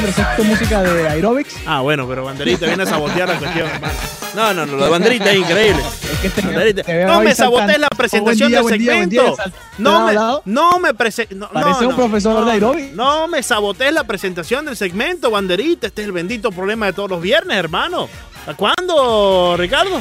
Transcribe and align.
Leandro, 0.00 0.10
¿esa 0.10 0.30
es 0.32 0.36
tu 0.36 0.44
música 0.44 0.82
de 0.82 1.08
aerobics? 1.08 1.54
Ah, 1.66 1.80
bueno, 1.80 2.06
pero 2.06 2.24
Banderita 2.24 2.66
viene 2.66 2.82
a 2.82 2.86
sabotear 2.86 3.28
la 3.28 3.38
cuestión, 3.38 3.66
hermano. 3.68 3.94
No, 4.34 4.52
no, 4.54 4.66
no, 4.66 4.84
de 4.84 4.90
Banderita 4.90 5.30
es 5.32 5.36
increíble. 5.38 5.82
Es 6.16 6.32
que 6.32 6.40
te, 6.40 6.46
Banderita. 6.46 6.82
te 6.82 6.94
veo 6.94 7.08
No 7.08 7.20
me 7.20 7.34
sabotees 7.34 7.78
la 7.78 7.88
presentación 7.88 8.54
Oh, 8.54 8.66
del 8.68 8.78
día, 8.78 8.92
día, 8.92 9.00
segmento. 9.02 9.36
No 9.78 10.06
¿te 10.06 10.14
me, 10.14 10.20
no 10.52 10.78
me 10.78 10.94
prese- 10.94 11.28
no, 11.30 11.48
Parece 11.50 11.82
no, 11.82 11.88
un 11.90 11.96
profesor 11.96 12.44
de 12.44 12.52
aeróbic. 12.52 12.92
No 12.94 13.28
me 13.28 13.42
sabotees 13.42 13.92
la 13.92 14.04
presentación 14.04 14.64
del 14.64 14.76
segmento, 14.76 15.30
Banderita. 15.30 15.86
Este 15.88 16.02
es 16.02 16.06
el 16.06 16.12
bendito 16.12 16.50
problema 16.52 16.86
de 16.86 16.94
todos 16.94 17.10
los 17.10 17.20
viernes, 17.20 17.56
hermano. 17.58 18.08
¿A 18.46 18.54
cuándo, 18.54 19.56
Ricardo? 19.58 20.00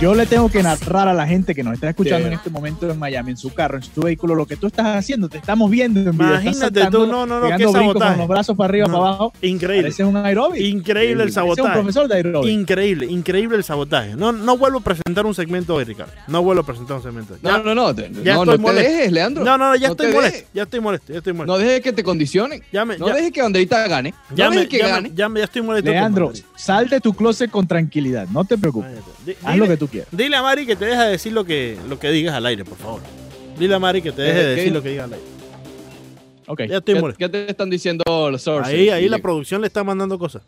Yo 0.00 0.14
le 0.14 0.26
tengo 0.26 0.50
que 0.50 0.62
narrar 0.62 1.08
a 1.08 1.14
la 1.14 1.26
gente 1.26 1.54
que 1.54 1.62
nos 1.62 1.74
está 1.74 1.88
escuchando 1.88 2.24
Sí. 2.26 2.26
en 2.26 2.32
este 2.34 2.50
momento 2.50 2.90
en 2.90 2.98
Miami, 2.98 3.30
en 3.30 3.36
su 3.38 3.54
carro, 3.54 3.78
en 3.78 3.82
su 3.84 4.02
vehículo, 4.02 4.34
lo 4.34 4.44
que 4.44 4.56
tú 4.56 4.66
estás 4.66 4.86
haciendo. 4.96 5.30
Te 5.30 5.38
estamos 5.38 5.70
viendo 5.70 6.00
en 6.00 6.10
video. 6.10 6.32
Imagínate 6.32 6.58
saltando, 6.80 7.04
tú, 7.06 7.10
no, 7.10 7.24
no, 7.24 7.40
no, 7.40 7.56
qué 7.56 7.62
sabotaje. 7.64 8.10
con 8.10 8.18
los 8.18 8.28
brazos 8.28 8.56
para 8.56 8.68
arriba, 8.68 8.86
No, 8.88 8.94
para 8.98 9.08
abajo. 9.08 9.32
Increíble. 9.40 9.84
Pareces 9.84 10.04
un 10.06 10.16
aeróbic. 10.18 10.60
Increíble 10.60 11.12
el 11.12 11.18
Pareces 11.32 11.36
un 11.36 11.42
sabotaje. 11.56 11.72
profesor 11.78 12.08
de 12.08 12.14
aeróbic. 12.16 12.50
Increíble, 12.50 13.06
increíble 13.06 13.56
el 13.56 13.64
sabotaje. 13.64 14.14
No, 14.14 14.32
no 14.32 14.58
vuelvo 14.58 14.78
a 14.80 14.82
presentar 14.82 15.24
un 15.24 15.34
segmento 15.34 15.74
hoy, 15.74 15.84
Ricardo. 15.84 16.12
No 16.28 16.42
vuelvo 16.42 16.62
a 16.62 16.66
presentar 16.66 16.96
un 16.98 17.02
segmento. 17.02 17.36
No, 17.40 17.50
Ya- 17.50 17.58
no, 17.62 17.74
no. 17.74 17.94
te- 17.94 18.02
ya 18.02 18.34
no, 18.34 18.42
estoy 18.42 18.46
no 18.46 18.52
te 18.52 18.58
molesto. 18.58 18.90
dejes, 18.92 19.12
Leandro. 19.12 19.44
no, 19.44 19.56
no, 19.56 19.76
ya 19.76 19.86
No 19.86 19.92
estoy 19.92 20.06
te 20.08 20.12
molesto. 20.12 20.36
dejes. 20.38 20.50
Ya 20.52 20.62
estoy 20.64 20.80
molesto, 20.80 21.12
ya 21.12 21.18
estoy 21.18 21.32
molesto. 21.32 21.52
No 21.52 21.58
dejes 21.58 21.80
que 21.80 21.92
te 21.94 22.02
condicionen. 22.02 22.62
ya 22.72 22.84
me, 22.84 22.98
No 22.98 23.06
dejes 23.06 23.32
que 23.32 23.40
Banderita 23.40 23.88
gane. 23.88 24.10
No 24.30 24.36
ya 24.36 24.50
me, 24.50 24.56
dejes 24.56 24.68
que 24.68 24.78
gane. 24.78 25.12
ya 25.14 25.28
me- 25.30 25.40
ya 25.40 25.44
estoy 25.44 25.62
molesto. 25.62 25.88
Leandro, 25.90 26.32
sal 26.56 26.88
de 26.90 27.00
tu 27.00 27.14
closet 27.14 27.50
con 27.50 27.66
tranquilidad. 27.66 28.26
No 28.28 28.44
te 28.44 28.58
preocupes. 28.58 28.90
Haz 29.42 29.56
lo 29.56 29.66
que 29.66 29.76
tú 29.78 29.83
quieras. 29.88 30.08
Dile 30.12 30.36
a 30.36 30.42
Mari 30.42 30.66
que 30.66 30.76
te 30.76 30.84
deja 30.84 31.04
de 31.04 31.10
decir 31.12 31.32
lo 31.32 31.44
que, 31.44 31.78
lo 31.88 31.98
que 31.98 32.10
digas 32.10 32.34
al 32.34 32.46
aire, 32.46 32.64
por 32.64 32.76
favor. 32.78 33.00
Dile 33.58 33.74
a 33.74 33.78
Mari 33.78 34.02
que 34.02 34.12
te 34.12 34.22
deje 34.22 34.38
de 34.44 34.54
decir 34.56 34.72
lo 34.72 34.82
que 34.82 34.90
digas 34.90 35.04
al 35.06 35.12
aire. 35.14 35.26
Ok. 36.46 36.60
Ya 36.68 36.76
estoy 36.78 36.94
¿Qué, 36.94 37.00
molesto. 37.00 37.18
qué 37.18 37.28
te 37.28 37.50
están 37.50 37.70
diciendo 37.70 38.04
los 38.30 38.42
sources? 38.42 38.72
Ahí, 38.74 38.88
ahí 38.90 39.08
la 39.08 39.18
producción 39.18 39.60
le 39.60 39.66
está 39.66 39.82
mandando 39.84 40.18
cosas. 40.18 40.42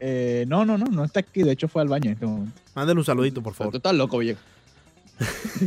Eh, 0.00 0.44
no, 0.48 0.64
no, 0.64 0.76
no, 0.78 0.86
no 0.86 1.04
está 1.04 1.20
aquí. 1.20 1.42
De 1.42 1.52
hecho, 1.52 1.68
fue 1.68 1.82
al 1.82 1.88
baño 1.88 2.06
en 2.06 2.12
este 2.14 2.26
momento. 2.26 2.52
Mándale 2.74 2.98
un 2.98 3.04
saludito, 3.04 3.42
por 3.42 3.52
Tú 3.52 3.58
favor. 3.58 3.76
estás 3.76 3.94
loco, 3.94 4.18
Villegas. 4.18 4.42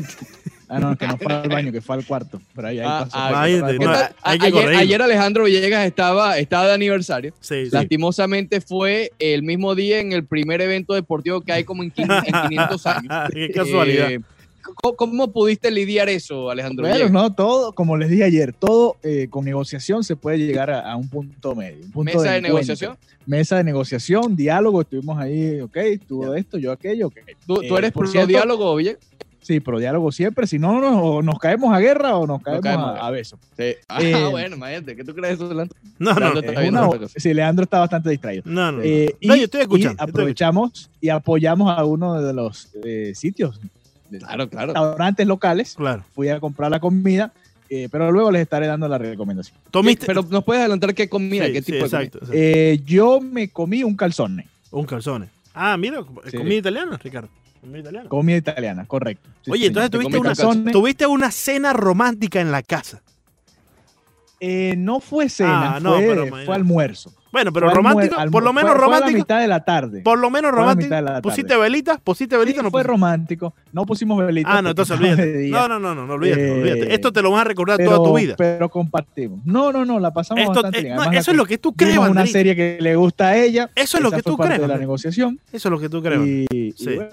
Ah, 0.67 0.80
no, 0.80 0.95
que 0.98 1.06
no 1.08 1.16
fue 1.20 1.31
al 1.31 1.48
baño, 1.48 1.72
que 1.72 1.80
fue 1.80 1.95
al 1.95 2.03
cuarto. 2.06 2.42
Pero 2.56 2.67
ahí, 2.67 2.80
ahí 2.80 2.86
Ah, 2.89 3.02
pasó. 3.03 3.17
ah, 3.17 3.42
ahí 3.44 3.62
por 3.62 4.64
no, 4.72 4.78
ayer, 4.80 5.00
Alejandro 5.00 5.44
Villegas 5.44 5.86
estaba, 5.86 6.39
estaba 6.39 6.66
de 6.67 6.73
aniversario. 6.73 7.34
Sí, 7.39 7.66
sí. 7.66 7.70
Lastimosamente 7.72 8.59
fue 8.62 9.12
el 9.20 9.44
mismo 9.44 9.75
día 9.75 10.00
en 10.00 10.12
el 10.12 10.25
primer 10.25 10.62
evento 10.62 10.95
deportivo 10.95 11.42
que 11.42 11.52
hay 11.52 11.64
como 11.66 11.84
en, 11.84 11.94
quin- 11.94 12.23
en 12.25 12.50
500 12.50 12.86
años. 12.88 13.14
Qué 13.31 13.52
casualidad. 13.52 14.12
Eh, 14.12 14.22
¿cómo, 14.81 14.95
cómo 14.95 15.31
pudiste 15.31 15.69
lidiar 15.69 16.09
eso, 16.09 16.50
Alejandro 16.50 16.88
Bueno, 16.88 17.09
no, 17.09 17.31
todo, 17.31 17.72
como 17.73 17.95
les 17.95 18.09
dije 18.09 18.23
ayer, 18.23 18.52
todo 18.52 18.95
eh, 19.03 19.28
con 19.30 19.45
negociación 19.45 20.03
se 20.03 20.16
puede 20.16 20.40
llegar 20.40 20.72
a, 20.72 20.92
a 20.92 20.95
un 20.95 21.08
punto 21.08 21.53
medio. 21.53 21.86
Un 21.86 21.92
punto 21.92 22.12
¿Mesa 22.17 22.31
de 22.31 22.42
negociación? 22.42 22.97
Mesa 23.28 23.58
de 23.58 23.64
negociación, 23.66 24.36
diálogo, 24.36 24.81
estuvimos 24.81 25.19
ahí, 25.19 25.59
ok, 25.62 25.78
tuvo 26.08 26.34
esto, 26.34 26.58
yo 26.58 26.72
aquello, 26.72 27.08
ok. 27.08 27.17
¿Tú, 27.45 27.56
tú 27.58 27.62
Eh, 27.75 27.78
eres 27.78 27.92
por 27.92 28.06
pro 28.06 28.12
cierto, 28.12 28.28
diálogo, 28.30 28.75
Villegas? 28.75 29.00
Sí, 29.46 29.60
pero 29.60 29.78
diálogo 29.78 30.12
siempre, 30.12 30.48
si 30.48 30.58
no, 30.58 30.82
no, 30.82 31.00
o 31.04 31.22
nos 31.22 31.38
caemos 31.38 31.72
a 31.72 31.80
guerra 31.80 32.16
o 32.18 32.26
nos 32.26 32.42
caemos, 32.42 32.64
caemos 32.64 33.00
a, 33.00 33.06
a 33.08 33.12
besos. 33.12 33.40
Sí. 33.56 33.76
Ah, 33.88 34.02
Eh, 34.02 34.28
bueno, 34.32 34.56
imagínate, 34.56 34.96
¿qué 34.96 35.04
tú 35.04 35.14
crees 35.14 35.38
de 35.38 35.46
eso, 35.46 35.54
Leandro? 35.54 35.78
No, 36.00 36.14
no, 36.14 36.20
Leandro 36.20 36.42
no. 36.42 36.48
está 36.48 36.54
Es 36.54 36.60
viendo 36.62 36.80
una- 36.90 36.98
cosa. 37.00 37.20
sí, 37.20 37.34
Leandro 37.34 37.64
está 37.64 37.80
bastante 37.80 38.10
distraído. 38.10 38.42
no, 38.46 38.72
no. 38.72 38.82
Eh, 38.82 39.16
No, 39.22 39.36
y, 39.36 39.38
yo 39.40 39.44
estoy 39.46 39.62
escuchando, 39.62 39.94
y 39.94 39.98
yo 39.98 40.04
estoy 40.06 40.10
aprovechamos 40.10 40.90
y 41.00 41.10
apoyamos 41.10 41.78
a 41.78 41.84
uno 41.86 42.20
de 42.22 42.34
los 42.34 42.70
eh, 42.84 43.12
sitios, 43.14 43.60
de 44.10 44.18
Claro, 44.18 44.50
claro. 44.50 44.68
restaurantes 44.74 45.28
locales. 45.28 45.76
Claro. 45.76 46.04
Fui 46.16 46.30
a 46.30 46.40
comprar 46.40 46.72
la 46.72 46.80
comida, 46.80 47.32
eh, 47.70 47.88
pero 47.92 48.12
luego 48.12 48.32
les 48.32 48.42
estaré 48.42 48.66
dando 48.66 48.88
la 48.88 48.98
recomendación. 48.98 49.56
Tomiste. 49.70 50.08
Pero 50.08 50.24
nos 50.24 50.44
puedes 50.44 50.62
adelantar 50.62 50.94
qué 50.96 51.08
comida, 51.08 51.46
Sí, 51.46 51.54
qué 51.54 51.59
sí, 51.62 51.72
tipo 51.72 51.84
de 51.86 51.90
comida? 51.92 51.98
exacto. 52.04 52.18
exacto. 52.18 52.34
Eh, 52.36 52.82
yo 52.84 53.22
me 53.22 53.50
comí 53.50 53.84
un 53.84 53.96
calzone, 53.96 54.48
Un 54.72 54.86
calzone. 54.86 55.30
Ah, 55.54 55.78
mira, 55.78 56.04
Sí. 56.30 56.36
comida 56.38 56.56
italiana, 56.56 57.00
Ricardo. 57.02 57.30
Comida 57.66 57.80
italiana. 57.81 58.09
comida 58.09 58.38
italiana, 58.38 58.86
correcto. 58.86 59.30
Sí, 59.42 59.52
Oye, 59.52 59.62
sí, 59.62 59.68
entonces 59.68 59.92
tuviste 59.92 60.18
una, 60.20 60.72
tuviste 60.72 61.06
una 61.08 61.31
cena 61.31 61.74
romántica 61.74 62.40
en 62.40 62.52
la 62.52 62.62
casa. 62.64 63.02
Eh, 64.42 64.76
no 64.78 65.00
fue 65.00 65.30
cena, 65.30 65.75
Ah, 65.75 65.80
no, 65.80 65.94
fue, 65.96 66.08
pero 66.08 66.28
fue 66.46 66.56
almuerzo. 66.56 67.12
Bueno, 67.31 67.52
pero 67.52 67.68
Fue 67.68 67.75
romántico, 67.75 68.16
por 68.31 68.44
lo 68.44 68.54
menos 68.54 68.72
fue- 68.72 68.78
Fue 68.80 68.86
a 68.86 68.90
la 68.92 68.96
romántico. 68.98 69.18
mitad 69.18 69.40
de 69.42 69.48
la 69.48 69.66
tarde. 69.66 70.02
Por 70.02 70.20
lo 70.20 70.30
menos 70.30 70.52
Fue 70.52 70.59
a 70.59 70.62
la 70.62 70.62
romántico. 70.62 70.86
mitad 70.88 70.96
de 70.98 71.02
la 71.02 71.09
tarde. 71.09 71.22
¿Pusiste 71.22 71.58
velitas? 71.58 72.00
¿Pusiste 72.02 72.38
velitas? 72.38 72.59
Sí, 72.62 72.64
no 72.64 72.72
fue 72.72 72.80
pusiste? 72.81 72.92
romántico. 72.92 73.54
No 73.74 73.86
pusimos 73.86 74.25
velitas. 74.25 74.54
Ah, 74.56 74.62
no, 74.62 74.70
entonces 74.70 74.98
olvídate. 74.98 75.48
No, 75.50 75.68
no, 75.68 75.80
no, 75.80 75.94
no, 75.96 76.06
no 76.06 76.14
olvídate, 76.14 76.48
Eh, 76.48 76.52
olvídate. 76.52 76.94
Esto 76.94 77.12
te 77.12 77.22
lo 77.22 77.31
vas 77.31 77.42
a 77.42 77.44
recordar 77.44 77.75
pero, 77.78 77.90
toda 77.98 78.08
tu 78.09 78.16
vida. 78.18 78.36
Pero 78.38 78.70
compartimos. 78.70 79.40
No, 79.46 79.74
no, 79.74 79.84
no, 79.84 80.00
la 80.00 80.14
pasamos 80.14 80.44
Esto, 80.44 80.54
bastante 80.54 80.80
eh, 80.80 80.84
bien. 80.84 80.96
no, 80.96 81.12
eso 81.12 81.31
es 81.31 81.38
lo 81.38 81.46
que 81.46 81.58
tú 81.58 81.74
crees, 81.74 81.98
una 81.98 82.25
serie 82.25 82.56
que 82.56 82.78
le 82.80 82.96
gusta 82.96 83.30
a 83.30 83.38
ella. 83.38 83.70
Eso 83.75 83.98
es 83.98 84.04
lo 84.04 84.12
que 84.12 84.22
tú 84.22 84.38
crees. 84.38 84.62
de 84.62 84.68
la 84.68 84.78
negociación. 84.78 85.38
Eso 85.52 85.68
es 85.68 85.72
lo 85.72 85.80
que 85.80 85.90
tú 85.90 86.02
crees. 86.02 86.22
Y, 86.25 86.46
y 86.52 86.72
Sí. 86.72 86.96
bueno, 86.96 87.09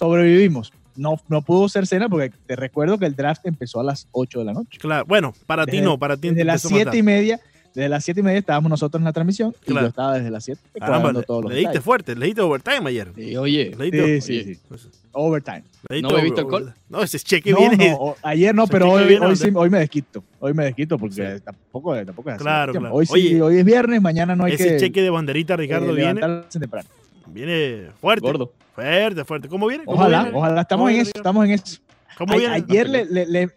sobrevivimos. 0.00 0.72
No, 0.96 1.20
no 1.28 1.40
pudo 1.42 1.68
ser 1.68 1.86
cena 1.86 2.08
porque 2.08 2.32
te 2.46 2.56
recuerdo 2.56 2.98
que 2.98 3.06
el 3.06 3.14
draft 3.14 3.46
empezó 3.46 3.80
a 3.80 3.84
las 3.84 4.08
8 4.12 4.40
de 4.40 4.44
la 4.46 4.52
noche. 4.52 4.78
Claro. 4.78 5.04
Bueno, 5.06 5.32
para 5.46 5.64
ti 5.66 5.80
no, 5.80 5.98
para 5.98 6.16
ti 6.16 6.30
Desde 6.30 6.44
las 6.44 6.64
empezó 6.64 6.74
más 6.74 6.82
7 6.92 6.98
y 6.98 7.02
media, 7.02 7.40
desde 7.74 7.88
las 7.88 8.04
7 8.04 8.20
y 8.20 8.22
media 8.24 8.38
estábamos 8.40 8.68
nosotros 8.68 9.00
en 9.00 9.04
la 9.04 9.12
transmisión 9.12 9.54
y 9.62 9.66
Claro. 9.66 9.82
yo 9.86 9.88
estaba 9.90 10.14
desde 10.18 10.30
las 10.30 10.44
7 10.44 10.60
Caramba, 10.74 10.88
cuadrando 10.96 11.20
le, 11.20 11.26
todos 11.26 11.42
los 11.44 11.50
le 11.52 11.56
diste 11.58 11.68
detalles. 11.68 11.84
fuerte, 11.84 12.16
le 12.16 12.26
diste 12.26 12.40
overtime 12.42 12.88
ayer. 12.90 13.12
Sí, 13.14 13.36
oye, 13.36 13.74
Le 13.78 13.84
diste- 13.90 14.20
Sí, 14.20 14.42
sí, 14.42 14.58
Oye. 14.70 14.78
sí. 14.78 14.88
Overtime. 15.12 15.62
le 15.88 15.96
diste 15.96 16.08
¿No 16.10 16.14
bebiste 16.16 16.40
over- 16.42 16.54
alcohol? 16.56 16.74
No, 16.88 17.02
ese 17.02 17.18
cheque 17.20 17.52
No, 17.52 17.58
viene. 17.58 17.90
no, 17.92 18.16
ayer 18.22 18.54
no, 18.54 18.64
Ese 18.64 18.72
pero 18.72 18.90
hoy, 18.90 19.04
viene 19.06 19.26
hoy, 19.26 19.36
sí- 19.36 19.50
hoy 19.54 19.70
me 19.70 19.78
desquito. 19.78 20.24
Hoy 20.40 20.54
me 20.54 20.64
desquito 20.64 20.98
porque 20.98 21.14
Sí. 21.36 21.42
tampoco, 21.44 21.94
tampoco 22.04 22.28
es 22.30 22.34
así. 22.34 22.42
Claro, 22.44 22.72
claro. 22.72 22.94
Hoy, 22.94 23.06
sí, 23.06 23.12
Oye, 23.12 23.42
hoy 23.42 23.58
es 23.58 23.64
viernes, 23.64 24.02
mañana 24.02 24.34
no 24.36 24.44
hay 24.44 24.54
ese 24.54 24.70
que 24.70 24.76
cheque 24.76 25.02
de 25.02 25.10
banderita, 25.10 25.56
Ricardo, 25.56 25.90
eh, 25.90 25.94
viene, 25.94 26.20
temprano. 26.50 26.88
Viene 27.32 27.90
fuerte. 28.00 28.26
gordo. 28.26 28.52
Fuerte, 28.74 29.24
fuerte. 29.24 29.48
¿Cómo 29.48 29.66
viene? 29.66 29.84
¿Cómo 29.84 29.98
Ojalá, 29.98 30.22
viene? 30.24 30.38
ojalá, 30.38 30.60
estamos 30.62 30.80
¿Cómo 30.82 30.88
en 30.88 30.94
viene, 30.94 31.02
eso, 31.08 31.12
estamos 31.16 31.44
en 31.44 31.50
eso. 31.52 31.78
¿Cómo 32.16 32.36
viene? 32.36 32.54
ayer 32.54 32.88
le, 32.88 33.04
le- 33.06 33.26
le- 33.26 33.50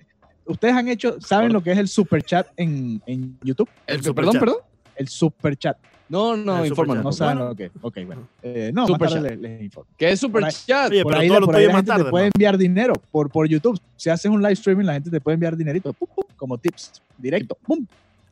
ustedes 0.45 0.73
han 0.73 0.87
hecho, 0.87 1.19
¿saben 1.21 1.47
Gordo. 1.49 1.59
lo 1.59 1.63
que 1.63 1.71
es 1.71 1.77
el 1.77 1.87
super 1.87 2.23
chat 2.23 2.47
en, 2.57 3.01
en 3.05 3.37
YouTube? 3.43 3.69
El 3.87 3.97
El- 3.97 4.03
superchat. 4.03 4.31
perdón, 4.33 4.39
perdón. 4.39 4.69
El 4.95 5.07
super 5.07 5.55
chat. 5.57 5.77
No, 6.09 6.35
no, 6.37 6.63
infórmanos. 6.65 7.03
No 7.03 7.11
saben 7.11 7.39
lo 7.39 7.55
que 7.55 7.65
es. 7.65 7.71
Ok, 7.81 7.97
bueno. 8.05 8.27
Eh, 8.43 8.71
no, 8.73 8.85
Super 8.85 9.01
más 9.09 9.13
tarde 9.13 9.29
chat. 9.29 9.39
les, 9.39 9.51
les 9.51 9.61
informo. 9.63 9.89
¿Qué 9.97 10.11
es 10.11 10.19
super 10.19 10.41
Por 10.41 10.49
ahí- 10.49 10.55
chat? 10.67 10.91
Oye, 10.91 11.03
Por 11.03 11.15
ahí, 11.15 11.27
todo 11.27 11.39
la- 11.39 11.45
por 11.47 11.55
ahí 11.55 11.65
gente 11.65 11.83
tarde. 11.83 12.03
te 12.03 12.09
puede 12.11 12.25
enviar 12.35 12.57
dinero 12.57 12.93
por, 13.11 13.31
por 13.31 13.47
YouTube. 13.47 13.79
Si 13.95 14.09
haces 14.09 14.29
un 14.29 14.39
live 14.41 14.53
streaming, 14.53 14.85
la 14.85 14.93
gente 14.93 15.09
te 15.09 15.19
puede 15.21 15.33
enviar 15.35 15.55
dinerito. 15.57 15.91
pum, 15.93 16.07
pum, 16.13 16.25
como 16.35 16.57
tips. 16.57 17.01
Directo. 17.17 17.57
Pum. 17.65 17.85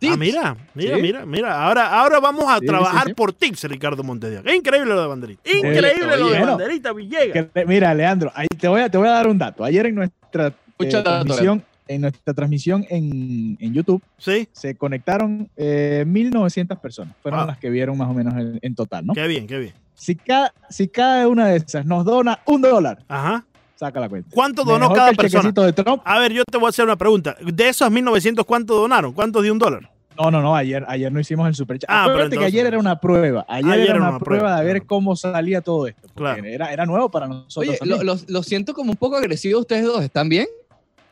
Ah, 0.09 0.17
mira, 0.17 0.57
mira, 0.73 0.95
Sí. 0.95 1.01
mira, 1.01 1.25
mira. 1.25 1.63
Ahora, 1.63 1.99
ahora 1.99 2.19
vamos 2.19 2.45
a 2.47 2.57
Sí, 2.59 2.65
trabajar 2.65 3.03
sí, 3.03 3.09
sí. 3.09 3.13
por 3.13 3.33
tips, 3.33 3.63
Ricardo 3.65 4.03
Montediac. 4.03 4.45
Es 4.47 4.55
increíble 4.55 4.93
lo 4.93 5.01
de 5.01 5.07
banderita. 5.07 5.41
Increíble 5.51 6.17
lo 6.17 6.29
de 6.29 6.37
bueno. 6.37 6.45
banderita, 6.57 6.93
Villegas. 6.93 7.47
Que- 7.53 7.65
mira, 7.65 7.93
Leandro, 7.93 8.31
ahí 8.33 8.47
te 8.47 8.67
voy 8.67 8.81
a, 8.81 8.89
te 8.89 8.97
voy 8.97 9.07
a 9.07 9.11
dar 9.11 9.27
un 9.27 9.37
dato. 9.37 9.63
Ayer 9.63 9.85
en 9.85 9.95
nuestra 9.95 10.47
eh, 10.47 10.87
transmisión, 11.03 11.63
en 11.87 12.01
nuestra 12.01 12.33
transmisión 12.33 12.85
en, 12.89 13.57
en 13.59 13.73
YouTube, 13.73 14.01
Sí, 14.17 14.47
se 14.51 14.75
conectaron 14.75 15.49
eh, 15.57 16.03
1.900 16.07 16.79
personas. 16.79 17.15
Fueron 17.21 17.41
Ah. 17.41 17.45
las 17.45 17.57
que 17.59 17.69
vieron 17.69 17.97
más 17.97 18.09
o 18.09 18.13
menos 18.13 18.33
en, 18.35 18.57
en 18.61 18.75
total, 18.75 19.05
¿no? 19.05 19.13
qué 19.13 19.27
bien, 19.27 19.45
qué 19.45 19.59
bien. 19.59 19.73
Si 19.93 20.15
cada, 20.15 20.51
si 20.69 20.87
cada 20.87 21.27
una 21.27 21.45
de 21.47 21.57
esas 21.57 21.85
nos 21.85 22.03
dona 22.05 22.39
un 22.47 22.61
dólar, 22.61 23.03
Ajá. 23.07 23.45
saca 23.75 23.99
la 23.99 24.09
cuenta. 24.09 24.29
¿Cuánto 24.33 24.63
donó 24.63 24.79
Mejor 24.89 24.95
cada 24.97 25.11
persona? 25.13 25.51
de 25.51 25.73
Trump. 25.73 26.01
A 26.05 26.17
ver, 26.17 26.33
yo 26.33 26.43
te 26.45 26.57
voy 26.57 26.65
a 26.67 26.69
hacer 26.69 26.85
una 26.85 26.95
pregunta. 26.95 27.35
De 27.39 27.69
esos 27.69 27.91
1900, 27.91 28.43
¿cuánto 28.45 28.75
donaron? 28.75 29.13
¿Cuántos 29.13 29.43
de 29.43 29.51
un 29.51 29.59
dólar? 29.59 29.90
No, 30.19 30.29
no, 30.29 30.41
no, 30.41 30.55
ayer, 30.55 30.83
ayer 30.87 31.11
no 31.11 31.19
hicimos 31.19 31.47
el 31.47 31.55
super 31.55 31.79
chat. 31.79 31.89
Ah, 31.89 32.03
pero 32.05 32.13
Acuérdate 32.15 32.29
que 32.31 32.35
entonces- 32.35 32.53
ayer 32.53 32.67
era 32.67 32.79
una 32.79 32.99
prueba. 32.99 33.45
Ayer, 33.47 33.71
Ayer 33.71 33.89
era 33.89 33.95
una, 33.99 34.09
una 34.09 34.19
prueba, 34.19 34.41
prueba, 34.43 34.59
de 34.59 34.65
ver 34.65 34.75
claro. 34.77 34.87
cómo 34.87 35.15
salía 35.15 35.61
todo 35.61 35.87
esto. 35.87 36.07
Claro. 36.15 36.43
Era, 36.45 36.71
era 36.73 36.85
nuevo 36.85 37.09
para 37.09 37.27
nosotros. 37.27 37.77
Oye, 37.81 37.89
lo, 37.89 38.03
lo- 38.03 38.19
lo 38.27 38.43
siento 38.43 38.73
como 38.73 38.91
un 38.91 38.97
poco 38.97 39.15
agresivo 39.17 39.59
ustedes 39.59 39.83
dos. 39.85 40.03
¿Están 40.03 40.29
bien? 40.29 40.47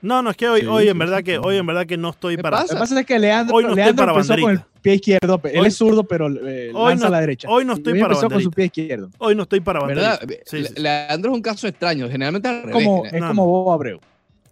No, 0.02 0.22
no, 0.22 0.30
es 0.30 0.38
que 0.38 0.48
hoy, 0.48 0.62
Sí, 0.62 0.68
hoy 0.68 0.88
en 0.88 0.94
sí, 0.94 1.00
verdad 1.00 1.18
sí, 1.18 1.24
que 1.26 1.32
sí. 1.34 1.42
hoy 1.44 1.58
en 1.58 1.66
verdad 1.66 1.86
que 1.86 1.98
no 1.98 2.10
estoy 2.12 2.38
¿Qué 2.38 2.42
para. 2.44 2.62
Lo 2.62 2.68
que 2.68 2.76
pasa 2.76 3.00
es 3.00 3.06
que 3.06 3.20
Leandro, 3.20 3.54
Hoy 3.56 3.64
no 3.64 3.70
estoy 3.72 3.84
Leandro 3.84 4.06
para 4.06 4.18
empezó 4.18 4.42
con 4.42 4.52
el 4.52 4.62
pie 4.82 4.94
izquierdo. 4.94 5.42
Él 5.44 5.60
Hoy- 5.60 5.68
es 5.68 5.76
zurdo, 5.76 6.04
pero 6.06 6.28
eh, 6.48 6.72
hoy 6.74 6.90
lanza 6.92 7.04
no- 7.04 7.08
a 7.08 7.12
la 7.12 7.20
derecha. 7.22 7.48
hoy 7.50 7.66
no 7.66 7.74
estoy 7.74 7.98
Y 7.98 8.02
para 8.02 8.14
empezó 8.14 8.30
con 8.30 8.42
su 8.42 8.52
pie 8.52 8.66
izquierdo. 8.66 9.10
Hoy 9.18 9.36
no 9.36 9.44
estoy 9.44 9.60
para 9.60 9.86
¿Verdad? 9.86 10.20
banderita. 10.20 10.46
Sí, 10.50 10.64
sí, 10.66 10.74
sí. 10.74 10.82
Leandro 10.82 11.32
es 11.32 11.36
un 11.36 11.42
caso 11.42 11.68
extraño. 11.68 12.08
Generalmente 12.10 12.48
al 12.48 12.56
Es 12.56 12.62
revés. 12.68 12.74
como, 12.86 13.06
es 13.06 13.14
No, 13.14 13.28
como 13.28 13.42
no. 13.44 13.48
Bobo 13.50 13.74
Abreu. 13.74 14.00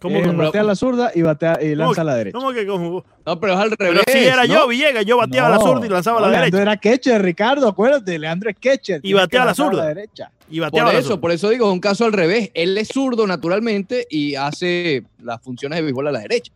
¿Cómo 0.00 0.16
Eh, 0.16 0.22
que- 0.22 0.30
batea 0.30 0.60
a 0.60 0.64
la 0.64 0.76
zurda 0.76 1.10
y, 1.14 1.22
batea, 1.22 1.58
y 1.60 1.74
lanza 1.74 2.02
a 2.02 2.04
la 2.04 2.14
derecha. 2.14 2.38
¿Cómo 2.38 2.52
que 2.52 2.66
como- 2.66 3.04
No, 3.26 3.40
pero 3.40 3.54
es 3.54 3.58
al 3.58 3.76
Pero 3.76 3.90
revés. 3.92 4.04
si 4.08 4.18
era 4.18 4.44
¿no? 4.46 4.54
yo, 4.54 4.68
Villegas, 4.68 5.04
yo 5.04 5.16
bateaba 5.16 5.48
a 5.48 5.50
la 5.50 5.56
No, 5.56 5.62
zurda 5.62 5.86
y 5.86 5.88
lanzaba 5.88 6.18
a 6.18 6.20
no, 6.20 6.26
la 6.28 6.32
Leandro 6.38 6.58
derecha. 6.58 6.72
era 6.72 6.80
catcher, 6.80 7.22
Ricardo, 7.22 7.68
acuérdate. 7.68 8.16
Leandro 8.18 8.48
es 8.50 8.56
catcher. 8.60 9.00
Y 9.02 9.12
batea 9.12 9.42
a 9.42 9.46
la 9.46 9.54
Tienes 9.54 9.56
que 9.56 9.62
lanzar 9.62 9.74
zurda. 9.74 9.86
derecha. 9.88 10.30
Y 10.50 10.60
bateaba 10.60 10.86
Por 10.86 10.90
a 10.90 10.92
la 10.94 10.98
eso, 11.00 11.08
zurda. 11.08 11.20
por 11.20 11.30
eso 11.32 11.48
digo, 11.50 11.66
es 11.66 11.72
un 11.72 11.80
caso 11.80 12.04
al 12.04 12.12
revés. 12.12 12.50
Él 12.54 12.78
es 12.78 12.88
zurdo 12.88 13.26
naturalmente 13.26 14.06
y 14.08 14.36
hace 14.36 15.02
las 15.22 15.42
funciones 15.42 15.76
de 15.78 15.82
béisbol 15.82 16.06
a 16.06 16.12
la 16.12 16.20
derecha. 16.20 16.52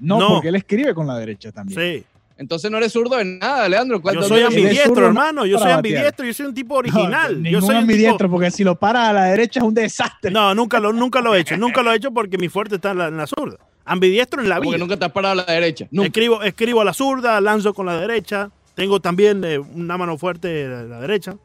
No, 0.00 0.18
No. 0.18 0.28
porque 0.30 0.48
él 0.48 0.56
escribe 0.56 0.92
con 0.94 1.06
la 1.06 1.16
derecha 1.16 1.52
también. 1.52 1.78
Sí. 1.80 2.04
Entonces 2.36 2.68
no 2.70 2.78
eres 2.78 2.92
zurdo 2.92 3.20
en 3.20 3.38
nada, 3.38 3.68
Leandro. 3.68 3.98
Yo 3.98 4.02
¿Cuánto 4.02 4.22
soy 4.24 4.42
ambidiestro, 4.42 5.06
hermano. 5.06 5.46
Yo 5.46 5.58
soy 5.58 5.70
ambidiestro. 5.70 6.26
Yo 6.26 6.34
soy 6.34 6.46
un 6.46 6.54
tipo 6.54 6.74
No, 6.74 6.78
original. 6.80 7.34
yo 7.36 7.40
ningún 7.40 7.60
soy 7.60 7.68
tipo... 7.70 7.80
ambidiestro, 7.80 8.30
porque 8.30 8.50
si 8.50 8.64
lo 8.64 8.74
para 8.74 9.08
a 9.10 9.12
la 9.12 9.24
derecha 9.26 9.60
es 9.60 9.64
un 9.66 9.74
desastre. 9.74 10.30
No, 10.32 10.54
nunca 10.54 10.80
lo, 10.80 10.92
nunca 10.92 11.20
lo 11.20 11.34
he 11.34 11.40
hecho. 11.40 11.56
Nunca 11.56 11.82
lo 11.82 11.92
he 11.92 11.96
hecho 11.96 12.10
porque 12.10 12.36
mi 12.36 12.48
fuerte 12.48 12.74
está 12.76 12.90
en 12.90 12.98
la, 12.98 13.08
en 13.08 13.16
la 13.16 13.26
zurda. 13.26 13.58
Ambidiestro 13.84 14.40
en 14.42 14.48
la 14.48 14.56
Porque 14.56 14.70
vida. 14.70 14.78
nunca 14.78 14.96
te 14.96 15.04
has 15.04 15.12
parado 15.12 15.32
a 15.40 15.44
la 15.44 15.52
derecha. 15.52 15.86
Nunca. 15.90 16.06
Escribo, 16.08 16.42
escribo 16.42 16.80
a 16.80 16.84
la 16.84 16.92
zurda, 16.94 17.40
lanzo 17.40 17.72
con 17.74 17.86
la 17.86 18.00
derecha. 18.00 18.50
Tengo 18.74 18.98
también 18.98 19.44
eh, 19.44 19.58
una 19.58 19.96
mano 19.96 20.18
fuerte 20.18 20.48
de 20.48 20.88
la 20.88 21.00
derecha. 21.00 21.36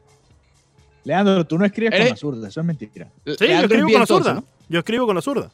Leandro, 1.04 1.46
tú 1.46 1.56
no 1.58 1.64
escribes 1.64 1.98
con 1.98 2.08
la 2.08 2.16
zurda, 2.16 2.48
eso 2.48 2.60
es 2.60 2.66
mentira. 2.66 3.06
Sí, 3.24 3.34
yo 3.38 3.44
es 3.46 3.62
escribo 3.62 3.90
con 3.90 4.00
la 4.00 4.06
zurda. 4.06 4.42
Yo 4.68 4.78
escribo 4.80 5.06
con 5.06 5.14
la 5.16 5.22
zurda. 5.22 5.50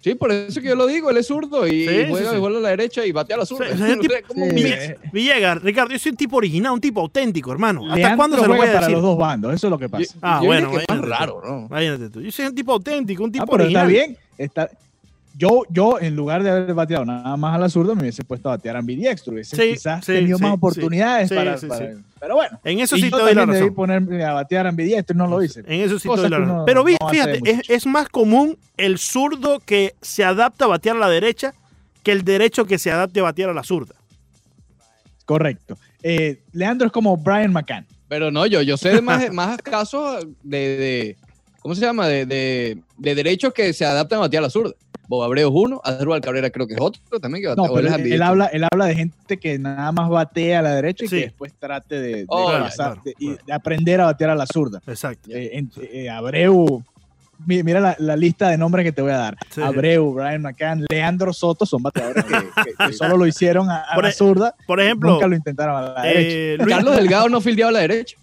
Sí, 0.00 0.14
por 0.14 0.30
eso 0.30 0.60
que 0.60 0.68
yo 0.68 0.76
lo 0.76 0.86
digo, 0.86 1.10
él 1.10 1.16
es 1.16 1.26
zurdo 1.26 1.66
y, 1.66 1.70
Sí, 1.70 1.88
sí, 1.88 2.04
juega 2.10 2.30
sí. 2.30 2.36
juega 2.38 2.58
a 2.58 2.60
la 2.60 2.68
derecha 2.68 3.04
y 3.04 3.10
batea 3.10 3.34
a 3.36 3.38
la 3.40 3.46
zurda. 3.46 3.66
Sí, 3.76 3.82
es 3.82 3.90
un 3.96 4.00
tipo- 4.00 4.14
Sí. 4.44 4.94
Villegas, 5.12 5.62
Ricardo, 5.62 5.92
yo 5.92 5.98
soy 5.98 6.10
un 6.10 6.16
tipo 6.16 6.36
original, 6.36 6.72
un 6.72 6.80
tipo 6.80 7.00
auténtico, 7.00 7.50
hermano. 7.50 7.82
¿Hasta 7.84 7.96
Leandro 7.96 8.16
cuándo 8.16 8.36
se 8.36 8.42
lo 8.42 8.48
voy 8.48 8.56
juega 8.58 8.72
a 8.72 8.74
para 8.74 8.86
decir? 8.86 8.94
los 8.94 9.02
dos 9.02 9.18
bandos, 9.18 9.54
eso 9.54 9.66
es 9.66 9.70
lo 9.70 9.78
que 9.78 9.84
Yo, 9.86 9.90
pasa. 9.90 10.14
Ah, 10.22 10.38
yo 10.40 10.46
bueno, 10.46 10.70
es 10.78 10.86
raro, 11.00 11.42
¿no? 11.44 11.66
Imagínate 11.68 12.10
tú. 12.10 12.20
Yo 12.20 12.30
soy 12.30 12.46
un 12.46 12.54
tipo 12.54 12.72
auténtico, 12.72 13.24
un 13.24 13.32
tipo 13.32 13.44
Ah, 13.44 13.48
pero 13.50 13.64
está 13.64 13.82
original. 13.84 14.06
bien. 14.08 14.18
Está... 14.38 14.70
Yo, 15.38 15.64
yo, 15.68 16.00
en 16.00 16.16
lugar 16.16 16.42
de 16.42 16.48
haber 16.50 16.72
bateado 16.72 17.04
nada 17.04 17.36
más 17.36 17.54
a 17.54 17.58
la 17.58 17.68
zurda, 17.68 17.94
me 17.94 18.02
hubiese 18.02 18.24
puesto 18.24 18.48
a 18.48 18.52
batear 18.56 18.76
ambidiestro. 18.76 19.34
Hubiese 19.34 19.54
Sí, 19.54 19.72
quizás 19.74 20.04
sí, 20.04 20.12
tenido 20.14 20.38
sí, 20.38 20.42
más 20.44 20.54
oportunidades 20.54 21.28
Sí, 21.28 21.34
para, 21.34 21.58
sí, 21.58 21.66
para- 21.66 21.92
sí. 21.94 22.00
Pero 22.18 22.36
bueno. 22.36 22.58
En 22.64 22.80
eso 22.80 22.96
sí 22.96 23.02
te 23.02 23.10
doy 23.10 23.34
la 23.34 23.42
también 23.42 23.48
debí 23.50 23.60
razón. 23.66 23.74
ponerme 23.74 24.24
a 24.24 24.32
batear 24.32 24.66
ambidiestro 24.66 25.14
y 25.14 25.18
no 25.18 25.26
lo 25.26 25.42
hice. 25.42 25.60
En 25.66 25.80
eso 25.82 25.98
sí 25.98 26.08
te 26.08 26.16
doy 26.16 26.30
la 26.30 26.38
razón. 26.38 26.62
Pero 26.64 26.82
vi- 26.84 26.96
no 26.98 27.08
fíjate, 27.10 27.40
es, 27.68 27.86
más 27.86 28.08
común 28.08 28.56
el 28.78 28.96
zurdo 28.98 29.60
que 29.60 29.94
se 30.00 30.24
adapta 30.24 30.64
a 30.64 30.68
batear 30.68 30.96
a 30.96 31.00
la 31.00 31.10
derecha 31.10 31.52
que 32.02 32.12
el 32.12 32.24
derecho 32.24 32.64
que 32.64 32.78
se 32.78 32.90
adapte 32.90 33.20
a 33.20 33.24
batear 33.24 33.50
a 33.50 33.54
la 33.54 33.62
zurda. 33.62 33.94
Correcto. 35.24 35.76
Eh, 36.02 36.40
Leandro 36.52 36.86
es 36.86 36.92
como 36.92 37.16
Brian 37.16 37.52
McCann. 37.52 37.86
Pero 38.08 38.30
no, 38.30 38.46
yo, 38.46 38.62
yo 38.62 38.76
sé 38.76 38.90
de 38.90 39.02
más, 39.02 39.32
más 39.32 39.58
casos 39.60 40.24
de, 40.42 40.58
de- 40.76 41.16
¿cómo 41.60 41.74
se 41.74 41.80
llama? 41.80 42.06
De, 42.06 42.24
de, 42.24 42.78
de 42.96 43.14
derechos 43.16 43.52
que 43.52 43.72
se 43.72 43.84
adaptan 43.84 44.18
a 44.18 44.20
batear 44.22 44.42
a 44.44 44.46
la 44.46 44.50
zurda. 44.50 44.72
Bob 45.08 45.22
Abreu 45.22 45.48
es 45.48 45.54
uno, 45.54 45.80
Adrubal 45.84 46.20
Cabrera 46.20 46.50
creo 46.50 46.66
que 46.66 46.74
es 46.74 46.80
otro 46.80 47.00
también 47.20 47.42
que 47.42 47.48
batea. 47.48 47.64
No, 47.66 47.72
pero 47.74 47.94
él, 47.94 48.12
él 48.12 48.22
habla, 48.22 48.46
él 48.46 48.64
habla 48.70 48.86
de 48.86 48.94
gente 48.94 49.36
que 49.38 49.58
nada 49.58 49.92
más 49.92 50.08
batea 50.08 50.58
a 50.58 50.62
la 50.62 50.74
derecha 50.74 51.04
y 51.04 51.08
que 51.08 51.16
después 51.16 51.52
trate 51.58 52.00
de, 52.00 52.16
de 52.16 52.24
Oh, 52.28 52.46
claro, 52.46 53.00
de- 53.04 53.14
y 53.18 53.26
claro. 53.28 53.42
de 53.46 53.52
aprender 53.52 54.00
a 54.00 54.06
batear 54.06 54.30
a 54.30 54.34
la 54.34 54.46
zurda. 54.46 54.80
Exacto. 54.86 55.30
Eh, 55.30 55.50
en- 55.58 55.70
eh, 55.80 56.10
Abreu, 56.10 56.82
mi- 57.46 57.62
mira 57.62 57.80
la, 57.80 57.94
la 57.98 58.16
lista 58.16 58.48
de 58.48 58.58
nombres 58.58 58.84
que 58.84 58.92
te 58.92 59.02
voy 59.02 59.12
a 59.12 59.18
dar. 59.18 59.36
Sí. 59.50 59.60
Abreu, 59.60 60.12
Brian 60.12 60.42
McCann, 60.42 60.84
Leandro 60.90 61.32
Soto 61.32 61.66
son 61.66 61.82
bateadores 61.82 62.24
que, 62.24 62.32
que- 62.64 62.86
que 62.86 62.92
solo 62.92 63.16
lo 63.16 63.26
hicieron 63.26 63.70
a, 63.70 63.82
a 63.82 63.94
Por 63.94 64.04
la 64.04 64.10
e- 64.10 64.12
zurda, 64.12 64.54
Por 64.66 64.80
ejemplo, 64.80 65.12
nunca 65.12 65.26
lo 65.28 65.36
intentaron 65.36 65.76
a 65.76 65.80
la 65.82 66.02
derecha. 66.02 66.28
eh, 66.30 66.56
Luis- 66.58 66.74
Carlos 66.74 66.96
Delgado 66.96 67.28
no 67.28 67.40
fildeaba 67.40 67.68
a 67.70 67.72
la 67.72 67.80
derecha. 67.80 68.16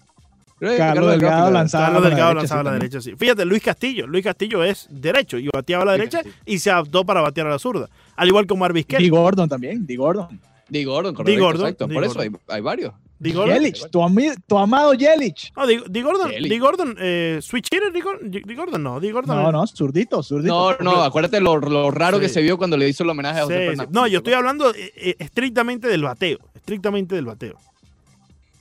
Carlos 0.58 1.10
Delgado 1.10 1.50
lanzaba 1.50 1.84
Carlos 1.86 2.00
a 2.00 2.02
la 2.04 2.08
Delgado 2.08 2.28
derecha, 2.34 2.34
lanzaba 2.40 2.60
a 2.60 2.62
sí, 2.62 2.66
la 2.66 2.72
derecha, 2.72 3.00
sí. 3.00 3.14
Fíjate, 3.16 3.44
Luis 3.44 3.62
Castillo. 3.62 4.06
Luis 4.06 4.24
Castillo 4.24 4.62
es 4.64 4.86
derecho 4.90 5.38
y 5.38 5.48
bateaba 5.52 5.82
a 5.82 5.86
la 5.86 5.92
derecha 5.92 6.22
y 6.46 6.58
se 6.58 6.70
adaptó 6.70 7.04
para 7.04 7.20
batear 7.20 7.46
a 7.48 7.50
la 7.50 7.58
zurda. 7.58 7.88
Al 8.16 8.28
igual 8.28 8.46
que 8.46 8.54
Marvis 8.54 8.86
Dee 8.86 8.96
Kelly. 8.96 9.08
Gordon 9.08 9.48
también, 9.48 9.86
Di 9.86 9.96
Gordon. 9.96 10.40
Di 10.68 10.84
Gordon, 10.84 11.14
correcto, 11.14 11.42
Gordon, 11.44 11.66
exacto. 11.66 11.86
Dee 11.86 11.94
Por 11.94 12.04
eso 12.04 12.14
Gordon. 12.14 12.40
hay, 12.48 12.54
hay 12.56 12.60
varios. 12.62 12.94
Di 13.18 13.32
Gordon. 13.32 13.54
Yelich, 13.54 13.90
tu, 13.90 14.00
ami- 14.02 14.34
tu 14.46 14.58
amado 14.58 14.92
Yelich. 14.94 15.52
No, 15.56 15.66
Di, 15.66 15.80
Di 15.88 16.02
Gordon, 16.02 16.30
Kelly. 16.30 16.48
Di 16.48 16.58
Gordon, 16.58 16.96
eh, 16.98 17.38
switch 17.42 17.68
hitter, 17.70 17.92
Di 17.92 18.00
Gordon, 18.00 18.30
Di 18.30 18.54
Gordon 18.54 18.82
no, 18.82 18.98
Di 19.00 19.10
Gordon. 19.10 19.36
No, 19.36 19.52
no, 19.52 19.66
zurdito, 19.66 20.22
zurdito. 20.22 20.76
No, 20.80 20.92
no, 20.92 21.02
acuérdate 21.02 21.40
lo, 21.40 21.56
lo 21.58 21.90
raro 21.90 22.16
Sí. 22.16 22.22
que 22.22 22.28
se 22.28 22.42
vio 22.42 22.56
cuando 22.58 22.76
le 22.76 22.88
hizo 22.88 23.02
el 23.04 23.10
homenaje 23.10 23.40
a 23.40 23.42
José 23.44 23.58
sí. 23.60 23.66
Fernández. 23.68 23.92
No, 23.94 24.06
yo 24.06 24.18
estoy 24.18 24.32
hablando 24.34 24.74
eh, 24.74 24.92
eh, 24.96 25.16
estrictamente 25.18 25.86
del 25.88 26.02
bateo. 26.02 26.38
Estrictamente 26.54 27.14
del 27.14 27.26
bateo. 27.26 27.56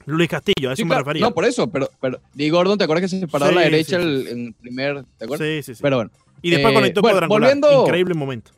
Luis 0.05 0.29
Castillo, 0.29 0.69
a 0.69 0.73
eso 0.73 0.81
Sí, 0.83 0.85
me 0.85 0.95
refería. 0.97 1.21
No, 1.21 1.33
por 1.33 1.45
eso, 1.45 1.69
pero, 1.69 1.89
pero 2.01 2.19
Di 2.33 2.49
Gordon, 2.49 2.77
¿te 2.77 2.83
acuerdas 2.83 3.01
que 3.03 3.07
se 3.09 3.19
separó 3.19 3.45
a 3.45 3.51
la 3.51 3.61
derecha 3.61 3.97
sí, 3.97 4.03
sí. 4.03 4.09
el- 4.09 4.27
en 4.27 4.45
el 4.47 4.53
primer, 4.53 5.03
¿te 5.17 5.25
acuerdas? 5.25 5.47
sí, 5.47 5.63
sí, 5.63 5.75
sí. 5.75 5.81
Pero 5.81 5.97
bueno, 5.97 6.11
y 6.41 6.49
después 6.51 6.71
eh, 6.71 6.75
conectó 6.75 7.01
bueno, 7.01 7.13
cuadrangular. 7.19 7.49
volviendo- 7.55 7.81
Increíble 7.85 8.13
momento. 8.13 8.51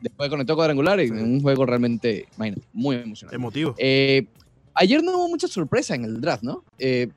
después 0.00 0.28
conectó 0.30 0.54
cuadrangular 0.56 1.00
en 1.00 1.18
un 1.18 1.40
juego 1.40 1.66
realmente, 1.66 2.26
imagínate, 2.36 2.62
muy 2.72 2.96
emocionante. 2.96 3.36
Emotivo. 3.36 3.74
Eh, 3.78 4.26
ayer 4.74 5.02
no 5.02 5.16
hubo 5.18 5.28
mucha 5.28 5.48
sorpresa 5.48 5.94
en 5.94 6.04
el 6.04 6.20
draft, 6.20 6.42
¿no? 6.42 6.64
Eh, 6.78 7.08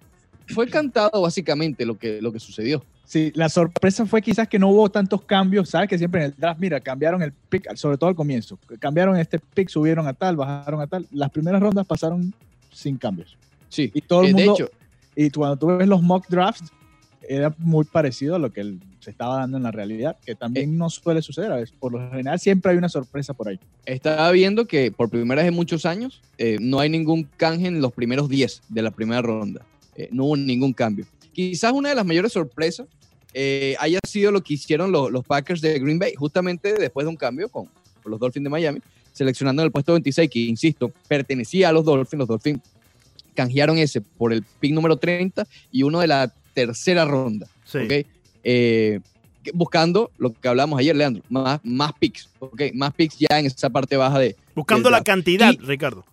fue 0.47 0.67
cantado 0.67 1.21
básicamente 1.21 1.85
lo 1.85 1.97
que, 1.97 2.21
lo 2.21 2.31
que 2.31 2.39
sucedió. 2.39 2.83
Sí, 3.05 3.31
la 3.35 3.49
sorpresa 3.49 4.05
fue 4.05 4.21
quizás 4.21 4.47
que 4.47 4.57
no 4.57 4.69
hubo 4.69 4.89
tantos 4.89 5.21
cambios, 5.23 5.69
¿sabes? 5.69 5.89
Que 5.89 5.97
siempre 5.97 6.21
en 6.21 6.27
el 6.27 6.35
draft, 6.37 6.59
mira, 6.61 6.79
cambiaron 6.79 7.21
el 7.21 7.33
pick, 7.33 7.75
sobre 7.75 7.97
todo 7.97 8.09
al 8.09 8.15
comienzo. 8.15 8.57
Cambiaron 8.79 9.17
este 9.17 9.37
pick, 9.37 9.67
subieron 9.69 10.07
a 10.07 10.13
tal, 10.13 10.37
bajaron 10.37 10.79
a 10.79 10.87
tal. 10.87 11.05
Las 11.11 11.29
primeras 11.29 11.61
rondas 11.61 11.85
pasaron 11.85 12.33
sin 12.71 12.97
cambios. 12.97 13.37
Sí. 13.71 13.89
Y 13.93 14.01
todo 14.01 14.21
el 14.21 14.27
Eh, 14.27 14.33
de 14.33 14.45
mundo, 14.45 14.53
hecho, 14.53 14.69
y 15.15 15.29
cuando 15.31 15.57
tú 15.57 15.67
ves 15.67 15.87
los 15.87 16.01
mock 16.03 16.27
drafts, 16.29 16.71
era 17.27 17.53
muy 17.57 17.85
parecido 17.85 18.35
a 18.35 18.39
lo 18.39 18.51
que 18.51 18.75
se 18.99 19.09
estaba 19.11 19.37
dando 19.37 19.57
en 19.57 19.63
la 19.63 19.71
realidad, 19.71 20.17
que 20.25 20.33
Eh. 20.33 20.35
también 20.35 20.77
no 20.77 20.89
suele 20.89 21.21
suceder. 21.23 21.51
a 21.51 21.55
veces. 21.55 21.73
Por 21.79 21.91
lo 21.93 22.09
general 22.11 22.39
siempre 22.39 22.71
hay 22.71 22.77
una 22.77 22.89
sorpresa 22.89 23.33
por 23.33 23.47
ahí. 23.47 23.59
estaba 23.85 24.29
viendo 24.31 24.65
que 24.67 24.91
por 24.91 25.09
primera 25.09 25.41
vez 25.41 25.49
en 25.49 25.55
muchos 25.55 25.85
años 25.85 26.21
eh, 26.37 26.57
no 26.59 26.79
hay 26.79 26.89
ningún 26.89 27.27
canje 27.37 27.67
en 27.67 27.81
los 27.81 27.93
primeros 27.93 28.29
10 28.29 28.61
de 28.69 28.81
la 28.83 28.91
primera 28.91 29.21
ronda. 29.23 29.65
Eh, 29.95 30.09
no 30.11 30.25
hubo 30.25 30.37
ningún 30.37 30.73
cambio. 30.73 31.05
Quizás 31.33 31.71
una 31.73 31.89
de 31.89 31.95
las 31.95 32.05
mayores 32.05 32.33
sorpresas 32.33 32.87
eh, 33.33 33.75
haya 33.79 33.99
sido 34.05 34.31
lo 34.31 34.41
que 34.41 34.55
hicieron 34.55 34.91
los, 34.91 35.09
los 35.09 35.23
Packers 35.25 35.61
de 35.61 35.79
Green 35.79 35.97
Bay, 35.99 36.13
justamente 36.15 36.73
después 36.73 37.05
de 37.05 37.09
un 37.09 37.15
cambio 37.15 37.47
con, 37.49 37.67
con 38.03 38.11
los 38.11 38.19
Dolphins 38.19 38.43
de 38.43 38.49
Miami, 38.49 38.79
seleccionando 39.13 39.61
en 39.61 39.67
el 39.67 39.71
puesto 39.71 39.93
26, 39.93 40.29
que 40.29 40.39
insisto, 40.39 40.91
pertenecía 41.07 41.69
a 41.69 41.71
los 41.71 41.85
Dolphins. 41.85 42.19
Los 42.19 42.27
Dolphins 42.27 42.59
canjearon 43.35 43.77
ese 43.77 44.01
por 44.01 44.33
el 44.33 44.43
pick 44.59 44.73
número 44.73 44.97
30 44.97 45.45
y 45.71 45.83
uno 45.83 45.99
de 45.99 46.07
la 46.07 46.33
tercera 46.53 47.05
ronda. 47.05 47.47
Sí. 47.65 48.05
Eh, 48.43 48.99
buscando 49.53 50.11
lo 50.17 50.33
que 50.33 50.47
hablamos 50.47 50.79
ayer, 50.79 50.95
Leandro, 50.95 51.23
más, 51.29 51.59
más 51.63 51.93
picks, 51.99 52.29
¿ok? 52.39 52.61
Más 52.73 52.93
picks 52.93 53.17
ya 53.17 53.39
en 53.39 53.45
esa 53.45 53.69
parte 53.69 53.97
baja 53.97 54.19
de 54.19 54.35
Buscando 54.55 54.89
la 54.89 55.01
cantidad, 55.03 55.51
Y- 55.53 55.57
Ricardo. 55.57 56.05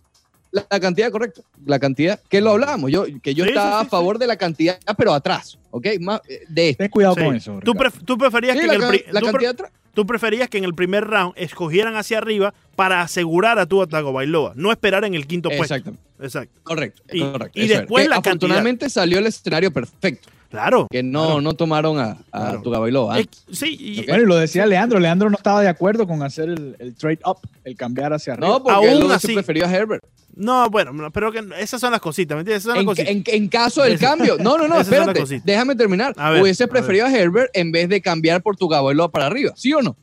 La, 0.50 0.66
la 0.70 0.80
cantidad, 0.80 1.10
correcto, 1.10 1.42
la 1.66 1.78
cantidad, 1.78 2.20
que 2.28 2.40
lo 2.40 2.50
hablábamos, 2.52 2.90
yo, 2.90 3.04
que 3.22 3.34
yo 3.34 3.44
Sí, 3.44 3.50
estaba 3.50 3.78
sí, 3.80 3.84
sí, 3.84 3.86
a 3.86 3.90
favor 3.90 4.18
de 4.18 4.26
la 4.26 4.36
cantidad, 4.36 4.78
pero 4.96 5.12
atrás, 5.12 5.58
¿ok? 5.70 5.86
Más, 6.00 6.20
eh, 6.28 6.40
de 6.48 6.70
esto. 6.70 6.82
Ten 6.84 6.90
cuidado 6.90 7.14
Sí. 7.16 7.24
con 7.24 7.36
eso. 7.36 7.60
¿Tú, 7.64 7.72
Ricardo. 7.74 7.96
pref- 7.98 8.04
tú 8.04 8.18
preferías 8.18 8.54
Sí, 8.56 8.60
que 8.62 8.66
la, 8.66 8.74
en 8.74 8.82
el 8.82 9.04
la 9.10 9.20
tú 9.20 9.26
pre- 9.32 9.44
cantidad 9.46 9.70
tú 9.94 10.06
preferías 10.06 10.48
que 10.48 10.58
en 10.58 10.64
el 10.64 10.74
primer 10.74 11.04
round 11.04 11.32
escogieran 11.36 11.96
hacia 11.96 12.18
arriba 12.18 12.54
para 12.76 13.00
asegurar 13.02 13.58
a 13.58 13.66
tu 13.66 13.82
Atago 13.82 14.12
Bailoa, 14.12 14.52
no 14.54 14.70
esperar 14.70 15.04
en 15.04 15.14
el 15.14 15.26
quinto 15.26 15.48
puesto. 15.48 15.74
Exactamente, 15.74 16.02
Exacto. 16.20 16.60
correcto. 16.62 17.02
Y- 17.12 17.20
correcto, 17.20 17.58
y 17.60 17.66
después 17.68 18.06
la 18.06 18.14
cantidad. 18.16 18.32
Afortunadamente 18.34 18.88
salió 18.90 19.18
el 19.18 19.26
escenario 19.26 19.72
perfecto, 19.72 20.28
Claro. 20.50 20.86
que 20.90 21.02
no, 21.02 21.24
Claro. 21.26 21.40
no 21.42 21.52
tomaron 21.54 21.98
a, 21.98 22.16
a 22.32 22.50
Claro. 22.58 22.62
tu. 22.62 23.10
Es- 23.16 23.28
sí, 23.52 23.76
y-. 23.78 24.06
Bueno, 24.06 24.22
y 24.22 24.26
lo 24.26 24.36
decía 24.36 24.64
Leandro. 24.66 24.98
Leandro 24.98 25.28
no 25.28 25.36
estaba 25.36 25.60
de 25.60 25.68
acuerdo 25.68 26.06
con 26.06 26.22
hacer 26.22 26.48
el, 26.48 26.74
el 26.78 26.94
trade 26.94 27.18
up, 27.26 27.38
el 27.64 27.76
cambiar 27.76 28.12
hacia 28.14 28.32
arriba. 28.32 28.48
No, 28.48 28.62
porque 28.62 28.76
Aún 28.76 28.86
él 28.88 28.96
así- 29.12 29.26
hubiese 29.28 29.32
preferido 29.34 29.66
a 29.66 29.70
Herbert. 29.70 30.02
no, 30.34 30.70
bueno, 30.70 30.92
no, 30.92 31.10
pero 31.10 31.30
que 31.32 31.44
esas 31.58 31.80
son 31.80 31.90
las 31.92 32.00
cositas, 32.00 32.34
¿me 32.36 32.40
entiendes? 32.40 32.62
Esas 32.64 32.74
son 32.74 32.86
las 32.86 32.98
En, 32.98 33.14
cositas. 33.14 33.34
en- 33.34 33.42
en 33.42 33.48
caso 33.48 33.82
del 33.82 33.98
cambio. 33.98 34.36
No, 34.40 34.56
no, 34.56 34.68
no, 34.68 34.80
espérate. 34.80 35.22
Déjame 35.44 35.74
terminar. 35.76 36.14
A 36.16 36.30
ver, 36.30 36.42
Hubiese 36.42 36.62
a 36.62 36.66
ver. 36.66 36.72
preferido 36.72 37.06
a 37.06 37.12
Herbert 37.12 37.50
en 37.54 37.70
vez 37.72 37.88
de 37.90 38.00
cambiar 38.00 38.40
por 38.42 38.56
tu 38.56 38.68
Bailoa 38.68 39.10
para 39.10 39.26
arriba. 39.26 39.52
¿Sí 39.56 39.72
o 39.74 39.82
no? 39.82 39.96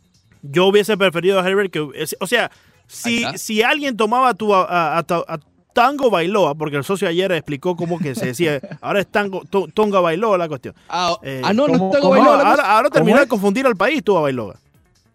Yo 0.43 0.67
hubiese 0.67 0.95
preferido 0.95 1.39
a 1.39 1.49
Herbert 1.49 1.71
que. 1.71 1.79
O 2.19 2.27
sea, 2.27 2.51
si, 2.85 3.25
si 3.37 3.63
alguien 3.63 3.97
tomaba 3.97 4.29
a, 4.29 4.33
tu, 4.35 4.53
a, 4.53 4.63
a- 4.63 4.99
a- 4.99 5.03
a 5.27 5.39
Tango 5.75 6.09
Bailoa, 6.09 6.55
porque 6.55 6.77
el 6.77 6.85
socio 6.85 7.05
ayer 7.05 7.29
explicó 7.33 7.75
cómo 7.75 7.99
que 7.99 8.15
se 8.15 8.27
decía, 8.27 8.61
ahora 8.81 9.01
es 9.01 9.07
Tango, 9.07 9.43
To- 9.49 9.67
Tonga 9.67 9.99
Bailoa 9.99 10.37
la 10.37 10.47
cuestión. 10.47 10.73
Ah, 10.87 11.17
Eh, 11.21 11.41
ah, 11.43 11.51
no, 11.51 11.67
no 11.67 11.73
¿cómo- 11.77 11.91
tengo 11.91 12.09
cómo? 12.09 12.11
Bailoa. 12.11 12.49
Ahora, 12.49 12.63
ahora 12.63 12.83
¿Cómo 12.89 12.93
terminó 12.93 13.17
de 13.17 13.23
es? 13.23 13.29
confundir 13.29 13.67
al 13.67 13.75
país 13.75 14.01
tú 14.01 14.17
a 14.17 14.21
Bailoa. 14.21 14.55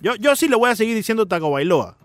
Yo, 0.03 0.17
yo 0.17 0.37
sí 0.37 0.49
le 0.49 0.57
voy 0.57 0.69
a 0.71 0.77
seguir 0.77 0.95
diciendo 0.95 1.25
Tago 1.25 1.51
Bailoa. 1.51 1.97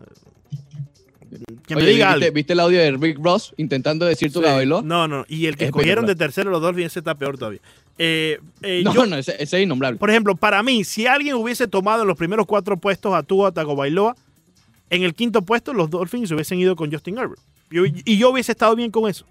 Que 1.68 1.76
me 1.76 1.82
Oye, 1.82 1.92
diga 1.94 2.12
¿viste, 2.14 2.26
algo. 2.26 2.34
viste 2.36 2.54
el 2.54 2.60
audio 2.62 2.80
de 2.80 2.92
Rick 2.92 3.18
Ross 3.22 3.54
intentando 3.58 4.06
decir 4.06 4.32
tu 4.32 4.40
Sí. 4.40 4.46
Bailoa? 4.46 4.82
No, 4.84 5.08
no. 5.08 5.26
Y 5.28 5.48
el 5.48 5.58
que 5.58 5.66
Es 5.66 5.70
escogieron 5.70 6.06
de 6.06 6.16
tercero 6.16 6.50
los 6.50 6.62
Dolphins, 6.62 6.88
ese 6.88 7.00
está 7.00 7.16
peor 7.16 7.38
todavía. 7.38 7.60
Eh, 7.98 8.40
eh, 8.62 8.82
No, 8.86 8.94
yo- 8.94 9.06
no, 9.06 9.18
ese, 9.18 9.36
ese 9.38 9.58
es 9.58 9.64
innombrable. 9.64 9.98
Por 10.00 10.10
ejemplo, 10.10 10.36
para 10.36 10.64
mí, 10.64 10.84
si 10.86 11.08
alguien 11.08 11.36
hubiese 11.36 11.68
tomado 11.68 12.04
en 12.04 12.08
los 12.08 12.18
primeros 12.18 12.46
cuatro 12.46 12.78
puestos 12.78 13.14
a 13.14 13.24
Tua 13.24 13.52
Tagovailoa, 13.52 14.16
en 14.90 15.04
el 15.04 15.14
quinto 15.14 15.42
puesto 15.42 15.74
los 15.74 15.90
Dolphins 15.90 16.32
hubiesen 16.32 16.60
ido 16.60 16.76
con 16.76 16.92
Justin 16.92 17.18
Herbert. 17.18 17.40
Yo- 17.72 17.86
y 17.86 18.18
yo 18.18 18.30
hubiese 18.32 18.52
estado 18.52 18.76
bien 18.76 18.92
con 18.92 19.10
eso. 19.10 19.26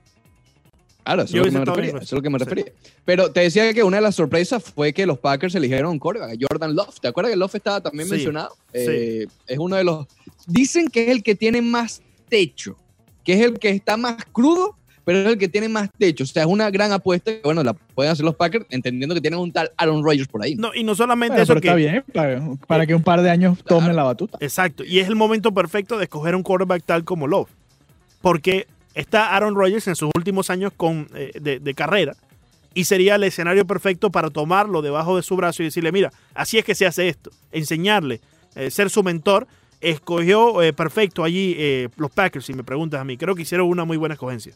Claro, 1.04 1.22
eso 1.22 1.36
es, 1.36 1.52
lo 1.52 1.52
que 1.52 1.58
me 1.58 1.64
refería, 1.66 1.82
bien 1.82 1.92
con 1.92 2.02
eso 2.02 2.06
es 2.06 2.12
lo 2.18 2.22
que 2.22 2.30
me 2.30 2.36
eso. 2.38 2.44
refería. 2.46 2.72
Pero 3.04 3.30
te 3.30 3.40
decía 3.40 3.74
que 3.74 3.82
una 3.82 3.98
de 3.98 4.02
las 4.02 4.14
sorpresas 4.14 4.62
fue 4.62 4.92
que 4.94 5.04
los 5.04 5.18
Packers 5.18 5.54
eligieron 5.54 5.90
un 5.92 5.98
quarterback, 5.98 6.38
Jordan 6.40 6.74
Love. 6.74 6.98
¿Te 7.00 7.08
acuerdas 7.08 7.30
que 7.32 7.36
Love 7.36 7.54
estaba 7.56 7.80
también 7.82 8.06
Sí, 8.06 8.12
mencionado? 8.14 8.50
sí. 8.72 8.78
Eh, 8.80 9.26
es 9.46 9.58
uno 9.58 9.76
de 9.76 9.84
los... 9.84 10.06
Dicen 10.46 10.88
que 10.88 11.04
es 11.04 11.10
el 11.10 11.22
que 11.22 11.34
tiene 11.34 11.60
más 11.60 12.00
techo, 12.30 12.76
que 13.22 13.34
es 13.34 13.40
el 13.42 13.58
que 13.58 13.68
está 13.68 13.98
más 13.98 14.16
crudo, 14.32 14.76
pero 15.04 15.18
es 15.18 15.26
el 15.26 15.36
que 15.38 15.48
tiene 15.48 15.68
más 15.68 15.90
techo. 15.98 16.24
O 16.24 16.26
sea, 16.26 16.44
es 16.44 16.48
una 16.48 16.70
gran 16.70 16.90
apuesta 16.90 17.30
que, 17.32 17.40
bueno, 17.44 17.62
la 17.62 17.74
pueden 17.74 18.10
hacer 18.10 18.24
los 18.24 18.34
Packers 18.36 18.64
entendiendo 18.70 19.14
que 19.14 19.20
tienen 19.20 19.38
un 19.40 19.52
tal 19.52 19.70
Aaron 19.76 20.02
Rodgers 20.02 20.28
por 20.28 20.42
ahí. 20.42 20.54
No, 20.54 20.74
y 20.74 20.84
no 20.84 20.94
solamente 20.94 21.32
Bueno, 21.34 21.42
eso 21.42 21.50
pero 21.50 21.60
que... 21.60 21.68
está 21.68 21.76
bien, 21.76 22.04
para, 22.14 22.42
para 22.66 22.86
que 22.86 22.94
un 22.94 23.02
par 23.02 23.20
de 23.20 23.28
años 23.28 23.58
tome 23.66 23.80
Claro. 23.80 23.94
la 23.96 24.02
batuta. 24.04 24.38
Exacto. 24.40 24.82
Y 24.82 25.00
es 25.00 25.08
el 25.08 25.16
momento 25.16 25.52
perfecto 25.52 25.98
de 25.98 26.04
escoger 26.04 26.34
un 26.34 26.42
quarterback 26.42 26.82
tal 26.86 27.04
como 27.04 27.26
Love. 27.26 27.50
Porque 28.24 28.66
está 28.94 29.36
Aaron 29.36 29.54
Rodgers 29.54 29.86
en 29.86 29.96
sus 29.96 30.08
últimos 30.16 30.48
años 30.48 30.72
con, 30.74 31.10
eh, 31.14 31.30
de, 31.38 31.60
de 31.60 31.74
carrera. 31.74 32.16
Y 32.72 32.84
sería 32.84 33.16
el 33.16 33.24
escenario 33.24 33.66
perfecto 33.66 34.08
para 34.08 34.30
tomarlo 34.30 34.80
debajo 34.80 35.16
de 35.16 35.22
su 35.22 35.36
brazo 35.36 35.62
y 35.62 35.66
decirle, 35.66 35.92
mira, 35.92 36.10
así 36.32 36.56
es 36.56 36.64
que 36.64 36.74
se 36.74 36.86
hace 36.86 37.06
esto. 37.06 37.30
Enseñarle, 37.52 38.22
eh, 38.54 38.70
ser 38.70 38.88
su 38.88 39.02
mentor. 39.02 39.46
Escogió 39.82 40.62
eh, 40.62 40.72
perfecto 40.72 41.22
allí 41.22 41.86
los 41.98 42.10
Packers, 42.10 42.46
si 42.46 42.54
me 42.54 42.64
preguntas 42.64 42.98
a 42.98 43.04
mí. 43.04 43.18
Creo 43.18 43.34
que 43.34 43.42
hicieron 43.42 43.68
una 43.68 43.84
muy 43.84 43.98
buena 43.98 44.14
escogencia. 44.14 44.54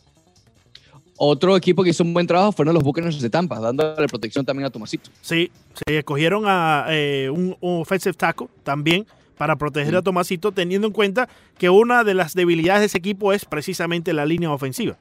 Otro 1.18 1.54
equipo 1.54 1.82
que 1.82 1.90
hizo 1.90 2.02
un 2.04 2.14
buen 2.14 2.26
trabajo 2.26 2.52
fueron 2.52 2.72
los 2.72 2.82
Buccaneers 2.82 3.20
de 3.20 3.28
Tampa, 3.28 3.60
dándole 3.60 4.08
protección 4.08 4.46
también 4.46 4.64
a 4.64 4.70
Tomasito. 4.70 5.10
Sí, 5.20 5.50
sí, 5.74 5.94
escogieron 5.94 6.44
a 6.46 6.86
un, 7.30 7.54
un 7.60 7.82
offensive 7.82 8.14
tackle 8.14 8.46
también 8.64 9.06
para 9.38 9.56
proteger 9.56 9.94
a 9.96 10.02
Tomasito, 10.02 10.52
teniendo 10.52 10.86
en 10.88 10.92
cuenta 10.92 11.28
que 11.56 11.70
una 11.70 12.04
de 12.04 12.14
las 12.14 12.34
debilidades 12.34 12.80
de 12.80 12.86
ese 12.86 12.98
equipo 12.98 13.32
es 13.32 13.44
precisamente 13.44 14.12
la 14.12 14.26
línea 14.26 14.50
ofensiva. 14.50 14.96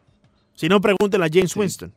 Si 0.53 0.69
no, 0.69 0.79
pregúntenle 0.79 1.25
a 1.25 1.29
James 1.31 1.51
Sí. 1.51 1.59
Winston. 1.59 1.91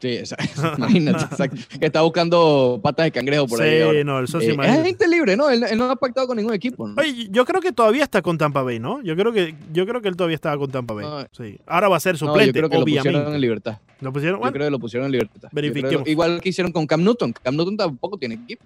Sí, 0.00 0.08
exacto. 0.16 0.62
imagínate, 0.78 1.24
exacto. 1.24 1.56
Que 1.78 1.86
está 1.86 2.00
buscando 2.00 2.80
patas 2.82 3.04
de 3.04 3.12
cangrejo 3.12 3.46
por 3.46 3.60
ahí. 3.60 3.76
sí, 3.78 3.82
ahora. 3.82 4.04
no, 4.04 4.20
eso 4.24 4.38
Eh, 4.38 4.40
sí, 4.40 4.46
es 4.48 4.54
imagínate. 4.54 4.80
agente 4.82 5.08
libre, 5.08 5.36
¿no? 5.36 5.50
Él, 5.50 5.62
él 5.62 5.76
no 5.78 5.90
ha 5.90 5.96
pactado 5.96 6.26
con 6.26 6.38
ningún 6.38 6.54
equipo. 6.54 6.88
¿no? 6.88 6.94
Oye, 6.98 7.28
yo 7.30 7.44
creo 7.44 7.60
que 7.60 7.70
todavía 7.72 8.02
está 8.04 8.22
con 8.22 8.38
Tampa 8.38 8.62
Bay, 8.62 8.78
¿no? 8.78 9.02
Yo 9.02 9.14
creo 9.14 9.30
que, 9.32 9.54
yo 9.74 9.86
creo 9.86 10.00
que 10.00 10.08
él 10.08 10.16
todavía 10.16 10.36
estaba 10.36 10.56
con 10.56 10.70
Tampa 10.70 10.94
Bay. 10.94 11.04
No. 11.04 11.20
Sí. 11.32 11.58
Ahora 11.66 11.88
va 11.90 11.98
a 11.98 12.00
ser 12.00 12.14
No, 12.14 12.20
yo 12.20 12.26
suplente, 12.28 12.52
creo 12.58 12.70
que 12.70 12.76
lo 12.78 12.82
pusieron 12.84 13.08
obviamente. 13.08 13.34
en 13.34 13.40
libertad. 13.42 13.78
¿Lo 14.00 14.10
pusieron? 14.12 14.36
Yo 14.38 14.40
Bueno, 14.40 14.52
creo 14.54 14.66
que 14.66 14.70
lo 14.70 14.78
pusieron 14.78 15.06
en 15.06 15.12
libertad. 15.12 15.42
Yo 15.42 15.48
Verifiquemos. 15.52 16.08
igual 16.08 16.40
que 16.40 16.48
hicieron 16.48 16.72
con 16.72 16.86
Cam 16.86 17.04
Newton. 17.04 17.34
Cam 17.42 17.54
Newton 17.54 17.76
tampoco 17.76 18.16
tiene 18.16 18.36
equipo. 18.36 18.64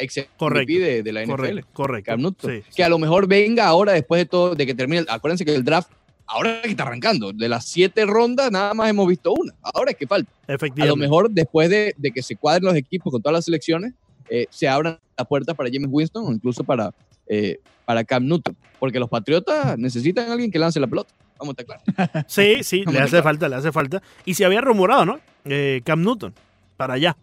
Ex 0.00 0.26
Correcto. 0.36 0.72
MVP 0.72 0.78
de, 0.84 1.02
de 1.02 1.12
la 1.12 1.22
NFL. 1.22 1.30
correcto, 1.32 1.68
correcto. 1.72 2.10
Cam 2.10 2.20
Newton. 2.22 2.50
Sí, 2.50 2.62
Que 2.74 2.84
a 2.84 2.88
lo 2.88 2.98
mejor 2.98 3.26
venga 3.26 3.66
ahora 3.66 3.92
después 3.92 4.20
de 4.20 4.26
todo, 4.26 4.54
de 4.54 4.66
que 4.66 4.74
termine. 4.74 5.04
Acuérdense 5.08 5.44
que 5.44 5.54
el 5.54 5.64
draft, 5.64 5.90
ahora 6.26 6.62
que 6.62 6.70
está 6.70 6.84
arrancando, 6.84 7.32
de 7.32 7.48
las 7.48 7.66
siete 7.66 8.06
rondas, 8.06 8.50
nada 8.50 8.74
más 8.74 8.88
hemos 8.90 9.06
visto 9.08 9.32
una. 9.32 9.54
Ahora 9.62 9.90
es 9.92 9.96
que 9.96 10.06
falta. 10.06 10.30
A 10.48 10.54
efectivamente. 10.54 10.88
lo 10.88 10.96
mejor 10.96 11.30
después 11.30 11.68
de, 11.70 11.94
de 11.96 12.10
que 12.10 12.22
se 12.22 12.36
cuadren 12.36 12.64
los 12.64 12.74
equipos 12.74 13.10
con 13.12 13.20
todas 13.22 13.34
las 13.34 13.44
selecciones, 13.44 13.94
eh, 14.28 14.46
se 14.50 14.68
abran 14.68 14.98
las 15.18 15.26
puertas 15.26 15.54
para 15.56 15.68
James 15.72 15.88
Winston 15.90 16.24
o 16.26 16.32
incluso 16.32 16.62
para, 16.64 16.92
eh, 17.26 17.58
para 17.84 18.04
Cam 18.04 18.24
Newton. 18.26 18.56
Porque 18.78 18.98
los 18.98 19.08
Patriotas 19.10 19.76
necesitan 19.76 20.30
a 20.30 20.32
alguien 20.32 20.50
que 20.50 20.58
lance 20.58 20.78
la 20.80 20.86
pelota. 20.86 21.12
Vamos 21.38 21.54
a 21.58 21.62
estar 21.62 21.80
claros. 21.82 22.24
Sí, 22.28 22.62
sí, 22.62 22.80
Vamos 22.84 22.94
le 22.94 23.00
a 23.00 23.04
hace 23.04 23.22
falta, 23.22 23.48
le 23.48 23.56
hace 23.56 23.72
falta. 23.72 24.02
Y 24.24 24.34
se 24.34 24.44
había 24.44 24.60
rumorado, 24.60 25.04
¿no? 25.04 25.20
Eh, 25.44 25.80
Cam 25.84 26.02
Newton, 26.02 26.32
para 26.76 26.94
allá, 26.94 27.16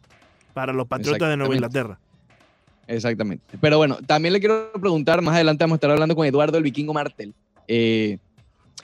para 0.54 0.74
los 0.74 0.88
Patriotas 0.88 1.30
de 1.30 1.38
Nueva. 1.38 1.54
Inglaterra. 1.56 2.00
Exactamente. 2.88 3.58
Pero 3.60 3.77
bueno, 3.77 3.98
también 4.06 4.34
le 4.34 4.39
quiero 4.39 4.72
preguntar, 4.79 5.22
más 5.22 5.36
adelante 5.36 5.63
vamos 5.63 5.75
a 5.75 5.77
estar 5.77 5.91
hablando 5.91 6.15
con 6.15 6.25
Eduardo 6.25 6.58
el 6.58 6.63
Vikingo 6.63 6.94
Martel. 6.94 7.34
Eh, 7.67 8.17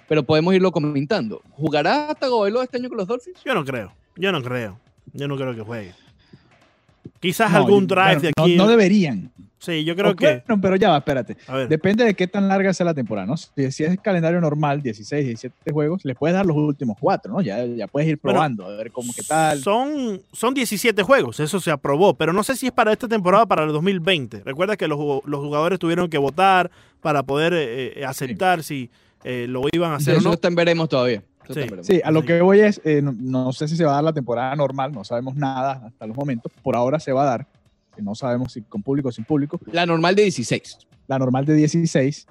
pero 0.09 0.23
podemos 0.23 0.53
irlo 0.53 0.71
comentando. 0.71 1.41
¿Jugará 1.51 2.13
Tagovailoa 2.13 2.63
este 2.65 2.77
año 2.77 2.89
con 2.89 2.97
los 2.97 3.07
Dolphins? 3.07 3.39
Yo 3.45 3.53
no 3.53 3.63
creo, 3.63 3.93
yo 4.17 4.31
no 4.31 4.43
creo. 4.43 4.77
Yo 5.13 5.27
no 5.27 5.35
creo 5.37 5.55
que 5.55 5.61
juegue. 5.61 5.93
Quizás 7.19 7.51
No, 7.51 7.57
algún 7.57 7.87
yo- 7.87 7.95
drive 7.95 8.05
bueno, 8.15 8.21
de 8.21 8.31
no- 8.37 8.43
aquí. 8.43 8.55
No, 8.57 8.67
deberían. 8.67 9.31
Sí, 9.63 9.83
yo 9.83 9.95
creo 9.95 10.11
O 10.11 10.15
que. 10.15 10.43
bueno, 10.47 10.61
pero 10.61 10.75
ya 10.75 10.89
va, 10.89 10.97
espérate. 10.97 11.37
Depende 11.69 12.03
de 12.03 12.13
qué 12.13 12.27
tan 12.27 12.47
larga 12.47 12.73
sea 12.73 12.85
la 12.85 12.93
temporada, 12.93 13.25
¿no? 13.25 13.37
Si, 13.37 13.71
si 13.71 13.83
es 13.83 13.99
calendario 13.99 14.39
normal, 14.41 14.81
16, 14.81 15.25
17 15.25 15.71
juegos, 15.71 16.03
le 16.05 16.15
puedes 16.15 16.35
dar 16.35 16.45
los 16.45 16.55
últimos 16.57 16.97
cuatro, 16.99 17.33
¿no? 17.33 17.41
Ya, 17.41 17.65
ya 17.65 17.87
puedes 17.87 18.09
ir 18.09 18.19
Bueno, 18.21 18.35
probando, 18.37 18.65
a 18.65 18.75
ver 18.75 18.91
cómo 18.91 19.11
qué 19.15 19.23
tal. 19.23 19.59
Son, 19.59 20.21
son 20.31 20.53
17 20.53 21.01
juegos, 21.03 21.39
eso 21.39 21.59
se 21.59 21.71
aprobó, 21.71 22.13
pero 22.13 22.33
no 22.33 22.43
sé 22.43 22.55
si 22.55 22.67
es 22.67 22.71
para 22.71 22.91
esta 22.91 23.07
temporada 23.07 23.43
o 23.43 23.47
para 23.47 23.63
el 23.63 23.71
2020. 23.71 24.41
Recuerda 24.43 24.77
que 24.77 24.87
los, 24.87 24.99
los 25.25 25.39
jugadores 25.39 25.79
tuvieron 25.79 26.09
que 26.09 26.17
votar 26.17 26.69
para 27.01 27.23
poder 27.23 27.53
eh, 27.53 27.99
eh, 27.99 28.05
aceptar 28.05 28.63
si 28.63 28.89
eh, 29.23 29.45
lo 29.49 29.63
iban 29.71 29.91
a 29.91 29.95
hacer 29.95 30.15
Eso 30.15 30.27
o 30.27 30.29
no. 30.29 30.33
está 30.33 30.49
veremos 30.49 30.89
todavía. 30.89 31.23
Sí. 31.53 31.59
Sí, 31.81 32.01
a 32.03 32.09
lo 32.11 32.23
que 32.23 32.39
voy 32.41 32.61
es, 32.61 32.79
eh, 32.85 33.01
no, 33.01 33.13
no 33.19 33.51
sé 33.51 33.67
si 33.67 33.75
se 33.75 33.83
va 33.83 33.91
a 33.91 33.95
dar 33.95 34.03
la 34.05 34.13
temporada 34.13 34.55
normal, 34.55 34.93
no 34.93 35.03
sabemos 35.03 35.35
nada 35.35 35.81
hasta 35.87 36.07
los 36.07 36.15
momentos. 36.15 36.51
Por 36.61 36.75
ahora 36.75 36.99
se 37.01 37.11
va 37.11 37.23
a 37.23 37.25
dar, 37.25 37.47
que 37.95 38.01
no 38.01 38.15
sabemos 38.15 38.53
si 38.53 38.61
con 38.63 38.81
público 38.81 39.09
o 39.09 39.11
sin 39.11 39.25
público. 39.25 39.59
La 39.71 39.85
normal 39.85 40.15
de 40.15 40.23
16. 40.23 40.77
La 41.07 41.19
normal 41.19 41.45
de 41.45 41.53
16, 41.55 42.25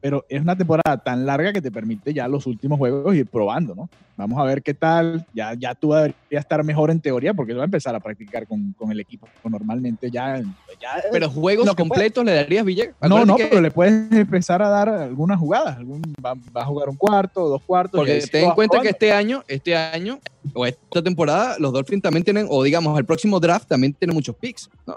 pero 0.00 0.24
es 0.28 0.40
una 0.42 0.56
temporada 0.56 0.98
tan 1.02 1.24
larga 1.24 1.52
que 1.52 1.62
te 1.62 1.70
permite 1.70 2.12
ya 2.12 2.26
los 2.28 2.46
últimos 2.46 2.78
juegos 2.78 3.14
ir 3.14 3.26
probando, 3.26 3.74
¿no? 3.74 3.88
Vamos 4.16 4.38
a 4.38 4.44
ver 4.44 4.62
qué 4.62 4.74
tal. 4.74 5.24
Ya, 5.32 5.54
ya 5.54 5.74
tú 5.74 5.92
deberías 5.92 6.16
estar 6.30 6.62
mejor 6.64 6.90
en 6.90 7.00
teoría 7.00 7.32
porque 7.32 7.54
va 7.54 7.62
a 7.62 7.64
empezar 7.64 7.94
a 7.94 8.00
practicar 8.00 8.46
con, 8.46 8.72
con 8.74 8.92
el 8.92 9.00
equipo 9.00 9.26
normalmente 9.48 10.10
ya. 10.10 10.40
ya 10.80 11.02
Pero 11.10 11.30
juegos 11.30 11.68
que 11.70 11.76
completos 11.76 12.24
le 12.24 12.34
darías 12.34 12.64
Villegas. 12.64 12.94
no, 13.08 13.24
no, 13.24 13.36
que- 13.36 13.46
pero 13.46 13.62
le 13.62 13.70
puedes 13.70 14.12
empezar 14.12 14.62
a 14.62 14.68
dar 14.68 14.88
algunas 14.90 15.38
jugadas. 15.38 15.78
Algún, 15.78 16.02
va, 16.24 16.34
va 16.34 16.62
a 16.62 16.64
jugar 16.66 16.88
un 16.90 16.96
cuarto, 16.96 17.48
dos 17.48 17.62
cuartos. 17.64 17.98
Porque 17.98 18.20
ten 18.30 18.42
en 18.42 18.46
vas 18.48 18.54
cuenta 18.56 18.80
que 18.80 18.88
este 18.90 19.12
año, 19.12 19.42
este 19.48 19.74
año, 19.76 20.18
o 20.54 20.66
esta 20.66 21.02
temporada, 21.02 21.56
los 21.58 21.72
Dolphins 21.72 22.02
también 22.02 22.24
tienen, 22.24 22.46
o 22.50 22.62
digamos, 22.62 22.98
el 22.98 23.04
próximo 23.04 23.38
draft 23.40 23.68
también 23.68 23.92
tiene 23.94 24.12
muchos 24.14 24.34
picks. 24.36 24.68
¿no? 24.86 24.96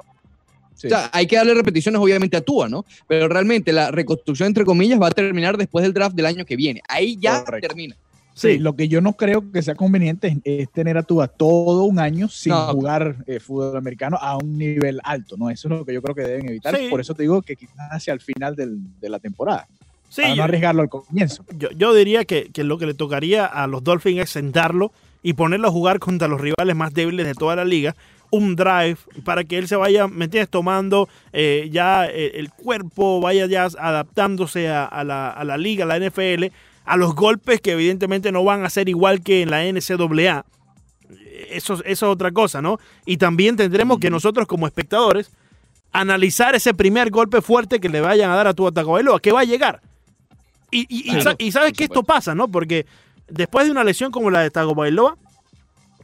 Sí. 0.76 0.88
O 0.88 0.90
sea, 0.90 1.10
hay 1.14 1.26
que 1.28 1.36
darle 1.38 1.54
repeticiones, 1.54 2.02
obviamente, 2.02 2.36
a 2.36 2.42
Tua, 2.42 2.68
¿no? 2.68 2.84
Pero 3.08 3.28
realmente 3.30 3.72
la 3.72 3.92
reconstrucción, 3.92 4.48
entre 4.48 4.66
comillas, 4.66 5.02
va 5.02 5.08
a 5.08 5.12
terminar 5.12 5.58
después 5.58 5.84
del 5.84 5.94
draft 5.94 6.16
del 6.16 6.26
año 6.26 6.46
que 6.46 6.56
viene. 6.58 6.82
Ahí 6.90 7.18
ya 7.18 7.44
Correcto. 7.46 7.68
termina. 7.70 7.96
Sí, 8.34 8.58
lo 8.58 8.76
que 8.76 8.90
yo 8.90 9.00
no 9.00 9.14
creo 9.14 9.50
que 9.54 9.62
sea 9.62 9.76
conveniente 9.76 10.38
es, 10.44 10.70
tener 10.70 10.98
a 10.98 11.04
Tua 11.04 11.30
todo 11.30 11.86
un 11.86 12.00
año 12.00 12.28
sin 12.28 12.52
No. 12.52 12.68
jugar 12.74 13.16
eh, 13.28 13.40
fútbol 13.40 13.78
americano 13.78 14.18
a 14.20 14.36
un 14.36 14.58
nivel 14.58 15.00
alto, 15.06 15.38
¿no? 15.38 15.50
Eso 15.50 15.70
es 15.70 15.80
lo 15.80 15.86
que 15.86 15.94
yo 15.94 16.02
creo 16.02 16.14
que 16.14 16.24
deben 16.24 16.50
evitar. 16.50 16.76
Sí. 16.76 16.88
Por 16.90 17.00
eso 17.00 17.14
te 17.14 17.24
digo 17.24 17.42
que 17.42 17.56
quizás 17.56 17.88
hacia 17.92 18.12
el 18.14 18.20
final 18.20 18.58
del- 18.58 18.78
de 19.00 19.10
la 19.10 19.20
temporada, 19.20 19.66
Sí, 20.10 20.22
para 20.24 20.36
no 20.36 20.44
arriesgarlo 20.44 20.82
al 20.82 20.90
comienzo. 20.90 21.46
yo, 21.58 21.70
yo 21.72 21.94
diría 21.94 22.26
que, 22.26 22.52
que 22.52 22.66
lo 22.66 22.78
que 22.78 22.86
le 22.88 22.94
tocaría 22.94 23.46
a 23.46 23.68
los 23.68 23.82
Dolphins 23.86 24.20
es 24.24 24.30
sentarlo 24.32 24.92
y 25.26 25.34
ponerlo 25.34 25.70
a 25.70 25.72
jugar 25.72 25.98
contra 25.98 26.28
los 26.28 26.40
rivales 26.40 26.76
más 26.76 26.94
débiles 26.94 27.26
de 27.26 27.34
toda 27.34 27.56
la 27.56 27.66
liga. 27.66 27.96
Un 28.30 28.56
drive 28.56 28.98
para 29.24 29.44
que 29.44 29.58
él 29.58 29.68
se 29.68 29.76
vaya, 29.76 30.08
¿me 30.08 30.26
entiendes? 30.26 30.50
Tomando 30.52 31.10
eh, 31.34 31.68
ya 31.72 32.06
eh, 32.06 32.34
el 32.36 32.52
cuerpo, 32.52 33.20
vaya 33.22 33.48
ya 33.48 33.64
adaptándose 33.66 34.70
a, 34.70 34.86
a 34.86 35.04
la, 35.04 35.32
a 35.32 35.44
la 35.44 35.58
liga, 35.58 35.86
a 35.86 35.88
la 35.88 35.98
NFL, 36.00 36.46
a 36.86 36.96
los 36.98 37.16
golpes 37.16 37.60
que 37.60 37.72
evidentemente 37.72 38.32
no 38.32 38.44
van 38.44 38.64
a 38.66 38.70
ser 38.70 38.88
igual 38.88 39.22
que 39.22 39.42
en 39.42 39.50
la 39.50 39.64
NCAA. 39.64 40.46
Eso, 41.50 41.74
eso 41.74 41.84
es 41.86 42.04
otra 42.04 42.32
cosa, 42.32 42.62
¿no? 42.62 42.78
Y 43.08 43.18
también 43.18 43.56
tendremos 43.56 43.98
que 44.00 44.10
nosotros 44.12 44.46
como 44.48 44.68
espectadores 44.68 45.32
analizar 45.92 46.54
ese 46.56 46.74
primer 46.76 47.10
golpe 47.10 47.42
fuerte 47.42 47.80
que 47.80 47.90
le 47.90 48.02
vayan 48.02 48.30
a 48.30 48.36
dar 48.36 48.48
a 48.48 48.54
tu 48.54 48.72
Tagovailoa, 48.72 49.20
que 49.20 49.32
va 49.32 49.42
a 49.42 49.46
llegar. 49.46 49.82
Y, 50.72 50.82
y- 50.82 51.00
y 51.00 51.04
Claro, 51.12 51.22
sa- 51.22 51.36
y 51.40 51.52
sabes 51.52 51.74
que 51.74 51.86
esto 51.86 52.04
pasa, 52.04 52.36
¿no? 52.36 52.48
Porque 52.50 52.86
después 53.28 53.66
de 53.66 53.72
una 53.72 53.84
lesión 53.84 54.12
como 54.12 54.30
la 54.30 54.42
de 54.42 54.52
Tagovailoa, 54.52 55.18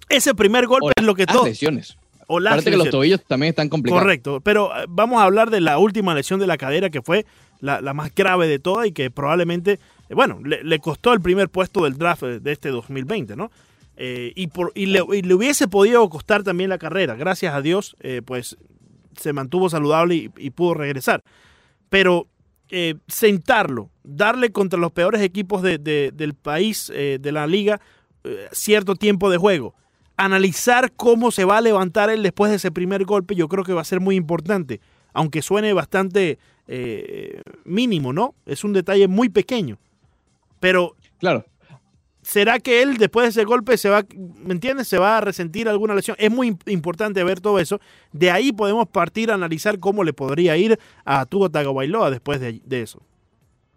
ese 0.10 0.34
primer 0.36 0.68
golpe 0.68 0.88
O 0.88 0.92
es 0.96 1.06
lo 1.06 1.16
que 1.16 1.26
todo. 1.26 1.46
lesiones. 1.46 1.98
O 2.28 2.40
las 2.40 2.54
Aparte 2.54 2.72
que 2.72 2.78
los 2.78 2.86
lesiones. 2.86 2.92
tobillos 2.92 3.24
también 3.26 3.50
están 3.50 3.70
complicados. 3.70 4.04
Correcto, 4.04 4.42
pero 4.42 4.76
eh, 4.78 4.86
vamos 4.90 5.22
a 5.22 5.26
hablar 5.26 5.50
de 5.50 5.62
la 5.62 5.78
última 5.78 6.14
lesión 6.16 6.40
de 6.40 6.48
la 6.48 6.58
cadera 6.58 6.90
que 6.90 7.02
fue 7.02 7.26
la, 7.60 7.82
la 7.82 7.94
más 7.94 8.14
grave 8.16 8.48
de 8.48 8.60
todas 8.60 8.88
y 8.88 8.92
que 8.94 9.12
probablemente, 9.12 9.74
eh, 10.10 10.14
bueno, 10.16 10.40
le, 10.44 10.64
le 10.64 10.80
costó 10.80 11.14
el 11.14 11.22
primer 11.22 11.50
puesto 11.50 11.84
del 11.84 11.98
draft 11.98 12.24
eh, 12.24 12.40
de 12.40 12.52
este 12.52 12.70
2020, 12.70 13.36
¿no? 13.36 13.52
Eh, 13.98 14.32
y, 14.36 14.48
por, 14.48 14.72
y, 14.76 14.88
le, 14.88 15.04
y 15.14 15.22
le 15.22 15.34
hubiese 15.34 15.68
podido 15.68 16.10
costar 16.10 16.44
también 16.44 16.70
la 16.70 16.78
carrera. 16.78 17.16
Gracias 17.16 17.54
a 17.54 17.62
Dios, 17.62 17.96
eh, 18.00 18.22
pues 18.26 18.58
se 19.18 19.34
mantuvo 19.34 19.70
saludable 19.70 20.16
y, 20.16 20.32
y 20.38 20.50
pudo 20.52 20.74
regresar. 20.74 21.24
Pero 21.90 22.28
eh, 22.72 22.96
sentarlo, 23.08 23.90
darle 24.04 24.52
contra 24.52 24.80
los 24.80 24.92
peores 24.92 25.22
equipos 25.22 25.62
de- 25.62 25.78
de- 25.78 26.12
del 26.14 26.34
país, 26.34 26.92
eh, 26.96 27.18
de 27.22 27.32
la 27.32 27.46
liga, 27.46 27.80
eh, 28.24 28.48
cierto 28.52 28.96
tiempo 28.96 29.30
de 29.30 29.38
juego, 29.38 29.76
analizar 30.18 30.92
cómo 30.94 31.32
se 31.32 31.44
va 31.46 31.58
a 31.58 31.62
levantar 31.62 32.10
él 32.10 32.24
después 32.24 32.50
de 32.50 32.56
ese 32.58 32.72
primer 32.72 33.04
golpe, 33.06 33.36
yo 33.36 33.48
creo 33.48 33.64
que 33.64 33.74
va 33.74 33.82
a 33.82 33.86
ser 33.86 34.00
muy 34.00 34.16
importante, 34.16 34.80
aunque 35.14 35.42
suene 35.42 35.74
bastante 35.74 36.40
eh, 36.74 37.42
mínimo, 37.66 38.14
¿no? 38.14 38.34
Es 38.46 38.64
un 38.64 38.72
detalle 38.72 39.08
muy 39.10 39.28
pequeño. 39.30 39.78
Pero 40.62 40.96
Claro. 41.20 41.46
¿Será 42.22 42.60
que 42.60 42.82
él 42.82 42.98
después 42.98 43.26
de 43.26 43.30
ese 43.30 43.46
golpe 43.46 43.78
se 43.78 43.90
va, 43.90 44.06
¿me 44.16 44.54
entiendes? 44.54 44.88
Se 44.88 44.98
va 44.98 45.18
a 45.18 45.22
resentir 45.22 45.68
alguna 45.68 45.96
lesión. 45.96 46.16
Es 46.20 46.32
muy 46.32 46.52
imp- 46.52 46.72
importante 46.72 47.24
ver 47.24 47.40
todo 47.42 47.60
eso. 47.60 47.80
De 48.12 48.32
ahí 48.32 48.52
podemos 48.52 48.88
partir 48.88 49.32
a 49.32 49.36
analizar 49.36 49.80
cómo 49.80 50.04
le 50.04 50.14
podría 50.14 50.58
ir 50.58 50.80
a 51.06 51.26
Tua 51.26 51.50
Tagovailoa 51.50 52.12
después 52.12 52.40
de, 52.40 52.62
de 52.66 52.82
eso. 52.82 53.02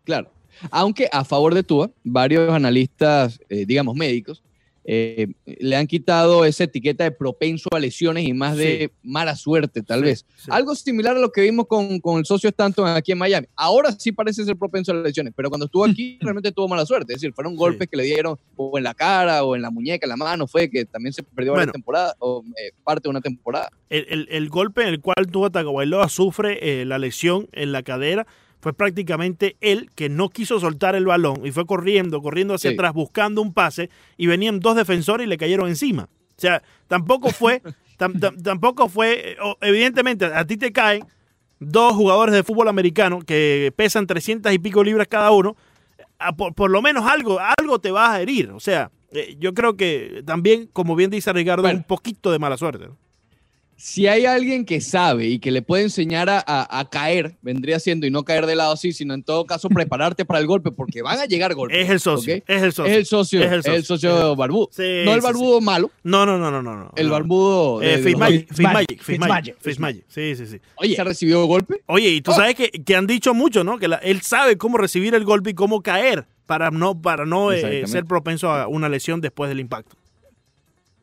Claro. 0.05 0.31
Aunque 0.71 1.09
a 1.11 1.25
favor 1.25 1.55
de 1.55 1.63
Tua, 1.65 1.91
varios 2.05 2.53
analistas, 2.53 3.41
eh, 3.49 3.65
digamos 3.67 3.97
médicos, 3.97 4.43
eh, 4.85 5.29
le 5.47 5.77
han 5.77 5.87
quitado 5.87 6.45
esa 6.45 6.65
etiqueta 6.65 7.05
de 7.05 7.11
propenso 7.11 7.69
a 7.73 7.79
lesiones 7.79 8.25
y 8.29 8.35
más 8.35 8.57
de 8.57 8.93
mala 9.03 9.35
suerte, 9.35 9.83
tal 9.83 10.01
Sí, 10.01 10.05
vez. 10.05 10.27
sí. 10.37 10.51
Algo 10.51 10.75
similar 10.75 11.17
a 11.17 11.21
lo 11.21 11.33
que 11.33 11.41
vimos 11.41 11.67
con, 11.67 12.01
con 12.01 12.19
el 12.19 12.27
socio 12.27 12.49
Stanton 12.51 12.87
aquí 12.89 13.13
en 13.13 13.19
Miami. 13.19 13.47
Ahora 13.57 13.93
sí 13.93 14.13
parece 14.13 14.45
ser 14.45 14.57
propenso 14.57 14.93
a 14.93 14.97
lesiones, 14.97 15.33
pero 15.35 15.49
cuando 15.49 15.67
estuvo 15.67 15.85
aquí 15.87 16.19
realmente 16.21 16.53
tuvo 16.53 16.69
mala 16.69 16.85
suerte. 16.85 17.15
Es 17.15 17.21
decir, 17.21 17.33
fueron 17.35 17.57
golpes 17.57 17.89
que 17.89 17.97
le 17.97 18.03
dieron 18.05 18.37
o 18.57 18.77
en 18.77 18.85
la 18.85 18.93
cara 18.95 19.43
o 19.45 19.57
en 19.57 19.63
la 19.63 19.71
muñeca, 19.71 20.05
en 20.07 20.11
la 20.11 20.17
mano. 20.17 20.47
Fue 20.47 20.69
que 20.69 20.85
también 20.85 21.13
se 21.15 21.23
perdió 21.23 21.53
Bueno. 21.53 21.61
varias 21.63 21.73
temporadas 21.73 22.15
o 22.19 22.45
eh, 22.57 22.73
parte 22.85 23.05
de 23.05 23.11
una 23.11 23.21
temporada. 23.23 23.71
el, 23.89 24.07
el- 24.11 24.29
el 24.31 24.49
golpe 24.51 24.83
en 24.83 24.89
el 24.89 25.01
cual 25.01 25.27
Tua 25.31 25.51
Tagovailoa 25.51 26.09
sufre 26.09 26.59
eh, 26.83 26.85
la 26.85 26.99
lesión 26.99 27.49
en 27.53 27.73
la 27.73 27.83
cadera 27.83 28.27
fue 28.65 28.73
prácticamente 28.73 29.57
él 29.61 29.91
que 29.95 30.09
no 30.09 30.31
quiso 30.31 30.59
soltar 30.59 30.95
el 30.97 31.05
balón 31.05 31.45
y 31.45 31.53
fue 31.53 31.67
corriendo, 31.67 32.23
corriendo 32.23 32.55
hacia 32.55 32.71
Sí. 32.71 32.75
atrás 32.77 32.95
buscando 32.95 33.43
un 33.43 33.53
pase 33.53 33.91
y 34.17 34.27
venían 34.27 34.59
dos 34.59 34.75
defensores 34.75 35.27
y 35.27 35.29
le 35.29 35.37
cayeron 35.37 35.69
encima. 35.69 36.05
O 36.05 36.41
sea, 36.41 36.63
tampoco 36.89 37.29
fue, 37.29 37.61
tam- 37.99 38.15
tam- 38.19 38.43
tampoco 38.43 38.89
fue, 38.89 39.37
evidentemente 39.61 40.25
a 40.25 40.47
ti 40.47 40.57
te 40.57 40.73
caen 40.73 41.05
dos 41.61 41.93
jugadores 41.93 42.35
de 42.35 42.43
fútbol 42.43 42.69
americano 42.69 43.19
que 43.21 43.71
pesan 43.77 44.07
300 44.07 44.51
y 44.55 44.59
pico 44.59 44.83
libras 44.83 45.09
cada 45.09 45.31
uno, 45.31 45.57
por, 46.39 46.55
por 46.55 46.71
lo 46.71 46.81
menos 46.81 47.05
algo, 47.05 47.39
algo 47.59 47.79
te 47.81 47.91
vas 47.91 48.09
a 48.13 48.23
herir. 48.23 48.51
O 48.53 48.61
sea, 48.61 48.91
eh, 49.13 49.37
yo 49.39 49.53
creo 49.53 49.77
que 49.77 50.23
también, 50.25 50.71
como 50.73 50.97
bien 50.97 51.11
dice 51.11 51.31
Ricardo, 51.35 51.63
Bueno. 51.65 51.81
un 51.81 51.85
poquito 51.85 52.33
de 52.33 52.39
mala 52.39 52.57
suerte. 52.57 52.87
¿no? 52.89 52.97
Si 53.77 54.07
hay 54.07 54.25
alguien 54.25 54.65
que 54.65 54.81
sabe 54.81 55.27
y 55.27 55.39
que 55.41 55.51
le 55.51 55.61
puede 55.61 55.83
enseñar 55.83 56.31
a, 56.31 56.39
a- 56.47 56.79
a 56.81 56.89
caer, 56.89 57.37
vendría 57.43 57.79
siendo, 57.81 58.07
y 58.07 58.11
no 58.11 58.23
caer 58.25 58.47
de 58.47 58.55
lado 58.57 58.73
así, 58.73 58.93
sino 58.93 59.15
en 59.15 59.23
todo 59.23 59.45
caso 59.47 59.69
prepararte 59.71 60.25
para 60.25 60.39
el 60.41 60.47
golpe, 60.47 60.71
porque 60.71 61.03
van 61.03 61.19
a 61.19 61.27
llegar 61.27 61.55
golpes. 61.55 61.79
Es 61.79 61.91
el 61.91 62.01
socio. 62.01 62.35
Es 62.47 62.63
el 62.63 62.73
socio. 62.73 62.93
Es 62.93 62.97
el 62.99 63.07
socio, 63.07 63.43
Es 63.43 63.67
el 63.67 63.85
socio. 63.85 64.37
barbudo. 64.37 64.69
Sí, 64.73 65.03
no 65.05 65.13
el 65.15 65.21
sí, 65.21 65.25
barbudo 65.27 65.61
malo, 65.61 65.91
No, 66.03 66.25
no, 66.25 66.39
no, 66.39 66.51
no, 66.51 66.63
no. 66.63 66.77
no. 66.77 66.93
el 66.97 67.11
barbudo. 67.11 67.83
Eh, 67.83 67.99
Fitzmagic, 67.99 68.53
Fitzmagic, 69.03 69.59
Fitzmagic. 69.61 70.05
Sí, 70.09 70.37
sí, 70.37 70.47
sí. 70.47 70.61
Oye, 70.77 70.95
¿se 70.95 71.01
ha 71.01 71.05
recibido 71.05 71.45
golpe? 71.47 71.83
Oye, 71.87 72.09
y 72.11 72.21
tú 72.21 72.31
Oh. 72.31 72.35
sabes 72.35 72.55
que, 72.55 72.71
que 72.71 72.97
han 72.97 73.07
dicho 73.07 73.35
mucho, 73.35 73.65
¿no? 73.65 73.79
Que 73.79 73.89
la- 73.89 73.97
él 73.97 74.21
sabe 74.23 74.57
cómo 74.57 74.79
recibir 74.79 75.15
el 75.15 75.25
golpe 75.25 75.51
y 75.51 75.55
cómo 75.55 75.83
caer 75.83 76.27
para 76.47 76.71
no, 76.71 77.01
para 77.01 77.27
no 77.27 77.53
eh, 77.53 77.87
ser 77.87 78.05
propenso 78.05 78.51
a 78.51 78.69
una 78.69 78.89
lesión 78.89 79.21
después 79.21 79.49
del 79.49 79.61
impacto. 79.61 79.97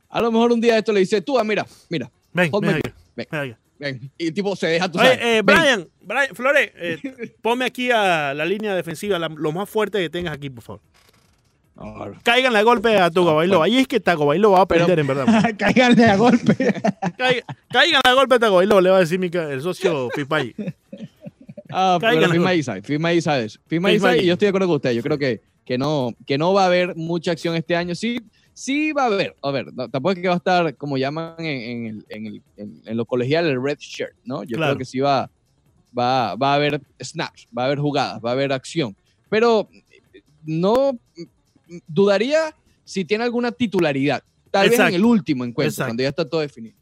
A 0.10 0.22
lo 0.22 0.32
mejor 0.32 0.52
un 0.52 0.62
día 0.62 0.78
esto 0.78 0.92
le 0.92 1.00
dice, 1.02 1.22
tú, 1.22 1.38
ah, 1.40 1.44
mira, 1.44 1.66
mira, 1.90 2.12
Ven, 2.34 2.50
ven 2.52 2.70
acá, 2.70 2.80
ven. 2.84 2.94
ven 3.16 3.28
acá. 3.30 3.58
ven. 3.80 4.12
Y 4.18 4.32
tipo 4.32 4.56
se 4.56 4.68
deja. 4.68 4.90
Oye, 4.94 5.38
eh. 5.38 5.42
Brian, 5.44 5.88
Brian, 6.02 6.36
Flores, 6.36 6.72
eh, 6.76 7.34
ponme 7.42 7.66
aquí 7.66 7.92
a 7.92 8.34
la 8.34 8.46
línea 8.46 8.76
defensiva, 8.76 9.18
la- 9.20 9.28
lo 9.30 9.52
más 9.52 9.70
fuerte 9.70 10.00
que 10.00 10.10
tengas 10.10 10.34
aquí, 10.36 10.50
por 10.50 10.64
favor. 10.64 10.82
Ah, 11.78 12.12
Caigan 12.24 12.56
a 12.56 12.62
golpe 12.62 12.96
a 12.98 13.10
Togo 13.10 13.34
Bailó. 13.34 13.64
Ahí 13.64 13.78
es 13.78 13.88
que 13.88 14.00
Tago 14.00 14.26
Bailó 14.28 14.52
va 14.52 14.62
a 14.62 14.68
Pero- 14.68 14.84
aprender, 14.84 15.00
en 15.00 15.08
verdad. 15.08 15.52
Cáiganle 15.58 16.06
a 16.06 16.16
golpe. 16.18 16.56
Caigan, 17.18 17.44
caigan 17.72 18.02
a 18.04 18.14
golpe 18.14 18.36
a 18.36 18.40
Tago 18.40 18.58
Bailó, 18.58 18.82
le 18.82 18.90
va 18.92 18.98
a 18.98 19.00
decir 19.00 19.18
mi 19.18 19.32
el 19.34 19.62
socio 19.62 20.10
Fitzmagic. 20.12 20.76
Ah, 21.72 21.98
Caigan 22.00 22.30
pero 22.30 22.42
cosas. 22.44 22.58
Isai, 22.58 22.82
Fima 22.82 23.14
Isai 23.14 23.46
Isai, 23.46 23.96
Isai. 23.96 24.20
y 24.20 24.26
yo 24.28 24.34
estoy 24.34 24.46
de 24.46 24.50
acuerdo 24.50 24.68
con 24.68 24.76
usted. 24.76 24.92
Yo 24.92 25.02
creo 25.02 25.18
que, 25.18 25.42
que, 25.66 25.78
no, 25.78 26.14
que 26.28 26.38
no 26.38 26.54
va 26.54 26.64
a 26.64 26.66
haber 26.68 26.96
mucha 26.98 27.32
acción 27.32 27.56
este 27.56 27.76
año. 27.76 27.96
Sí, 27.96 28.20
sí 28.54 28.92
va 28.92 29.04
a 29.04 29.06
haber. 29.08 29.36
A 29.42 29.52
ver, 29.52 29.74
no, 29.74 29.90
tampoco 29.90 30.14
es 30.14 30.20
que 30.20 30.28
va 30.28 30.36
a 30.36 30.38
estar, 30.38 30.76
como 30.76 30.98
llaman 30.98 31.36
en, 31.40 31.46
en, 31.48 31.86
el- 31.88 32.06
en, 32.10 32.26
el- 32.28 32.42
en- 32.58 32.82
en 32.86 32.98
lo 32.98 33.06
colegial, 33.06 33.46
el 33.48 33.62
red 33.62 33.78
shirt, 33.80 34.14
¿no? 34.24 34.44
Yo 34.44 34.58
Claro. 34.58 34.74
creo 34.74 34.80
que 34.80 34.86
sí 34.86 35.00
va, 35.00 35.30
va, 35.98 36.36
va 36.36 36.52
a 36.54 36.56
haber 36.56 36.82
snaps, 37.02 37.48
va 37.58 37.64
a 37.64 37.66
haber 37.66 37.80
jugadas, 37.80 38.22
va 38.24 38.30
a 38.30 38.34
haber 38.34 38.52
acción. 38.54 38.96
Pero 39.30 39.68
no 40.46 40.98
dudaría 41.88 42.56
si 42.84 43.06
tiene 43.06 43.24
alguna 43.24 43.52
titularidad. 43.52 44.24
Tal 44.50 44.70
vez 44.70 44.80
en 44.80 44.94
el 44.96 45.06
último 45.06 45.46
encuentro, 45.46 45.70
Exacto. 45.70 45.90
cuando 45.90 46.04
ya 46.04 46.10
está 46.10 46.26
todo 46.28 46.42
definido. 46.42 46.76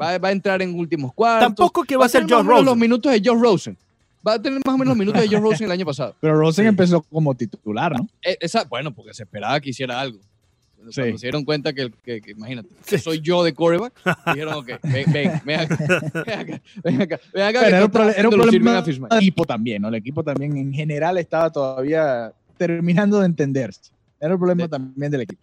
Va, 0.00 0.18
va 0.18 0.28
a 0.28 0.32
entrar 0.32 0.60
en 0.60 0.74
últimos 0.78 1.14
cuartos. 1.14 1.46
Tampoco 1.46 1.84
que 1.84 1.96
va 1.96 2.06
a 2.06 2.08
ser 2.08 2.22
Josh 2.22 2.30
menos 2.30 2.46
los 2.46 2.64
Rosen. 2.66 2.78
minutos 2.80 3.12
de 3.12 3.22
Josh 3.24 3.40
Rosen. 3.40 3.78
Va 4.26 4.34
a 4.34 4.42
tener 4.42 4.60
más 4.64 4.74
o 4.74 4.78
menos 4.78 4.88
los 4.88 4.96
minutos 4.98 5.22
de 5.22 5.28
Josh 5.28 5.40
Rosen 5.42 5.64
el 5.66 5.70
año 5.72 5.86
pasado. 5.86 6.14
Pero 6.20 6.34
Rosen 6.36 6.64
Sí. 6.64 6.68
empezó 6.68 7.00
como 7.02 7.34
titular, 7.34 7.92
¿no? 7.96 8.06
Eh, 8.22 8.36
Esa, 8.40 8.64
bueno, 8.64 8.92
porque 8.94 9.14
se 9.14 9.22
esperaba 9.22 9.58
que 9.60 9.70
hiciera 9.70 10.00
algo. 10.00 10.18
Cuando 10.92 11.18
se 11.18 11.26
dieron 11.26 11.44
cuenta 11.44 11.72
que, 11.72 11.90
que- 12.04 12.20
que, 12.20 12.30
imagínate, 12.32 12.68
que 12.86 12.98
soy 12.98 13.20
yo 13.20 13.42
de 13.44 13.54
quarterback, 13.54 13.92
dijeron, 14.26 14.54
ok, 14.54 14.70
ven, 14.82 15.04
ven, 15.12 15.40
ven 15.44 15.60
acá, 15.60 15.76
ven 16.24 16.38
acá, 16.40 16.60
ven 16.82 17.00
acá, 17.02 17.20
ven 17.32 17.42
acá, 17.44 17.68
era 17.68 17.84
un, 17.84 17.92
era 18.16 18.28
un 18.28 18.34
problema 18.34 18.82
del 18.82 19.18
equipo 19.18 19.44
también, 19.44 19.82
¿no? 19.82 19.88
El 19.88 19.94
equipo 19.96 20.22
también 20.22 20.56
en 20.56 20.72
general 20.72 21.18
estaba 21.18 21.50
todavía 21.50 22.32
terminando 22.56 23.20
de 23.20 23.26
entenderse. 23.26 23.90
Era 24.20 24.32
el 24.32 24.38
problema 24.38 24.64
Sí. 24.64 24.70
también 24.70 25.10
del 25.10 25.22
equipo. 25.22 25.42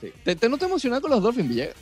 Sí. 0.00 0.08
¿Te, 0.24 0.34
te 0.34 0.48
no 0.48 0.56
te 0.58 0.64
emocionas 0.64 1.00
con 1.00 1.10
los 1.10 1.22
Dolphins, 1.22 1.48
Villegas? 1.48 1.74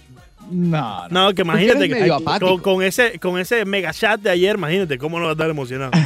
No, 0.50 1.08
no. 1.08 1.26
No, 1.28 1.34
que 1.34 1.42
imagínate 1.42 1.88
que 1.88 2.08
con, 2.40 2.58
con 2.60 2.82
ese, 2.82 3.18
con 3.18 3.38
ese 3.38 3.64
mega 3.64 3.92
chat 3.92 4.20
de 4.20 4.30
ayer, 4.30 4.56
imagínate 4.56 4.98
cómo 4.98 5.18
no 5.18 5.24
va 5.26 5.30
a 5.30 5.32
estar 5.32 5.48
emocionado. 5.50 5.90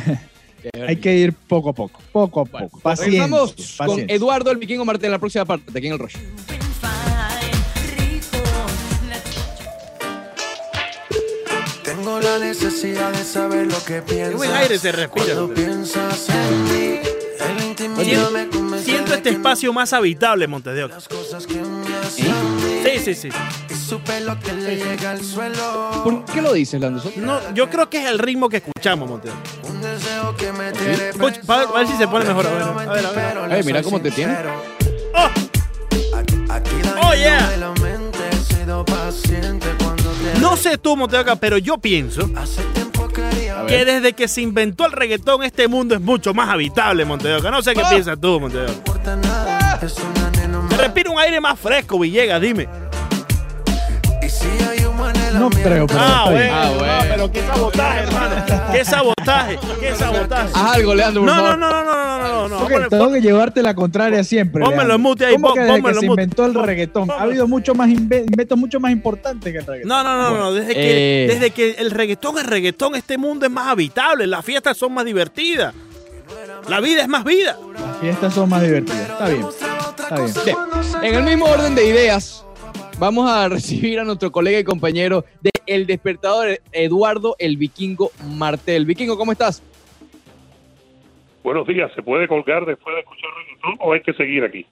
Hay 0.87 0.97
que 0.97 1.17
ir 1.17 1.33
poco 1.33 1.71
a 1.71 1.73
poco, 1.73 2.01
poco 2.13 2.41
a 2.41 2.45
Bueno, 2.45 2.69
poco. 2.69 2.81
Paciencia, 2.81 3.23
Regresamos 3.27 3.77
con. 3.79 4.01
Eduardo 4.09 4.51
el 4.53 4.59
Vikingo 4.59 4.85
Martín 4.85 5.07
en 5.07 5.11
la 5.13 5.19
próxima 5.19 5.45
parte, 5.45 5.73
de 5.73 5.77
aquí 5.79 5.89
en 5.89 5.95
el 5.95 5.99
Rush. 5.99 6.15
Necesidad 12.53 13.11
de 13.13 13.25
saber 13.25 13.67
lo 13.67 13.83
que 13.85 14.03
piensas. 14.03 14.31
Qué 14.31 14.37
buen 14.37 14.53
aire 14.53 14.79
se 14.79 14.93
respira. 14.93 15.25
Cuando 15.35 15.55
piensas 15.55 16.29
en 16.29 16.65
mí, 16.65 17.01
en 17.41 17.57
la 17.57 17.65
intimidad 17.65 18.31
me 18.31 18.49
convence 18.49 18.85
Siento 18.85 19.15
este 19.15 19.31
espacio 19.31 19.73
más 19.73 19.93
habitable, 19.95 20.47
Montes 20.47 20.75
de 20.75 20.85
Oca. 20.85 20.95
Las 20.97 21.09
cosas 21.09 21.47
que 21.47 21.55
me 21.55 21.97
hacen 21.97 22.31
a 22.31 22.43
mí. 22.43 22.83
Sí, 22.85 22.99
sí, 22.99 23.15
sí. 23.15 23.29
Y 23.71 23.75
supe 23.75 24.21
lo 24.21 24.39
que 24.39 24.53
le 24.53 24.77
llega 24.77 25.13
al 25.13 25.23
suelo. 25.25 26.03
¿Por 26.05 26.25
qué 26.27 26.43
lo 26.43 26.53
dices, 26.53 26.79
Lando? 26.79 27.03
No, 27.17 27.41
yo 27.55 27.71
creo 27.71 27.89
que 27.89 28.03
es 28.05 28.11
el 28.11 28.19
ritmo 28.19 28.51
que 28.51 28.59
escuchamos, 28.59 29.09
Montes 29.09 29.33
de 29.33 29.39
Oca. 29.39 29.69
Un 29.73 29.81
deseo 29.81 30.37
que 30.37 30.53
me 30.53 30.73
tiene 30.73 31.09
Escucha, 31.09 31.41
pa- 31.47 31.63
a 31.63 31.73
ver 31.73 31.87
si 31.87 31.97
se 31.97 32.07
pone 32.07 32.27
mejor, 32.27 32.47
a 32.47 32.51
ver, 32.51 32.63
a 32.63 32.73
ver, 32.73 33.07
a 33.07 33.11
ver. 33.13 33.15
Pero 33.15 33.45
Ay, 33.51 33.63
mira 33.63 33.83
cómo 33.83 33.99
te 34.01 34.11
tiene. 34.11 34.37
¡Oh! 35.15 35.29
Aquí, 36.51 36.75
Oh, 37.03 37.15
yeah. 37.15 37.49
de 37.49 37.57
la 37.57 37.71
mente 37.81 38.19
he 38.31 38.55
sido 38.55 38.85
paciente 38.85 39.67
cuando 39.79 39.79
te 39.79 39.82
No 40.43 40.57
sé 40.57 40.77
tú, 40.77 40.97
Montes 40.97 41.17
de 41.19 41.23
Oca, 41.23 41.37
pero 41.37 41.57
yo 41.57 41.79
pienso 41.79 42.29
que 43.69 43.85
desde 43.85 44.13
que 44.13 44.27
se 44.29 44.41
inventó 44.43 44.85
el 44.87 44.93
reggaetón, 44.93 45.43
este 45.45 45.69
mundo 45.69 45.95
es 45.95 46.01
mucho 46.01 46.35
más 46.35 46.49
habitable, 46.49 47.05
Montes 47.05 47.29
de 47.29 47.37
Oca. 47.37 47.51
No 47.51 47.63
sé 47.63 47.75
qué 47.75 47.83
Ah. 47.85 47.89
piensas 47.89 48.21
tú, 48.21 48.41
Montes 48.41 48.59
de 48.61 48.65
Oca. 48.67 48.73
importa 48.73 49.17
nada. 49.17 49.79
Es 49.81 49.97
una 49.99 50.31
nena 50.33 50.59
Se 50.69 50.75
más. 50.75 50.79
respira 50.79 51.11
un 51.11 51.19
aire 51.19 51.41
más 51.41 51.59
fresco, 51.59 51.99
Villegas, 51.99 52.41
dime. 52.41 52.69
No 55.39 55.51
creo, 55.51 55.87
pero 55.87 56.01
Ah, 56.01 56.27
bueno, 56.31 56.55
Ah, 56.55 56.65
no, 56.67 56.75
bueno. 56.79 56.95
pero 57.09 57.33
qué 57.33 57.43
sabotaje, 57.43 57.99
hermano. 58.01 58.35
Qué 58.73 58.85
sabotaje, 58.85 59.59
qué 59.81 59.95
sabotaje. 59.95 60.51
Haz 60.55 60.77
algo, 60.77 60.95
Leandro, 60.95 61.23
por 61.23 61.31
No, 61.31 61.37
no, 61.37 61.43
favor. 61.43 61.59
no, 61.59 61.71
no, 61.71 61.85
no, 61.85 62.19
no, 62.19 62.19
no, 62.19 62.49
no. 62.49 62.59
Porque 62.61 62.75
Ponle- 62.77 62.89
tengo 62.91 63.13
que 63.13 63.21
llevarte 63.21 63.63
la 63.63 63.75
contraria 63.75 64.25
siempre. 64.25 64.65
Pónmelo 64.65 64.95
en 64.95 65.01
mute 65.01 65.27
ahí, 65.27 65.35
¿Cómo 65.35 65.55
que 65.55 65.61
desde 65.61 65.83
que 65.83 65.95
se 65.95 66.07
inventó 66.07 66.47
el 66.47 66.55
reggaetón? 66.55 67.11
Ha 67.11 67.23
habido 67.23 67.47
mucho 67.49 67.75
más 67.75 67.89
inve- 67.89 68.25
inventos 68.27 68.59
mucho 68.59 68.81
más 68.81 68.93
importantes 68.93 69.53
que 69.53 69.59
el 69.59 69.67
reggaetón. 69.67 69.89
No, 69.89 70.03
no, 70.03 70.17
no, 70.31 70.37
no. 70.39 70.53
Desde 70.53 70.75
que, 70.75 71.25
Eh. 71.25 71.29
desde 71.29 71.51
que 71.51 71.71
el 71.79 71.91
reggaetón 71.91 72.39
es 72.39 72.47
reggaetón, 72.47 72.95
este 72.95 73.19
mundo 73.19 73.47
es 73.47 73.53
más 73.53 73.69
habitable. 73.69 74.27
Las 74.27 74.45
fiestas 74.45 74.77
son 74.77 74.93
más 74.95 75.05
divertidas. 75.05 75.75
La 76.69 76.81
vida 76.81 77.03
es 77.03 77.09
más 77.09 77.25
vida. 77.25 77.59
Las 77.75 77.99
fiestas 78.01 78.33
son 78.35 78.49
más 78.49 78.63
divertidas. 78.63 79.01
Está 79.11 79.29
bien. 79.29 79.43
Está 79.47 80.17
bien. 80.17 80.33
Bien, 80.45 81.05
En 81.05 81.15
el 81.15 81.23
mismo 81.25 81.47
orden 81.47 81.75
de 81.75 81.87
ideas, 81.87 82.45
vamos 83.03 83.29
a 83.29 83.49
recibir 83.49 83.99
a 83.99 84.05
nuestro 84.05 84.31
colega 84.31 84.61
y 84.61 84.63
compañero 84.63 85.25
de 85.41 85.51
El 85.67 85.87
Despertador, 85.87 86.61
Eduardo 86.71 87.35
el 87.41 87.57
Vikingo 87.57 88.13
Martel. 88.37 88.87
Vikingo, 88.87 89.19
¿cómo 89.19 89.33
estás? 89.33 89.61
Buenos 91.43 91.67
días, 91.67 91.91
¿se 91.97 92.03
puede 92.05 92.29
colgar 92.29 92.65
después 92.65 92.95
de 92.95 93.01
escuchar 93.01 93.29
reggaetón 93.37 93.75
o 93.81 93.93
hay 93.93 94.03
que 94.03 94.13
seguir 94.13 94.45
aquí? 94.45 94.65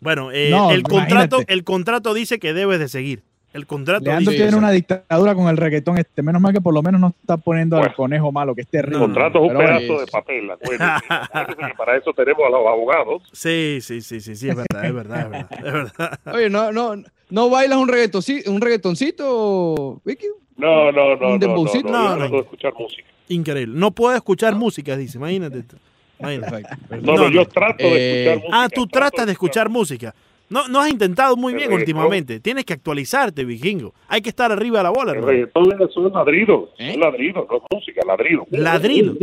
Bueno, 0.00 0.32
eh, 0.32 0.48
No, 0.50 0.70
el, 0.70 0.82
contrato, 0.82 1.36
imagínate. 1.36 1.52
el 1.52 1.64
contrato 1.64 2.14
dice 2.14 2.38
que 2.38 2.54
debes 2.54 2.78
de 2.78 2.88
seguir. 2.88 3.22
El 3.54 3.66
contrato 3.66 4.04
Leandro 4.04 4.32
dice... 4.32 4.42
tiene 4.42 4.58
una 4.58 4.70
dictadura 4.72 5.34
con 5.34 5.46
el 5.48 5.56
reggaetón 5.56 5.96
este. 5.96 6.22
Menos 6.22 6.42
mal 6.42 6.52
que 6.52 6.60
por 6.60 6.74
lo 6.74 6.82
menos 6.82 7.00
no 7.00 7.14
está 7.20 7.36
poniendo 7.36 7.76
al 7.76 7.82
Bueno. 7.82 7.94
conejo 7.96 8.32
malo, 8.32 8.54
que 8.54 8.62
es 8.62 8.68
terrible. 8.68 8.96
El 8.98 9.02
contrato 9.04 9.38
es 9.38 9.50
un 9.52 9.56
Pero 9.56 9.78
pedazo 9.78 10.00
de 10.00 10.06
papel, 10.08 10.50
que 10.60 11.74
para 11.76 11.96
eso 11.96 12.12
tenemos 12.12 12.42
a 12.46 12.50
los 12.50 12.66
abogados. 12.66 13.22
Sí, 13.32 13.78
sí, 13.80 14.00
sí, 14.00 14.20
sí, 14.20 14.34
sí, 14.36 14.48
es 14.48 14.56
verdad, 14.56 14.84
es 14.84 14.92
verdad, 14.94 15.20
es 15.20 15.30
verdad. 15.30 15.48
Es 15.66 15.72
verdad. 15.72 16.20
Oye, 16.34 16.50
¿no, 16.50 16.72
no, 16.72 16.94
no 17.30 17.48
bailas 17.48 17.78
un, 17.78 17.88
reggaetoncito, 17.88 18.50
un 18.50 18.60
reggaetoncito, 18.60 20.00
Vicky? 20.04 20.26
No, 20.56 20.92
no, 20.92 21.16
no, 21.16 21.34
¿Un 21.34 21.38
no, 21.40 21.46
no, 21.46 21.64
no, 21.82 22.16
No, 22.16 22.28
de 22.28 22.38
escuchar 22.40 22.72
música. 22.78 23.08
Increíble. 23.28 23.78
No 23.78 23.92
puedo 23.92 24.14
escuchar 24.16 24.54
música, 24.56 24.96
dice. 24.96 25.18
Imagínate. 25.18 25.64
Imagínate. 26.18 26.50
Perfecto. 26.88 26.96
No, 27.02 27.16
no, 27.16 27.22
No, 27.24 27.28
yo 27.30 27.40
no. 27.40 27.46
trato 27.46 27.84
Eh, 27.84 27.88
de 27.90 28.22
escuchar 28.24 28.36
música. 28.38 28.62
Ah, 28.62 28.68
tú 28.68 28.86
tratas 28.86 29.26
de 29.26 29.32
escuchar 29.32 29.68
música. 29.68 30.14
No, 30.54 30.68
no 30.68 30.80
has 30.80 30.88
intentado 30.88 31.36
muy 31.36 31.52
El 31.52 31.56
bien 31.58 31.70
reggaetón. 31.70 31.96
últimamente. 31.96 32.38
Tienes 32.38 32.64
que 32.64 32.74
actualizarte, 32.74 33.44
vikingo. 33.44 33.92
Hay 34.06 34.22
que 34.22 34.28
estar 34.28 34.52
arriba 34.52 34.78
de 34.78 34.84
la 34.84 34.90
bola, 34.90 35.10
El 35.10 35.18
hermano. 35.18 35.32
reggaetón 35.32 35.82
es 35.82 35.96
un 35.96 36.12
ladrido, 36.12 36.70
¿Eh? 36.78 36.92
son 36.92 37.00
ladridos, 37.00 37.46
no 37.50 37.62
música, 37.72 38.00
ladrido. 38.06 38.46
Ladrido. 38.50 39.14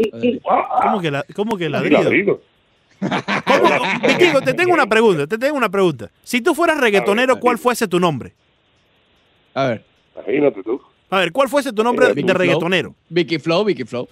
Ah, 0.49 0.67
ah, 0.69 0.79
¿Cómo 0.83 0.99
que, 1.01 1.09
la, 1.09 1.23
cómo 1.33 1.57
que 1.57 1.65
sí, 1.65 1.69
ladrido? 1.71 2.03
ladrido. 2.03 2.41
¿Cómo? 2.99 3.69
Vikingo, 4.09 4.41
te 4.41 4.53
tengo 4.53 4.73
una 4.73 4.85
pregunta, 4.87 5.25
te 5.25 5.37
tengo 5.37 5.55
una 5.55 5.69
pregunta. 5.69 6.11
Si 6.21 6.41
tú 6.41 6.53
fueras 6.53 6.77
reggaetonero, 6.79 7.39
¿cuál 7.39 7.57
fuese 7.57 7.87
tu 7.87 7.97
nombre? 7.99 8.33
A 9.53 9.67
ver, 9.67 9.83
Imagínate 10.15 10.61
tú. 10.63 10.81
A 11.09 11.19
ver, 11.19 11.31
¿cuál 11.31 11.47
fuese 11.47 11.71
tu 11.71 11.81
nombre 11.83 12.07
Eh, 12.07 12.09
de 12.09 12.13
Vicky 12.15 12.27
Flow. 12.27 12.37
reggaetonero? 12.39 12.95
Vicky 13.09 13.39
Flow, 13.39 13.63
Vicky 13.63 13.85
Flow. 13.85 14.07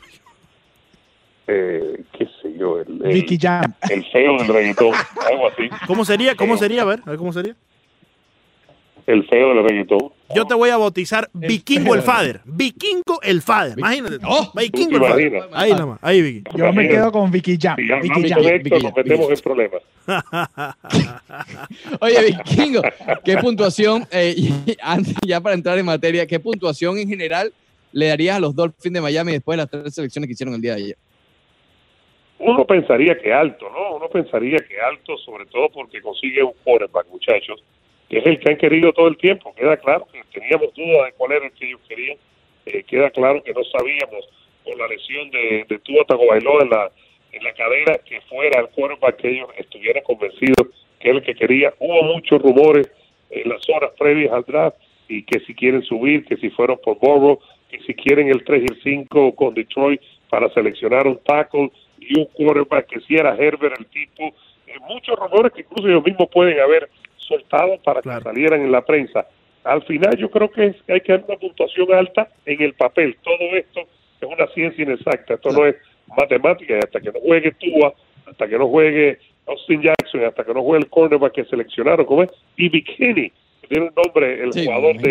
Eh, 1.48 2.02
qué 2.18 2.28
yo, 2.60 2.80
el, 2.80 3.02
el, 3.04 3.14
Vicky 3.14 3.38
Jam. 3.40 3.74
el 3.90 4.06
feo 4.12 4.38
del 4.38 4.48
reggaetón, 4.48 4.94
algo 5.30 5.48
así. 5.48 5.70
¿Cómo 5.88 6.06
sería? 6.06 6.36
¿Cómo 6.36 6.58
sería? 6.58 6.82
A 6.82 6.86
ver, 6.86 7.02
a 7.06 7.10
ver 7.12 7.18
cómo 7.18 7.34
sería. 7.34 7.56
El 9.08 9.26
feo 9.28 9.56
del 9.56 9.64
reggaetón. 9.64 10.12
Yo 10.36 10.46
te 10.46 10.54
voy 10.54 10.70
a 10.70 10.78
bautizar 10.78 11.28
Vikingo 11.34 11.96
el 11.96 12.04
Father. 12.04 12.42
Vikingo 12.46 13.20
el 13.24 13.42
Father. 13.42 13.80
Imagínate. 13.80 14.18
Oh, 14.24 14.52
Vikingo 14.54 14.98
el 14.98 15.02
¿tú 15.02 15.04
te 15.04 15.10
Father. 15.10 15.28
imaginas? 15.28 15.50
Ahí 15.54 15.72
nada 15.72 15.86
más. 15.88 16.00
Ahí, 16.04 16.22
Vicky. 16.22 16.44
Yo 16.56 16.74
me 16.74 16.88
quedo 16.88 17.12
con 17.12 17.32
Vicky 17.32 17.58
Jam. 17.60 17.76
Si 17.78 17.88
ya 17.88 17.96
Vicky 17.96 18.30
Jam. 18.30 18.44
Vicky 18.44 18.70
nos 18.70 18.84
Jam, 18.84 18.94
metemos 18.96 19.28
Vicky 19.28 19.34
en 19.34 19.44
problemas. 19.44 19.82
Oye, 22.02 22.24
Vikingo, 22.26 22.82
¿qué 23.26 23.38
puntuación, 23.38 24.08
eh, 24.12 24.36
ya 25.26 25.42
para 25.42 25.56
entrar 25.56 25.80
en 25.80 25.86
materia, 25.86 26.28
qué 26.28 26.40
puntuación 26.40 27.00
en 27.00 27.10
general 27.10 27.52
le 27.92 28.08
darías 28.10 28.38
a 28.38 28.40
los 28.40 28.54
Dolphins 28.54 28.94
de 28.94 29.02
Miami 29.02 29.32
después 29.32 29.56
de 29.56 29.64
las 29.64 29.70
tres 29.72 29.96
selecciones 29.96 30.28
que 30.28 30.34
hicieron 30.34 30.54
el 30.54 30.62
día 30.62 30.76
de 30.76 30.84
ayer? 30.84 30.98
Uno 32.40 32.66
pensaría 32.66 33.18
que 33.18 33.34
alto, 33.34 33.70
¿no? 33.70 33.96
Uno 33.96 34.08
pensaría 34.08 34.58
que 34.58 34.80
alto, 34.80 35.18
sobre 35.18 35.46
todo 35.46 35.70
porque 35.70 36.02
consigue 36.02 36.42
un 36.42 36.54
quarterback, 36.64 37.08
muchachos, 37.10 37.64
que 38.10 38.20
es 38.20 38.26
el 38.26 38.40
que 38.40 38.52
han 38.52 38.58
querido 38.58 38.94
todo 38.94 39.08
el 39.08 39.18
tiempo. 39.18 39.54
Queda 39.56 39.78
claro 39.78 40.08
que 40.12 40.24
teníamos 40.32 40.74
dudas 40.74 41.08
de 41.08 41.14
cuál 41.18 41.34
era 41.34 41.46
el 41.46 41.52
que 41.52 41.68
ellos 41.68 41.82
querían. 41.88 42.18
Eh, 42.66 42.84
queda 42.84 43.10
claro 43.10 43.44
que 43.44 43.54
no 43.54 43.64
sabíamos 43.66 44.28
con 44.64 44.78
la 44.78 44.88
lesión 44.88 45.30
de, 45.32 45.66
de 45.68 45.80
Tua 45.80 46.06
Tagovailoa 46.06 46.64
en 46.64 46.70
la, 46.70 46.92
en 47.32 47.44
la 47.44 47.54
cadera 47.54 47.98
que 48.00 48.22
fuera 48.22 48.62
el 48.62 48.70
quarterback 48.70 49.18
que 49.18 49.30
ellos 49.30 49.50
estuvieran 49.58 50.04
convencidos 50.04 50.68
que 51.00 51.10
era 51.10 51.18
el 51.18 51.24
que 51.24 51.36
quería. 51.36 51.74
Hubo 51.80 52.04
muchos 52.04 52.42
rumores 52.42 52.92
en 53.30 53.50
las 53.50 53.68
horas 53.70 53.92
previas 53.98 54.34
al 54.34 54.44
draft 54.44 54.78
y 55.08 55.24
que 55.24 55.40
si 55.42 55.54
quieren 55.56 55.82
subir, 55.84 56.26
que 56.26 56.38
si 56.38 56.50
fueron 56.50 56.80
por 56.84 57.00
Burrow, 57.00 57.40
que 57.70 57.80
si 57.82 57.94
quieren 57.94 58.30
el 58.30 58.44
3 58.44 58.64
y 58.64 58.74
el 58.74 58.82
5 58.84 59.36
con 59.36 59.54
Detroit 59.54 60.02
para 60.30 60.50
seleccionar 60.50 61.08
un 61.08 61.18
tackle 61.24 61.72
y 62.10 62.20
un 62.20 62.26
quarterback, 62.26 62.88
que 62.88 63.00
si 63.02 63.16
era 63.16 63.36
Herbert 63.36 63.80
el 63.80 63.86
tipo. 63.86 64.34
Eh, 64.68 64.74
muchos 64.88 65.16
rumores 65.18 65.52
que 65.54 65.62
incluso 65.62 65.88
ellos 65.88 66.04
mismos 66.04 66.28
pueden 66.32 66.60
haber 66.60 66.90
soltado 67.18 67.78
para 67.84 68.02
Claro. 68.02 68.20
que 68.20 68.24
salieran 68.26 68.62
en 68.62 68.72
la 68.72 68.84
prensa. 68.84 69.28
Al 69.64 69.84
final 69.84 70.18
yo 70.18 70.30
creo 70.30 70.50
que 70.50 70.66
es- 70.68 70.76
hay 70.90 71.02
que 71.02 71.12
dar 71.14 71.24
una 71.28 71.38
puntuación 71.38 71.94
alta 71.94 72.28
en 72.46 72.62
el 72.62 72.74
papel. 72.74 73.16
Todo 73.24 73.56
esto 73.56 73.82
es 74.22 74.28
una 74.28 74.48
ciencia 74.48 74.84
inexacta, 74.84 75.36
esto 75.36 75.52
no 75.52 75.66
es 75.66 75.76
matemática 76.18 76.76
y 76.76 76.80
hasta 76.80 77.00
que 77.00 77.12
no 77.12 77.20
juegue 77.20 77.52
Tua, 77.54 77.94
hasta 78.26 78.48
que 78.48 78.58
no 78.58 78.68
juegue 78.68 79.20
Austin 79.48 79.82
Jackson, 79.82 80.24
hasta 80.26 80.44
que 80.44 80.54
no 80.54 80.62
juegue 80.64 80.84
el 80.86 80.90
cornerback 80.90 81.34
que 81.34 81.46
seleccionaron, 81.46 82.06
como 82.06 82.24
es, 82.24 82.30
y 82.58 82.70
Bikini, 82.70 83.30
que 83.62 83.68
tiene 83.68 83.86
un 83.88 83.94
nombre, 83.96 84.44
el 84.44 84.54
Sí, 84.54 84.66
jugador 84.66 84.96
sí. 84.98 85.02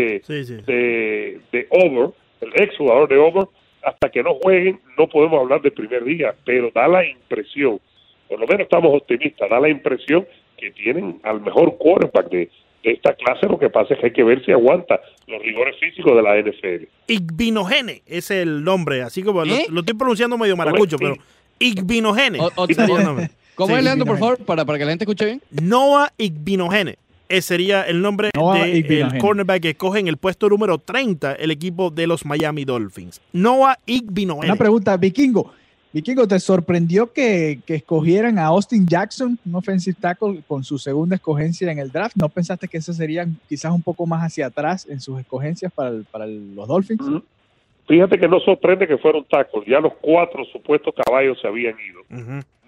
de, 0.66 1.40
de 1.52 1.66
Over, 1.70 2.10
el 2.40 2.62
ex 2.62 2.76
jugador 2.76 3.08
de 3.08 3.16
Over, 3.16 3.44
hasta 3.82 4.10
que 4.10 4.22
no 4.22 4.34
jueguen 4.34 4.80
no 4.96 5.08
podemos 5.08 5.40
hablar 5.40 5.62
del 5.62 5.72
primer 5.72 6.04
día, 6.04 6.34
pero 6.44 6.70
da 6.74 6.88
la 6.88 7.06
impresión, 7.06 7.80
por 8.28 8.38
lo 8.38 8.46
menos 8.46 8.62
estamos 8.62 8.94
optimistas, 8.94 9.48
da 9.48 9.60
la 9.60 9.68
impresión 9.68 10.26
que 10.56 10.70
tienen 10.72 11.20
al 11.22 11.40
mejor 11.40 11.76
quarterback 11.78 12.28
de, 12.30 12.50
de 12.82 12.90
esta 12.90 13.14
clase, 13.14 13.46
lo 13.46 13.58
que 13.58 13.70
pasa 13.70 13.94
es 13.94 14.00
que 14.00 14.06
hay 14.06 14.12
que 14.12 14.24
ver 14.24 14.44
si 14.44 14.52
aguanta 14.52 15.00
los 15.26 15.40
rigores 15.42 15.76
físicos 15.78 16.16
de 16.16 16.22
la 16.22 16.36
NFL. 16.40 16.84
Igbinogene 17.06 18.02
es 18.06 18.30
el 18.30 18.64
nombre, 18.64 19.02
así 19.02 19.22
como 19.22 19.44
lo, 19.44 19.54
¿Eh? 19.54 19.66
lo 19.70 19.80
estoy 19.80 19.96
pronunciando 19.96 20.36
medio 20.36 20.56
maracucho, 20.56 20.96
pero 20.98 21.16
Igbinogene. 21.58 22.38
¿Cómo 23.58 23.72
Sí, 23.72 23.78
es, 23.78 23.84
Leandro, 23.84 24.06
por 24.06 24.18
favor, 24.18 24.38
para, 24.44 24.64
para 24.64 24.78
que 24.78 24.84
la 24.84 24.92
gente 24.92 25.04
escuche 25.04 25.24
bien? 25.24 25.42
Noah 25.50 26.12
Igbinogene. 26.16 26.96
Ese 27.28 27.42
sería 27.48 27.82
el 27.82 28.00
nombre 28.00 28.30
del 28.34 28.76
Igbinogene. 28.76 29.20
cornerback 29.20 29.62
que 29.62 29.74
coge 29.76 30.00
en 30.00 30.08
el 30.08 30.16
puesto 30.16 30.48
número 30.48 30.78
30 30.78 31.34
el 31.34 31.50
equipo 31.50 31.90
de 31.90 32.06
los 32.06 32.24
Miami 32.24 32.64
Dolphins. 32.64 33.20
Noah 33.32 33.76
Igbinogene. 33.86 34.46
Una 34.46 34.56
pregunta, 34.56 34.96
Vikingo. 34.96 35.52
Vikingo, 35.92 36.28
¿te 36.28 36.38
sorprendió 36.38 37.12
que, 37.12 37.60
que 37.64 37.76
escogieran 37.76 38.38
a 38.38 38.46
Austin 38.46 38.86
Jackson, 38.86 39.38
un 39.44 39.54
offensive 39.54 39.96
tackle, 39.98 40.42
con 40.46 40.62
su 40.62 40.78
segunda 40.78 41.16
escogencia 41.16 41.70
en 41.72 41.78
el 41.78 41.90
draft? 41.90 42.14
¿No 42.16 42.28
pensaste 42.28 42.68
que 42.68 42.76
ese 42.78 42.92
sería 42.92 43.26
quizás 43.48 43.72
un 43.72 43.80
poco 43.82 44.06
más 44.06 44.22
hacia 44.22 44.46
atrás 44.46 44.86
en 44.88 45.00
sus 45.00 45.18
escogencias 45.18 45.72
para, 45.72 45.88
el- 45.90 46.04
para 46.04 46.24
el- 46.26 46.54
los 46.54 46.68
Dolphins? 46.68 47.00
Fíjate 47.88 48.18
que 48.18 48.28
no 48.28 48.38
sorprende 48.40 48.86
que 48.86 48.98
fueron 48.98 49.24
tacos, 49.24 49.64
ya 49.66 49.80
los 49.80 49.94
cuatro 49.94 50.44
supuestos 50.44 50.94
caballos 50.94 51.40
se 51.40 51.48
habían 51.48 51.74
ido. 51.80 52.02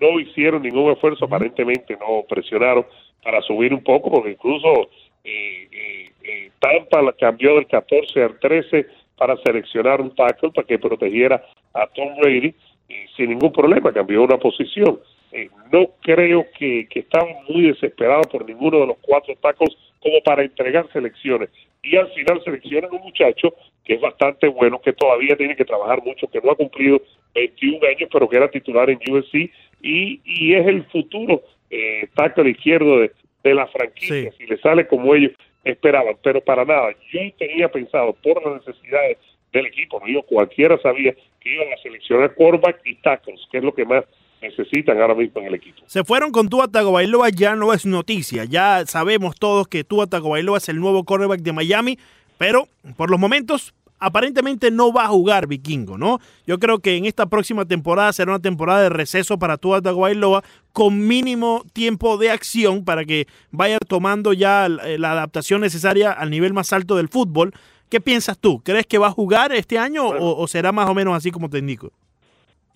No 0.00 0.18
hicieron 0.18 0.62
ningún 0.62 0.90
esfuerzo, 0.90 1.26
aparentemente 1.26 1.94
no 2.00 2.24
presionaron 2.26 2.86
para 3.22 3.42
subir 3.42 3.74
un 3.74 3.84
poco, 3.84 4.10
porque 4.10 4.30
incluso 4.30 4.88
eh, 5.22 5.68
eh, 5.70 6.10
eh, 6.24 6.50
Tampa 6.58 7.02
la 7.02 7.12
cambió 7.12 7.56
del 7.56 7.66
14 7.66 8.22
al 8.22 8.38
13 8.38 8.86
para 9.18 9.36
seleccionar 9.44 10.00
un 10.00 10.14
tackle 10.14 10.52
para 10.52 10.66
que 10.66 10.78
protegiera 10.78 11.44
a 11.74 11.86
Tom 11.88 12.16
Brady 12.16 12.54
y 12.88 12.94
sin 13.14 13.28
ningún 13.28 13.52
problema 13.52 13.92
cambió 13.92 14.22
una 14.22 14.38
posición. 14.38 14.98
Eh, 15.32 15.50
no 15.70 15.86
creo 16.00 16.46
que, 16.58 16.88
que 16.88 17.00
estaban 17.00 17.28
muy 17.46 17.68
desesperados 17.68 18.26
por 18.28 18.44
ninguno 18.46 18.80
de 18.80 18.86
los 18.86 18.96
cuatro 19.02 19.34
tackles 19.40 19.76
como 20.00 20.20
para 20.24 20.42
entregar 20.42 20.88
selecciones. 20.92 21.50
Y 21.82 21.96
al 21.96 22.08
final 22.12 22.42
seleccionan 22.44 22.90
un 22.92 23.00
muchacho 23.02 23.54
que 23.84 23.94
es 23.94 24.00
bastante 24.00 24.46
bueno, 24.48 24.80
que 24.80 24.92
todavía 24.92 25.36
tiene 25.36 25.56
que 25.56 25.64
trabajar 25.64 26.02
mucho, 26.02 26.28
que 26.28 26.40
no 26.40 26.50
ha 26.52 26.56
cumplido 26.56 27.00
21 27.34 27.86
años, 27.86 28.08
pero 28.12 28.28
que 28.28 28.36
era 28.36 28.50
titular 28.50 28.90
en 28.90 28.98
USC 29.10 29.50
y, 29.82 30.20
y 30.24 30.54
es 30.54 30.66
el 30.66 30.84
futuro 30.84 31.42
eh, 31.70 32.06
tackle 32.14 32.50
izquierdo 32.50 33.00
de, 33.00 33.12
de 33.42 33.54
la 33.54 33.66
franquicia, 33.68 34.30
Sí. 34.32 34.36
si 34.38 34.46
le 34.46 34.58
sale 34.58 34.86
como 34.86 35.14
ellos 35.14 35.32
esperaban, 35.64 36.16
pero 36.22 36.40
para 36.40 36.64
nada. 36.64 36.90
Yo 37.12 37.20
tenía 37.38 37.68
pensado, 37.70 38.12
por 38.22 38.44
las 38.44 38.66
necesidades 38.66 39.18
del 39.52 39.66
equipo, 39.66 40.00
digo, 40.04 40.22
cualquiera 40.22 40.78
sabía 40.78 41.14
que 41.40 41.54
iban 41.54 41.72
a 41.72 41.76
seleccionar 41.78 42.34
quarterback 42.34 42.80
y 42.84 42.94
tackles, 42.96 43.40
que 43.50 43.58
es 43.58 43.64
lo 43.64 43.74
que 43.74 43.84
más 43.84 44.04
necesitan 44.40 45.00
ahora 45.00 45.14
mismo 45.14 45.40
en 45.40 45.48
el 45.48 45.54
equipo. 45.54 45.82
Se 45.86 46.04
fueron 46.04 46.32
con 46.32 46.48
Tua 46.48 46.68
Tagovailoa, 46.68 47.28
ya 47.30 47.56
no 47.56 47.72
es 47.72 47.86
noticia. 47.86 48.44
Ya 48.44 48.84
sabemos 48.86 49.36
todos 49.38 49.68
que 49.68 49.84
Tua 49.84 50.06
Tagovailoa 50.06 50.58
es 50.58 50.68
el 50.68 50.80
nuevo 50.80 51.04
cornerback 51.04 51.40
de 51.40 51.52
Miami, 51.52 51.98
pero 52.38 52.68
por 52.96 53.10
los 53.10 53.20
momentos 53.20 53.74
aparentemente 53.98 54.70
no 54.70 54.92
va 54.92 55.04
a 55.04 55.08
jugar 55.08 55.46
Vikingo, 55.46 55.98
¿no? 55.98 56.20
Yo 56.46 56.58
creo 56.58 56.78
que 56.78 56.96
en 56.96 57.04
esta 57.04 57.26
próxima 57.26 57.66
temporada 57.66 58.12
será 58.14 58.32
una 58.32 58.40
temporada 58.40 58.82
de 58.82 58.88
receso 58.88 59.38
para 59.38 59.58
Tua 59.58 59.82
Tagovailoa 59.82 60.42
con 60.72 61.06
mínimo 61.06 61.64
tiempo 61.72 62.16
de 62.16 62.30
acción 62.30 62.84
para 62.84 63.04
que 63.04 63.26
vaya 63.50 63.78
tomando 63.78 64.32
ya 64.32 64.68
la 64.68 64.98
la 64.98 65.12
adaptación 65.12 65.60
necesaria 65.60 66.12
al 66.12 66.30
nivel 66.30 66.54
más 66.54 66.72
alto 66.72 66.96
del 66.96 67.08
fútbol. 67.08 67.52
¿Qué 67.90 68.00
piensas 68.00 68.38
tú? 68.38 68.62
¿Crees 68.62 68.86
que 68.86 68.98
va 68.98 69.08
a 69.08 69.10
jugar 69.10 69.52
este 69.52 69.76
año 69.76 70.06
o, 70.06 70.40
o 70.40 70.48
será 70.48 70.72
más 70.72 70.88
o 70.88 70.94
menos 70.94 71.14
así 71.14 71.30
como 71.30 71.50
te 71.50 71.58
indico? 71.58 71.92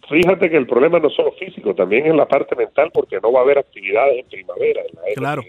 Fíjate 0.09 0.51
que 0.51 0.57
el 0.57 0.67
problema 0.67 0.99
no 0.99 1.09
es 1.09 1.15
solo 1.15 1.33
físico, 1.33 1.75
también 1.75 2.07
es 2.07 2.15
la 2.15 2.27
parte 2.27 2.55
mental, 2.57 2.91
porque 2.93 3.19
no 3.23 3.33
va 3.33 3.41
a 3.41 3.43
haber 3.43 3.59
actividades 3.59 4.21
en 4.21 4.27
primavera. 4.27 4.83
En 4.83 4.95
la 4.95 5.15
Claro, 5.15 5.43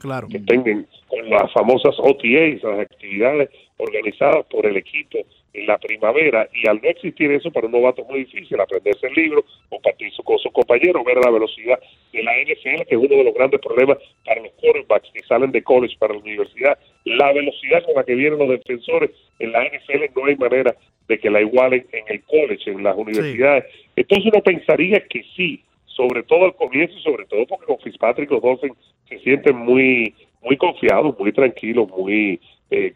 claro. 0.00 0.28
Que 0.28 0.38
tengan 0.40 0.86
con 1.08 1.30
las 1.30 1.52
famosas 1.52 1.94
OTAs, 1.98 2.62
las 2.62 2.80
actividades 2.80 3.50
organizadas 3.78 4.44
por 4.46 4.66
el 4.66 4.76
equipo 4.76 5.18
la 5.54 5.76
primavera, 5.78 6.48
y 6.54 6.66
al 6.66 6.80
no 6.82 6.88
existir 6.88 7.30
eso 7.30 7.50
para 7.50 7.66
un 7.66 7.72
novato 7.72 8.02
es 8.02 8.08
muy 8.08 8.20
difícil 8.20 8.58
aprenderse 8.58 9.06
el 9.06 9.12
libro, 9.14 9.44
compartir 9.68 10.10
su- 10.12 10.22
con 10.22 10.38
sus 10.38 10.50
compañeros, 10.52 11.04
ver 11.04 11.18
la 11.18 11.30
velocidad 11.30 11.78
de 12.12 12.22
la 12.22 12.32
NFL, 12.38 12.84
que 12.86 12.94
es 12.94 13.00
uno 13.00 13.16
de 13.16 13.24
los 13.24 13.34
grandes 13.34 13.60
problemas 13.60 13.98
para 14.24 14.40
los 14.40 14.50
quarterbacks 14.52 15.10
que 15.12 15.20
salen 15.24 15.52
de 15.52 15.62
college 15.62 15.96
para 15.98 16.14
la 16.14 16.20
universidad. 16.20 16.78
La 17.04 17.32
velocidad 17.32 17.84
con 17.84 17.94
la 17.96 18.04
que 18.04 18.14
vienen 18.14 18.38
los 18.38 18.48
defensores 18.48 19.10
en 19.38 19.52
la 19.52 19.64
NFL 19.64 20.10
no 20.16 20.24
hay 20.26 20.36
manera 20.36 20.74
de 21.08 21.18
que 21.18 21.28
la 21.30 21.42
igualen 21.42 21.84
en 21.92 22.04
el 22.08 22.22
college, 22.22 22.70
en 22.70 22.82
las 22.82 22.96
universidades. 22.96 23.64
Entonces 23.96 24.32
uno 24.32 24.42
pensaría 24.42 25.00
que 25.06 25.22
sí, 25.36 25.62
sobre 25.84 26.22
todo 26.22 26.46
al 26.46 26.54
comienzo 26.56 26.96
y 26.96 27.02
sobre 27.02 27.26
todo 27.26 27.44
porque 27.46 27.66
con 27.66 27.78
Fitzpatrick 27.80 28.30
los 28.30 28.40
Dolphins 28.40 28.76
se 29.08 29.18
sienten 29.18 29.56
muy 29.56 30.14
muy 30.40 30.56
confiados, 30.56 31.16
muy 31.18 31.30
tranquilos, 31.32 31.88
muy 31.90 32.40
eh, 32.70 32.92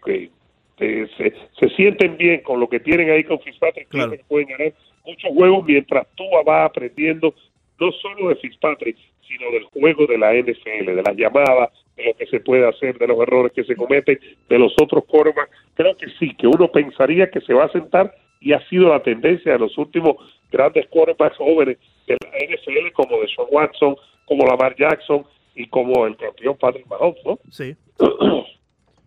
eh, 0.79 1.09
se, 1.17 1.33
se 1.59 1.75
sienten 1.77 2.17
bien 2.17 2.43
con 2.43 2.61
lo 2.61 2.69
que 2.69 2.81
tienen 2.81 3.11
ahí 3.11 3.25
con 3.25 3.41
Fitzpatrick, 3.41 3.89
Claro. 3.89 4.11
que 4.13 4.19
pueden 4.29 4.49
ganar 4.49 4.73
muchos 5.05 5.31
juegos 5.33 5.65
mientras 5.67 6.07
tú 6.17 6.25
vas 6.45 6.67
aprendiendo 6.71 7.35
no 7.79 7.93
solo 7.93 8.29
de 8.29 8.37
Fitzpatrick, 8.37 8.97
sino 9.27 9.51
del 9.51 9.65
juego 9.65 10.07
de 10.07 10.19
la 10.19 10.33
NFL, 10.35 10.87
de 10.95 11.03
las 11.03 11.17
llamadas, 11.17 11.71
de 11.97 12.05
lo 12.05 12.15
que 12.15 12.27
se 12.27 12.41
puede 12.41 12.67
hacer, 12.67 12.97
de 12.99 13.07
los 13.07 13.19
errores 13.21 13.53
que 13.53 13.65
se 13.65 13.75
cometen, 13.77 14.19
de 14.49 14.59
los 14.59 14.73
otros 14.81 15.05
quarterbacks. 15.07 15.51
Creo 15.75 15.97
que 15.97 16.07
sí, 16.19 16.35
que 16.37 16.47
uno 16.47 16.71
pensaría 16.71 17.31
que 17.31 17.41
se 17.41 17.53
va 17.53 17.65
a 17.65 17.73
sentar 17.73 18.15
y 18.41 18.53
ha 18.53 18.61
sido 18.69 18.89
la 18.91 19.03
tendencia 19.03 19.53
de 19.53 19.59
los 19.59 19.77
últimos 19.79 20.17
grandes 20.53 20.87
quarterbacks 20.89 21.37
jóvenes 21.37 21.79
de 22.07 22.17
la 22.21 22.39
NFL, 22.57 22.93
como 22.93 23.21
de 23.21 23.29
Sean 23.29 23.49
Watson, 23.51 23.97
como 24.27 24.47
Lamar 24.47 24.77
Jackson 24.77 25.25
y 25.55 25.67
como 25.69 26.07
el 26.07 26.17
campeón 26.17 26.57
Patrick 26.59 26.87
Mahomes, 26.87 27.25
¿no? 27.25 27.39
Sí. 27.51 27.75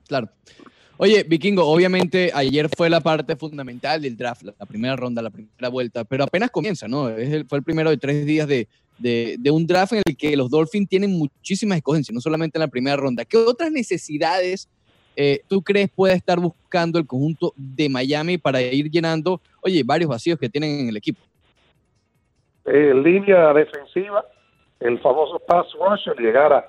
Claro. 0.08 0.28
Oye, 1.02 1.24
Vikingo, 1.24 1.64
obviamente 1.66 2.30
ayer 2.34 2.68
fue 2.76 2.90
la 2.90 3.00
parte 3.00 3.38
fundamental 3.38 4.02
del 4.02 4.18
draft, 4.18 4.42
la, 4.44 4.66
primera 4.66 4.98
ronda, 4.98 5.22
la 5.22 5.30
primera 5.30 5.70
vuelta, 5.70 6.04
pero 6.04 6.26
apenas 6.26 6.52
comienza, 6.52 6.90
¿no? 6.90 7.08
Es 7.08 7.32
el- 7.32 7.46
fue 7.48 7.60
el 7.60 7.64
primero 7.64 7.90
de 7.90 7.96
tres 7.96 8.26
días 8.26 8.46
de, 8.50 8.68
de- 8.98 9.38
de 9.40 9.50
un 9.50 9.66
draft 9.66 9.94
en 9.94 10.02
el 10.06 10.18
que 10.18 10.36
los 10.36 10.50
Dolphins 10.50 10.90
tienen 10.90 11.18
muchísimas 11.18 11.78
escogencias, 11.78 12.14
no 12.14 12.20
solamente 12.20 12.58
en 12.58 12.64
la 12.64 12.68
primera 12.68 12.98
ronda. 12.98 13.24
¿Qué 13.24 13.38
otras 13.38 13.72
necesidades 13.72 14.68
eh, 15.16 15.40
tú 15.48 15.62
crees 15.62 15.90
puede 15.90 16.16
estar 16.16 16.38
buscando 16.38 17.00
el 17.00 17.08
conjunto 17.08 17.54
de 17.56 17.88
Miami 17.88 18.38
para 18.38 18.62
ir 18.62 18.92
llenando, 18.92 19.40
oye, 19.62 19.84
varios 19.86 20.10
vacíos 20.10 20.38
que 20.38 20.50
tienen 20.50 20.82
en 20.82 20.90
el 20.90 20.98
equipo? 20.98 21.22
Eh, 22.66 22.94
línea 22.94 23.54
defensiva, 23.54 24.26
el 24.82 25.00
famoso 25.00 25.40
pass 25.40 25.68
rush, 25.80 26.10
el 26.18 26.26
llegar 26.26 26.52
a, 26.52 26.68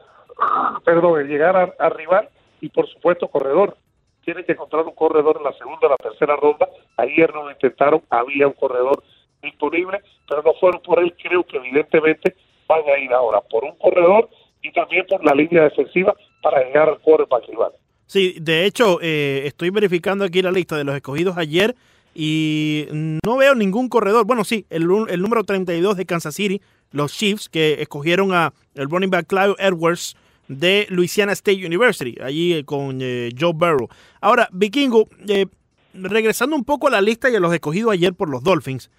perdón, 0.84 1.20
el 1.20 1.26
llegar 1.26 1.56
a, 1.56 1.74
a 1.84 1.88
rival 1.90 2.28
y 2.60 2.68
por 2.68 2.88
supuesto 2.88 3.26
corredor. 3.26 3.76
Tienen 4.24 4.44
que 4.44 4.52
encontrar 4.52 4.84
un 4.86 4.94
corredor 4.94 5.36
en 5.38 5.44
la 5.44 5.52
segunda 5.54 5.86
o 5.86 5.90
la 5.90 5.96
tercera 5.96 6.36
ronda. 6.36 6.68
Ayer 6.96 7.32
no 7.34 7.44
lo 7.44 7.50
intentaron, 7.50 8.02
había 8.10 8.46
un 8.46 8.52
corredor 8.54 9.02
disponible, 9.42 10.00
pero 10.28 10.42
no 10.42 10.52
fueron 10.54 10.82
por 10.82 10.98
él. 11.00 11.14
Creo 11.22 11.44
que 11.44 11.56
evidentemente 11.56 12.36
van 12.68 12.82
a 12.88 12.98
ir 12.98 13.12
ahora 13.12 13.40
por 13.40 13.64
un 13.64 13.76
corredor 13.76 14.28
y 14.62 14.72
también 14.72 15.06
por 15.08 15.24
la 15.24 15.34
línea 15.34 15.64
defensiva 15.64 16.14
para 16.42 16.62
llegar 16.64 16.88
al 16.88 17.00
quarterback 17.00 17.48
rival. 17.48 17.72
Sí, 18.06 18.36
de 18.40 18.66
hecho, 18.66 18.98
eh, 19.00 19.42
estoy 19.46 19.70
verificando 19.70 20.24
aquí 20.24 20.42
la 20.42 20.50
lista 20.50 20.76
de 20.76 20.84
los 20.84 20.94
escogidos 20.94 21.36
ayer 21.36 21.74
y 22.14 22.86
no 22.90 23.36
veo 23.36 23.54
ningún 23.54 23.88
corredor. 23.88 24.26
Bueno, 24.26 24.44
sí, 24.44 24.66
el, 24.68 24.82
el 25.08 25.22
número 25.22 25.44
32 25.44 25.96
de 25.96 26.06
Kansas 26.06 26.34
City, 26.34 26.60
los 26.90 27.12
Chiefs, 27.12 27.48
que 27.48 27.80
escogieron 27.80 28.32
a 28.32 28.52
el 28.74 28.90
running 28.90 29.10
back 29.10 29.26
Clyde 29.26 29.54
Edwards 29.58 30.16
de 30.50 30.88
Louisiana 30.90 31.32
State 31.32 31.64
University, 31.64 32.16
allí 32.20 32.54
eh, 32.54 32.64
con 32.64 32.98
eh, 33.00 33.30
Joe 33.38 33.52
Burrow. 33.54 33.88
Ahora, 34.20 34.48
Vikingo, 34.50 35.08
eh, 35.28 35.46
regresando 35.94 36.56
un 36.56 36.64
poco 36.64 36.88
a 36.88 36.90
la 36.90 37.00
lista 37.00 37.30
y 37.30 37.36
a 37.36 37.40
los 37.40 37.54
escogidos 37.54 37.92
ayer 37.92 38.14
por 38.14 38.28
los 38.28 38.42
Dolphins, 38.42 38.90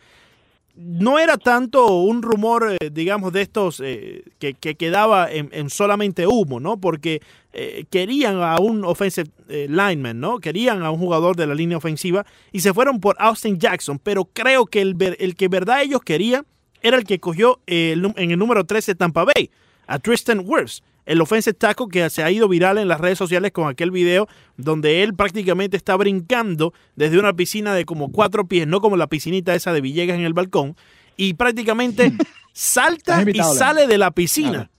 no 0.78 1.20
era 1.20 1.36
tanto 1.36 1.98
un 1.98 2.22
rumor, 2.22 2.78
eh, 2.80 2.90
digamos, 2.90 3.34
de 3.34 3.42
estos 3.42 3.80
que, 3.80 4.54
que 4.58 4.76
quedaba 4.76 5.30
en, 5.30 5.50
en 5.52 5.70
solamente 5.70 6.26
humo, 6.26 6.62
¿no? 6.62 6.78
Porque 6.78 7.22
querían 7.90 8.42
a 8.42 8.56
un 8.62 8.86
offensive 8.86 9.30
lineman, 9.50 10.22
¿no? 10.22 10.40
Querían 10.40 10.84
a 10.84 10.92
un 10.92 11.00
jugador 11.00 11.36
de 11.36 11.48
la 11.48 11.54
línea 11.54 11.78
ofensiva 11.78 12.26
y 12.54 12.62
se 12.62 12.74
fueron 12.74 13.02
por 13.02 13.18
Austin 13.20 13.60
Jackson, 13.60 14.00
pero 14.00 14.24
creo 14.24 14.66
que 14.66 14.80
el, 14.80 14.96
el 15.20 15.36
que 15.36 15.50
verdad 15.50 15.82
ellos 15.82 16.00
querían 16.00 16.46
era 16.82 16.96
el 16.96 17.04
que 17.04 17.20
cogió 17.20 17.60
el 17.68 18.14
en 18.16 18.32
el 18.32 18.40
número 18.40 18.64
13 18.64 18.96
Tampa 18.96 19.26
Bay, 19.26 19.52
a 19.92 20.00
Tristan 20.00 20.44
Wirfs, 20.46 20.84
el 21.06 21.20
offensive 21.20 21.54
tackle 21.54 21.88
que 21.92 22.10
se 22.10 22.24
ha 22.24 22.32
ido 22.32 22.48
viral 22.48 22.78
en 22.78 22.88
las 22.88 23.02
redes 23.02 23.18
sociales 23.18 23.52
con 23.52 23.68
aquel 23.68 23.92
video 23.92 24.30
donde 24.56 25.04
él 25.04 25.14
prácticamente 25.14 25.76
está 25.76 25.98
brincando 25.98 26.74
desde 26.96 27.20
una 27.20 27.34
piscina 27.34 27.74
de 27.74 27.84
como 27.84 28.10
cuatro 28.10 28.48
pies, 28.48 28.68
no 28.68 28.80
como 28.80 28.96
la 28.96 29.08
piscinita 29.08 29.54
esa 29.54 29.74
de 29.74 29.82
Villegas 29.82 30.18
en 30.18 30.24
el 30.24 30.34
balcón, 30.34 30.78
y 31.18 31.34
prácticamente 31.34 32.14
salta 32.54 33.22
y 33.30 33.38
sale 33.40 33.86
de 33.86 33.98
la 33.98 34.12
piscina. 34.12 34.72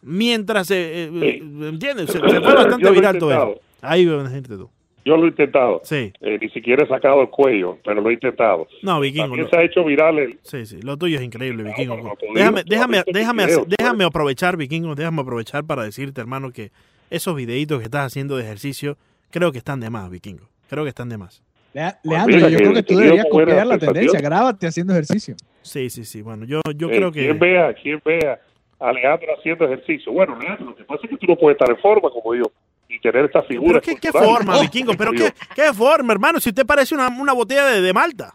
Mientras, 0.00 0.70
eh, 0.70 1.10
eh. 1.12 1.42
Se, 2.06 2.06
se 2.06 2.18
fue 2.18 2.54
bastante 2.54 2.90
viral 2.90 3.18
todo 3.18 3.32
eso. 3.32 3.60
Ahí 3.82 4.06
gente 4.06 4.56
tú. 4.56 4.70
Yo 5.06 5.16
lo 5.16 5.24
he 5.24 5.28
intentado. 5.28 5.80
Sí. 5.84 6.12
Eh, 6.20 6.36
ni 6.40 6.48
siquiera 6.50 6.82
he 6.84 6.88
sacado 6.88 7.22
el 7.22 7.30
cuello, 7.30 7.78
pero 7.84 8.00
lo 8.00 8.10
he 8.10 8.14
intentado. 8.14 8.66
No, 8.82 8.98
Vikingo. 9.00 9.26
También 9.28 9.44
lo- 9.44 9.50
se 9.50 9.56
ha 9.56 9.62
hecho 9.62 9.84
viral 9.84 10.18
el, 10.18 10.38
Sí, 10.42 10.66
sí, 10.66 10.82
lo 10.82 10.96
tuyo 10.96 11.16
es 11.18 11.22
increíble, 11.24 11.62
No, 11.62 11.68
Vikingo. 11.70 11.96
no 11.96 12.14
déjame, 12.34 12.62
déjame, 12.66 13.02
déjame, 13.06 13.46
videos, 13.46 13.66
déjame 13.78 13.96
pues. 13.98 14.06
aprovechar, 14.08 14.56
Vikingo, 14.56 14.94
déjame 14.96 15.22
aprovechar 15.22 15.64
para 15.64 15.84
decirte, 15.84 16.20
hermano, 16.20 16.50
que 16.50 16.72
esos 17.08 17.36
videitos 17.36 17.78
que 17.78 17.84
estás 17.84 18.04
haciendo 18.06 18.36
de 18.36 18.42
ejercicio, 18.42 18.96
creo 19.30 19.52
que 19.52 19.58
están 19.58 19.78
de 19.78 19.90
más, 19.90 20.10
Vikingo. 20.10 20.48
Creo 20.68 20.82
que 20.82 20.88
están 20.90 21.08
de 21.08 21.18
más. 21.18 21.40
Lea- 21.72 21.98
Pues 22.02 22.12
Leandro, 22.12 22.36
mira 22.36 22.48
yo 22.48 22.56
que 22.58 22.62
creo 22.64 22.74
que 22.74 22.82
tú 22.82 22.96
deberías 22.98 23.26
copiar 23.30 23.66
la 23.66 23.78
tendencia. 23.78 24.20
Grábate 24.20 24.66
haciendo 24.66 24.92
ejercicio. 24.92 25.36
Sí, 25.62 25.88
sí, 25.88 26.04
sí. 26.04 26.20
Bueno, 26.22 26.44
yo, 26.46 26.60
yo 26.74 26.88
Eh, 26.90 26.96
creo 26.96 27.12
que. 27.12 27.20
¿Quién 27.20 27.38
vea, 27.38 27.72
quién 27.74 28.02
vea 28.04 28.40
a 28.80 28.88
Alejandro 28.88 29.28
haciendo 29.38 29.66
ejercicio? 29.66 30.10
Bueno, 30.12 30.36
Leandro, 30.36 30.66
lo 30.70 30.74
que 30.76 30.82
pasa 30.84 31.02
es 31.04 31.10
que 31.10 31.16
tú 31.16 31.26
no 31.28 31.36
puedes 31.36 31.56
estar 31.60 31.70
en 31.74 31.80
forma 31.80 32.10
como 32.10 32.34
yo 32.34 32.44
y 32.88 33.00
tener 33.00 33.24
esta 33.26 33.42
figura. 33.42 33.80
¿Pero 33.80 33.98
qué, 34.00 34.00
qué 34.00 34.12
forma, 34.12 34.60
Vikingo? 34.60 34.94
¿Pero 34.96 35.12
qué, 35.12 35.32
qué 35.54 35.72
forma, 35.72 36.12
hermano? 36.12 36.40
Si 36.40 36.50
usted 36.50 36.64
parece 36.66 36.94
una, 36.94 37.08
una 37.08 37.32
botella 37.32 37.66
de, 37.66 37.80
de 37.80 37.92
Malta. 37.92 38.34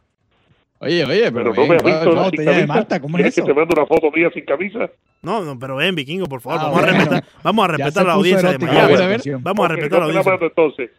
Oye, 0.79 1.05
oye, 1.05 1.31
pero, 1.31 1.51
Pero 1.53 1.61
no 1.63 1.67
me 1.67 1.75
has 1.75 1.83
visto 1.83 2.05
no, 2.05 2.11
sin 2.11 2.23
botella 2.23 2.51
de. 2.51 2.67
Malta, 2.67 2.99
¿cómo 2.99 3.17
es 3.17 3.21
¿Quieres 3.21 3.37
eso? 3.37 3.45
que 3.45 3.53
te 3.53 3.59
mande 3.59 3.75
una 3.77 3.85
foto 3.85 4.11
mía 4.11 4.29
sin 4.33 4.45
camisa? 4.45 4.89
No, 5.21 5.43
no, 5.43 5.59
pero 5.59 5.75
ven, 5.75 5.93
Vikingo, 5.93 6.25
por 6.25 6.41
favor. 6.41 6.59
Ah, 6.59 6.63
vamos, 6.63 6.79
a 6.79 6.81
bueno. 6.81 6.97
respetar, 6.97 7.23
vamos 7.43 7.63
a 7.63 7.67
respetar 7.67 8.03
a 8.03 8.07
la 8.07 8.13
audiencia 8.13 8.51
de 8.51 8.57
Miami. 8.57 8.79
A 8.79 8.87
ver, 8.87 9.01
a 9.03 9.07
ver. 9.07 9.21
Vamos 9.41 9.59
a 9.59 9.73
Ok, 9.73 9.75
respetar 9.75 9.99
a 10.01 10.01
no 10.01 10.07
la 10.07 10.07
te 10.07 10.13
la 10.13 10.19
audiencia. 10.19 10.31
mando 10.31 10.45
entonces. 10.47 10.89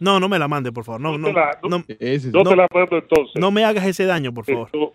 No, 0.00 0.18
no 0.18 0.28
me 0.28 0.38
la 0.38 0.48
mande, 0.48 0.72
por 0.72 0.82
favor. 0.84 1.00
No, 1.00 1.12
No 1.12 1.18
no, 1.18 1.26
te 1.28 1.32
la- 1.34 1.58
no- 1.62 1.68
no. 1.68 1.78
No, 1.78 2.42
No. 2.42 2.50
te 2.50 2.56
la 2.56 2.66
mando 2.74 2.96
entonces. 2.98 3.32
no 3.40 3.50
me 3.52 3.64
hagas 3.64 3.86
ese 3.86 4.04
daño, 4.06 4.32
por 4.34 4.44
favor. 4.46 4.66
Esto- 4.66 4.92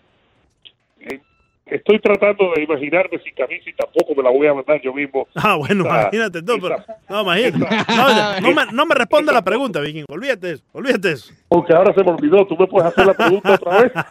estoy 1.66 2.00
tratando 2.00 2.52
de 2.56 2.64
imaginarme 2.64 3.20
sin 3.20 3.34
camisa 3.34 3.70
y 3.70 3.74
tampoco 3.74 4.14
me 4.16 4.24
la 4.24 4.30
voy 4.30 4.48
a 4.48 4.54
mandar 4.54 4.82
yo 4.82 4.94
mismo. 4.94 5.28
Ah, 5.36 5.56
bueno, 5.56 5.86
imagínate 5.86 6.42
tú, 6.42 6.58
pero, 6.62 6.78
no, 7.10 7.22
imagínate. 7.22 7.58
No, 7.96 8.40
no 8.42 8.52
me, 8.54 8.72
no 8.72 8.86
me 8.86 8.96
responda 8.96 9.32
la 9.34 9.44
pregunta, 9.44 9.80
Vikingo. 9.82 10.06
Olvídate 10.10 10.52
eso, 10.52 10.64
olvídate 10.74 11.12
eso. 11.14 11.34
Porque 11.48 11.74
ahora 11.74 11.94
se 11.94 12.04
me 12.04 12.12
olvidó, 12.12 12.46
tú 12.48 12.56
me 12.58 12.68
puedes 12.68 12.92
hacer 12.92 13.06
la 13.06 13.14
pregunta 13.14 13.54
otra 13.54 13.82
vez. 13.82 13.92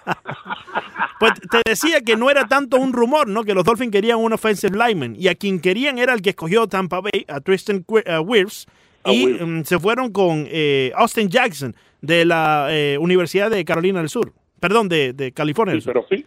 Pues 1.20 1.32
te 1.48 1.62
decía 1.64 2.00
que 2.00 2.16
no 2.16 2.28
era 2.28 2.46
tanto 2.46 2.76
un 2.76 2.92
rumor, 2.92 3.28
¿no? 3.28 3.44
Que 3.44 3.54
los 3.54 3.64
Dolphins 3.64 3.92
querían 3.92 4.18
un 4.18 4.32
offensive 4.32 4.76
lineman 4.76 5.14
y 5.16 5.28
a 5.28 5.34
quien 5.36 5.60
querían 5.60 5.98
era 5.98 6.12
el 6.12 6.20
que 6.20 6.30
escogió 6.30 6.66
Tampa 6.66 7.00
Bay, 7.00 7.24
a 7.28 7.40
Tristan 7.40 7.84
Wirfs, 8.24 8.66
y 9.06 9.26
mm, 9.28 9.64
se 9.64 9.78
fueron 9.78 10.10
con 10.12 10.44
eh, 10.50 10.92
Austin 10.96 11.28
Jackson 11.28 11.74
de 12.02 12.24
la 12.24 12.66
eh, 12.70 12.98
Universidad 13.00 13.48
de 13.50 13.64
Carolina 13.64 14.00
del 14.00 14.08
Sur. 14.08 14.32
Perdón, 14.60 14.88
de, 14.88 15.12
de 15.12 15.30
California 15.32 15.72
Sí, 15.74 15.76
del 15.76 15.82
Sur. 15.84 15.92
pero 15.92 16.06
sí. 16.10 16.26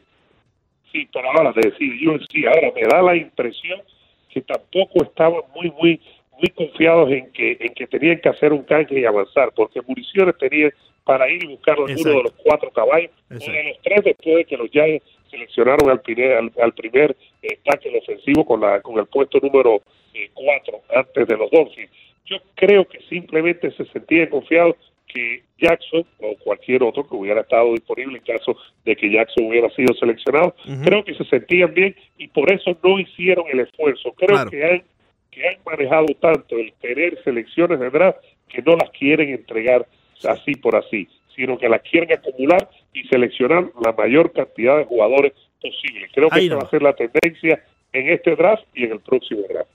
Pero 1.06 1.32
ahora 1.32 1.54
decía 1.56 1.94
yo 2.02 2.18
sí, 2.32 2.46
ahora 2.46 2.72
me 2.74 2.82
da 2.82 3.02
la 3.02 3.16
impresión 3.16 3.82
que 4.30 4.42
tampoco 4.42 5.04
estaban 5.04 5.42
muy, 5.56 5.72
muy, 5.72 6.02
muy 6.38 6.50
confiados 6.56 7.12
en 7.12 7.32
que, 7.32 7.58
en 7.60 7.74
que 7.74 7.88
tenían 7.88 8.20
que 8.20 8.30
hacer 8.30 8.54
un 8.54 8.64
canje 8.64 9.00
y 9.00 9.06
avanzar, 9.06 9.52
porque 9.56 9.82
municiones 9.82 10.38
tenían 10.38 10.72
para 11.04 11.30
ir 11.30 11.44
y 11.44 11.48
buscar 11.48 11.78
Exacto. 11.80 12.10
de 12.10 12.24
los 12.24 12.34
cuatro 12.44 12.70
caballos, 12.72 13.12
Exacto. 13.30 13.52
de 13.52 13.64
los 13.64 13.82
tres 13.82 14.04
después 14.04 14.36
de 14.36 14.46
que 14.46 14.58
los 14.58 14.70
Giants 14.70 15.06
seleccionaron 15.32 15.90
al 15.90 16.02
primer, 16.02 16.34
al, 16.34 16.52
al 16.62 16.74
primer 16.74 17.16
eh, 17.42 17.60
tackle 17.64 17.98
ofensivo 17.98 18.46
con 18.46 18.62
la 18.62 18.82
con 18.82 18.98
el 19.00 19.06
puesto 19.06 19.40
número 19.40 19.82
eh, 20.14 20.30
cuatro 20.34 20.82
antes 20.94 21.28
de 21.28 21.38
los 21.38 21.50
Dolphins. 21.50 21.90
Yo 22.26 22.38
creo 22.56 22.86
que 22.86 23.00
simplemente 23.10 23.72
se 23.72 23.86
sentían 23.86 24.28
confiados 24.28 24.76
que 25.18 25.44
Jackson 25.60 26.06
o 26.20 26.36
cualquier 26.44 26.84
otro 26.84 27.08
que 27.08 27.16
hubiera 27.16 27.42
estado 27.42 27.72
disponible 27.74 28.20
en 28.20 28.24
caso 28.38 28.56
de 28.86 28.96
que 28.96 29.10
Jackson 29.12 29.46
hubiera 29.46 29.70
sido 29.72 29.94
seleccionado, 29.96 30.56
creo 30.84 31.04
que 31.04 31.16
se 31.16 31.24
sentían 31.26 31.74
bien 31.74 31.96
y 32.18 32.28
por 32.28 32.52
eso 32.52 32.78
no 32.84 33.00
hicieron 33.00 33.46
el 33.52 33.62
esfuerzo. 33.62 34.14
Creo 34.14 34.30
Claro. 34.36 34.52
que 34.52 34.64
han 34.64 34.84
que 35.32 35.48
han 35.48 35.58
manejado 35.66 36.08
tanto 36.20 36.58
el 36.58 36.74
tener 36.82 37.22
selecciones 37.24 37.80
de 37.80 37.90
draft 37.92 38.18
que 38.50 38.62
no 38.64 38.76
las 38.76 38.90
quieren 38.92 39.30
entregar 39.30 39.86
así 40.28 40.56
por 40.56 40.76
así, 40.76 41.08
sino 41.36 41.58
que 41.60 41.70
las 41.70 41.82
quieren 41.82 42.12
acumular 42.12 42.68
y 42.94 43.04
seleccionar 43.08 43.66
la 43.84 43.92
mayor 43.94 44.32
cantidad 44.34 44.78
de 44.78 44.86
jugadores 44.86 45.34
posible. 45.62 46.08
Creo 46.14 46.30
que 46.30 46.40
Ahí 46.40 46.46
esa 46.48 46.56
va 46.56 46.64
a 46.64 46.70
ser 46.72 46.82
la 46.82 46.94
tendencia 46.94 47.64
en 47.94 48.10
este 48.10 48.36
draft 48.36 48.64
y 48.74 48.86
en 48.86 48.94
el 48.94 49.00
próximo 49.00 49.42
draft. 49.50 49.70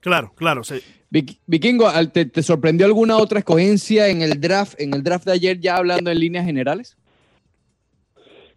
Claro, 0.00 0.32
claro. 0.36 0.62
sí. 0.64 0.80
Vikingo, 1.46 1.88
¿al- 1.88 2.12
¿te, 2.12 2.26
te 2.26 2.42
sorprendió 2.42 2.86
alguna 2.86 3.16
otra 3.16 3.38
escogencia 3.38 4.08
en 4.08 4.22
el 4.22 4.40
draft, 4.40 4.78
en 4.80 4.92
el 4.94 5.02
draft 5.02 5.24
de 5.24 5.32
ayer, 5.32 5.58
ya 5.58 5.76
hablando 5.76 6.10
en 6.10 6.20
líneas 6.20 6.44
generales? 6.44 6.96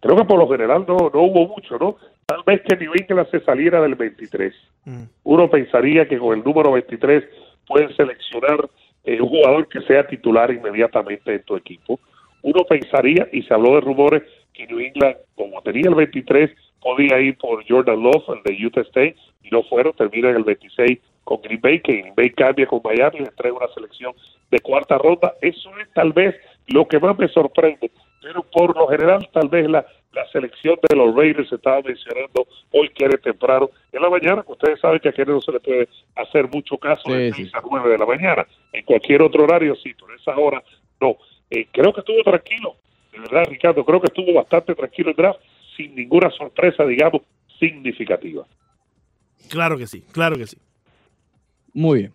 Creo 0.00 0.16
que 0.16 0.24
por 0.24 0.38
lo 0.38 0.48
general 0.48 0.84
no, 0.86 0.96
no 1.12 1.22
hubo 1.22 1.48
mucho, 1.48 1.78
¿no? 1.78 1.96
Tal 2.26 2.42
vez 2.46 2.60
que 2.68 2.76
New 2.76 2.92
England 2.94 3.30
se 3.30 3.40
saliera 3.40 3.80
del 3.80 3.94
23. 3.94 4.52
Mm. 4.84 5.02
Uno 5.24 5.50
pensaría 5.50 6.06
que 6.08 6.18
con 6.18 6.36
el 6.38 6.44
número 6.44 6.72
23 6.72 7.24
pueden 7.66 7.94
seleccionar 7.96 8.68
eh, 9.04 9.20
un 9.20 9.28
jugador 9.28 9.68
que 9.68 9.80
sea 9.82 10.06
titular 10.06 10.52
inmediatamente 10.52 11.34
en 11.34 11.42
tu 11.44 11.56
equipo. 11.56 12.00
Uno 12.42 12.64
pensaría, 12.68 13.28
y 13.32 13.42
se 13.42 13.54
habló 13.54 13.74
de 13.76 13.80
rumores, 13.80 14.22
que 14.52 14.66
New 14.66 14.80
England, 14.80 15.16
como 15.36 15.62
tenía 15.62 15.88
el 15.88 15.94
23, 15.94 16.50
podía 16.80 17.18
ir 17.20 17.38
por 17.38 17.64
Jordan 17.66 18.02
Love, 18.02 18.24
el 18.36 18.42
de 18.42 18.66
Utah 18.66 18.80
State, 18.82 19.16
y 19.44 19.50
no 19.50 19.62
fueron, 19.64 19.92
termina 19.94 20.30
en 20.30 20.36
el 20.36 20.44
26 20.44 20.98
con 21.24 21.40
Green 21.42 21.60
Bay, 21.60 21.80
que 21.80 21.98
Green 21.98 22.14
Bay 22.16 22.30
cambia 22.30 22.66
con 22.66 22.80
Miami 22.84 23.18
y 23.18 23.20
le 23.20 23.28
entrega 23.28 23.54
una 23.56 23.72
selección 23.74 24.12
de 24.50 24.60
cuarta 24.60 24.98
ronda. 24.98 25.34
Eso 25.40 25.70
es 25.78 25.88
tal 25.94 26.12
vez 26.12 26.34
lo 26.68 26.86
que 26.86 26.98
más 26.98 27.18
me 27.18 27.28
sorprende, 27.28 27.90
pero 28.20 28.42
por 28.42 28.76
lo 28.76 28.88
general 28.88 29.28
tal 29.32 29.48
vez 29.48 29.68
la, 29.68 29.84
la 30.12 30.28
selección 30.30 30.78
de 30.88 30.96
los 30.96 31.14
Raiders 31.14 31.48
se 31.48 31.56
estaba 31.56 31.80
mencionando 31.82 32.46
hoy 32.70 32.88
que 32.90 33.04
era 33.04 33.16
temprano 33.18 33.70
en 33.92 34.02
la 34.02 34.10
mañana, 34.10 34.42
que 34.42 34.52
ustedes 34.52 34.80
saben 34.80 35.00
que 35.00 35.08
aquí 35.08 35.22
no 35.26 35.40
se 35.40 35.52
le 35.52 35.60
puede 35.60 35.88
hacer 36.16 36.48
mucho 36.48 36.76
caso 36.78 37.10
de 37.12 37.30
Sí, 37.32 37.42
6 37.42 37.50
sí. 37.50 37.56
a 37.56 37.62
9 37.68 37.90
de 37.90 37.98
la 37.98 38.06
mañana, 38.06 38.46
en 38.72 38.84
cualquier 38.84 39.22
otro 39.22 39.44
horario 39.44 39.74
sí, 39.76 39.92
pero 39.94 40.14
esa 40.14 40.36
hora 40.36 40.62
no. 41.00 41.16
Eh, 41.50 41.66
creo 41.72 41.92
que 41.92 42.00
estuvo 42.00 42.22
tranquilo, 42.22 42.76
de 43.12 43.20
verdad 43.20 43.44
Ricardo, 43.48 43.84
creo 43.84 44.00
que 44.00 44.06
estuvo 44.06 44.32
bastante 44.34 44.74
tranquilo 44.74 45.10
el 45.10 45.16
draft, 45.16 45.40
sin 45.76 45.94
ninguna 45.94 46.30
sorpresa, 46.30 46.84
digamos, 46.84 47.22
significativa. 47.58 48.44
Claro 49.48 49.76
que 49.78 49.86
sí, 49.86 50.04
claro 50.12 50.36
que 50.36 50.46
sí. 50.46 50.56
Muy 51.72 52.00
bien. 52.00 52.12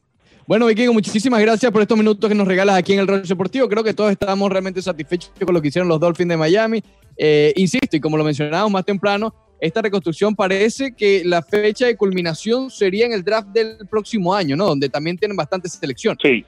Bueno, 0.48 0.66
Vikingo, 0.68 0.94
muchísimas 0.94 1.42
gracias 1.42 1.70
por 1.74 1.82
estos 1.82 1.98
minutos 1.98 2.30
que 2.30 2.36
nos 2.36 2.48
regalas 2.48 2.78
aquí 2.78 2.94
en 2.94 3.00
el 3.00 3.08
Rollo 3.08 3.22
Deportivo. 3.22 3.68
Creo 3.68 3.84
que 3.84 3.94
todos 3.94 4.12
estamos 4.12 4.50
realmente 4.50 4.82
satisfechos 4.82 5.34
con 5.44 5.54
lo 5.54 5.62
que 5.62 5.68
hicieron 5.68 5.90
los 5.90 6.00
Dolphins 6.00 6.30
de 6.30 6.38
Miami. 6.38 6.82
Eh, 7.18 7.52
insisto, 7.58 7.98
y 7.98 8.00
como 8.00 8.16
lo 8.16 8.24
mencionábamos 8.24 8.72
más 8.72 8.86
temprano, 8.86 9.34
esta 9.60 9.82
reconstrucción 9.82 10.36
parece 10.36 10.96
que 10.96 11.24
la 11.26 11.42
fecha 11.42 11.88
de 11.88 11.98
culminación 11.98 12.70
sería 12.70 13.06
en 13.08 13.12
el 13.14 13.24
draft 13.24 13.50
del 13.50 13.78
próximo 13.90 14.34
año, 14.34 14.56
¿no? 14.56 14.68
Donde 14.68 14.88
también 14.88 15.18
tienen 15.18 15.36
bastante 15.36 15.68
selección. 15.68 16.18
Sí, 16.22 16.46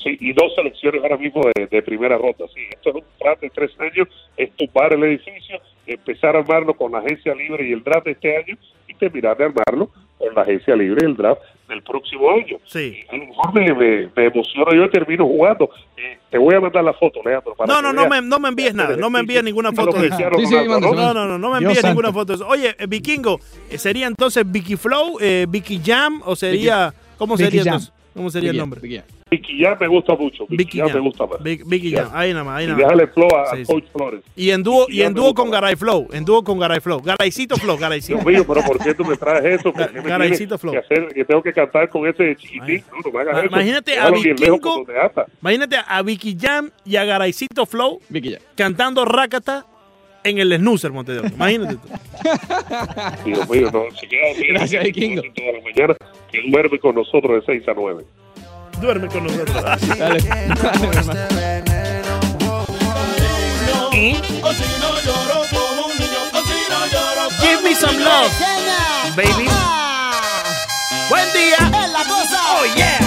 sí, 0.00 0.16
y 0.20 0.32
dos 0.32 0.54
selecciones 0.54 1.02
ahora 1.02 1.16
mismo 1.16 1.42
de, 1.52 1.82
primera 1.82 2.18
ronda. 2.18 2.44
Sí, 2.54 2.60
esto 2.70 2.90
es 2.90 2.94
un 2.96 3.04
plan 3.18 3.36
de 3.40 3.50
tres 3.50 3.72
años, 3.80 4.06
es 4.36 4.50
el 4.56 5.02
edificio, 5.02 5.60
empezar 5.86 6.36
a 6.36 6.40
armarlo 6.40 6.74
con 6.74 6.92
la 6.92 6.98
agencia 6.98 7.34
libre 7.34 7.68
y 7.68 7.72
el 7.72 7.82
draft 7.82 8.04
de 8.04 8.12
este 8.12 8.36
año 8.36 8.56
y 8.86 8.94
terminar 8.94 9.36
de 9.36 9.46
armarlo 9.46 9.90
con 10.18 10.32
la 10.32 10.42
agencia 10.42 10.76
libre 10.76 11.00
y 11.02 11.06
el 11.06 11.16
draft 11.16 11.40
del 11.68 11.82
próximo 11.82 12.30
año. 12.30 12.58
Sí. 12.64 12.98
A 13.10 13.16
lo 13.16 13.26
mejor 13.26 13.54
me, 13.54 13.74
me, 13.74 14.08
me 14.14 14.24
emociono 14.26 14.72
yo 14.72 14.84
y 14.84 14.90
termino 14.90 15.24
jugando. 15.26 15.68
Eh, 15.96 16.18
te 16.30 16.38
voy 16.38 16.54
a 16.54 16.60
mandar 16.60 16.84
la 16.84 16.92
foto, 16.94 17.20
Leandro. 17.24 17.54
Para 17.54 17.72
No, 17.72 17.82
no, 17.82 17.92
no 17.92 18.08
me, 18.08 18.20
no 18.22 18.38
me 18.38 18.48
envíes 18.48 18.74
nada, 18.74 18.96
no 18.96 19.10
me 19.10 19.20
envíes 19.20 19.42
ninguna 19.42 19.72
foto 19.72 19.92
de 19.96 20.00
que 20.00 20.06
eso. 20.06 20.14
hicieron 20.14 20.40
Sí, 20.40 20.46
sí, 20.46 20.54
Ronaldo, 20.54 20.72
mándaselo. 20.80 21.02
¿no? 21.02 21.14
No, 21.14 21.14
no, 21.14 21.26
no, 21.26 21.38
no 21.38 21.50
me 21.52 21.58
envíes 21.58 21.84
ninguna 21.84 22.12
foto 22.12 22.32
de 22.32 22.34
eso. 22.36 22.48
Oye, 22.48 22.76
eh, 22.78 22.86
Vikingo, 22.86 23.40
eh, 23.70 23.78
¿sería 23.78 24.06
entonces 24.06 24.44
Vicky 24.50 24.76
Flow, 24.76 25.18
eh, 25.20 25.46
Vicky 25.48 25.80
Jam 25.84 26.22
o 26.24 26.36
sería, 26.36 26.94
¿cómo 27.18 27.36
Vicky 27.36 27.58
sería 27.58 27.72
Jam. 27.72 27.82
¿Cómo 28.14 28.30
sería 28.30 28.50
el 28.50 28.56
Vicky 28.56 28.60
nombre? 28.60 29.04
Vicky 29.28 29.58
ya 29.58 29.74
me 29.74 29.88
gusta 29.88 30.14
mucho. 30.14 30.46
Vicky, 30.48 30.78
Jam. 30.78 30.92
me 30.94 31.00
gusta 31.00 31.26
más. 31.26 31.42
Vic- 31.42 31.64
Vicky. 31.66 31.90
Jam. 31.92 32.08
Ahí 32.14 32.32
nada 32.32 32.44
más, 32.44 32.58
ahí 32.58 32.64
Y 32.64 32.68
nada 32.68 32.78
más. 32.78 32.90
déjale 32.92 33.06
flow 33.12 33.28
a, 33.36 33.56
Sí, 33.56 33.64
sí. 33.64 33.72
Coach 33.72 33.84
Flores. 33.92 34.20
Y 34.36 34.50
en 34.50 34.62
dúo, 34.62 34.86
y 34.88 35.02
en 35.02 35.14
dúo 35.14 35.34
con. 35.34 35.50
Garay 35.50 35.74
Flow. 35.74 36.06
En 36.12 36.24
dúo 36.24 36.44
con 36.44 36.60
Garay 36.60 36.78
Flow. 36.78 37.00
Garaycito 37.02 37.56
Flow, 37.56 37.76
Garaycito. 37.80 38.18
Dios 38.20 38.24
mío, 38.26 38.44
pero 38.46 38.62
¿por 38.64 38.78
qué 38.78 38.94
tú 38.94 39.04
me 39.04 39.16
traes 39.16 39.58
eso? 39.58 39.72
¿Por 39.72 39.90
qué 39.90 40.00
me 40.00 40.08
Garaycito 40.08 40.56
Flow. 40.58 40.72
que 40.74 40.78
hacer 40.78 41.08
que 41.12 41.24
tengo 41.24 41.42
que 41.42 41.52
cantar 41.52 41.88
con 41.88 42.06
ese 42.06 42.36
chiquitín? 42.36 42.84
No, 43.04 43.10
no 43.10 43.18
hagas 43.18 43.38
eso. 43.38 43.46
imagínate 43.46 43.98
a 43.98 44.10
Vikingo. 44.12 44.86
Imagínate 45.42 45.76
a 45.84 46.02
Vicky 46.02 46.36
Jam 46.40 46.70
y 46.84 46.94
a 46.94 47.04
Garaycito 47.04 47.66
Flow 47.66 48.00
cantando 48.54 49.04
Rakata 49.04 49.66
en 50.22 50.38
el 50.38 50.56
snoozer, 50.56 50.92
Montevideo. 50.92 51.26
Imagínate 51.34 51.74
tú. 51.74 51.88
Dios 53.24 53.50
mío, 53.50 53.70
no, 53.72 53.84
se 53.96 54.06
queda. 54.06 54.28
Gracias, 54.50 54.84
Vikingo. 54.84 55.22
Toda 55.34 55.50
la 55.52 55.60
mañana 55.64 55.96
que 56.30 56.42
duerme 56.48 56.78
con 56.78 56.94
nosotros 56.94 57.44
de 57.44 57.58
6 57.58 57.68
a 57.68 57.74
9. 57.74 58.04
Duerme 58.80 59.08
con 59.08 59.24
nosotros. 59.24 59.62
Dale. 59.98 60.20
Dale, 60.20 60.88
hermano. 60.92 62.26
Give 67.40 67.62
me 67.62 67.74
some 67.74 67.98
love, 67.98 68.30
baby. 69.16 69.48
Buen 71.08 71.32
día. 71.32 71.56
Es 71.84 71.90
la 71.92 72.04
cosa. 72.04 72.40
Oh, 72.50 72.64
yeah. 72.76 72.98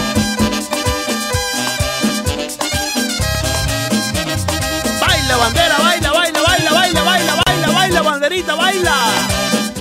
Baila, 5.01 5.37
bandera, 5.37 5.77
baila, 5.77 6.11
baila, 6.11 6.41
baila, 6.41 6.71
baila, 6.71 7.03
baila, 7.03 7.35
baila, 7.45 7.67
baila, 7.71 8.01
banderita, 8.01 8.55
baila. 8.55 8.95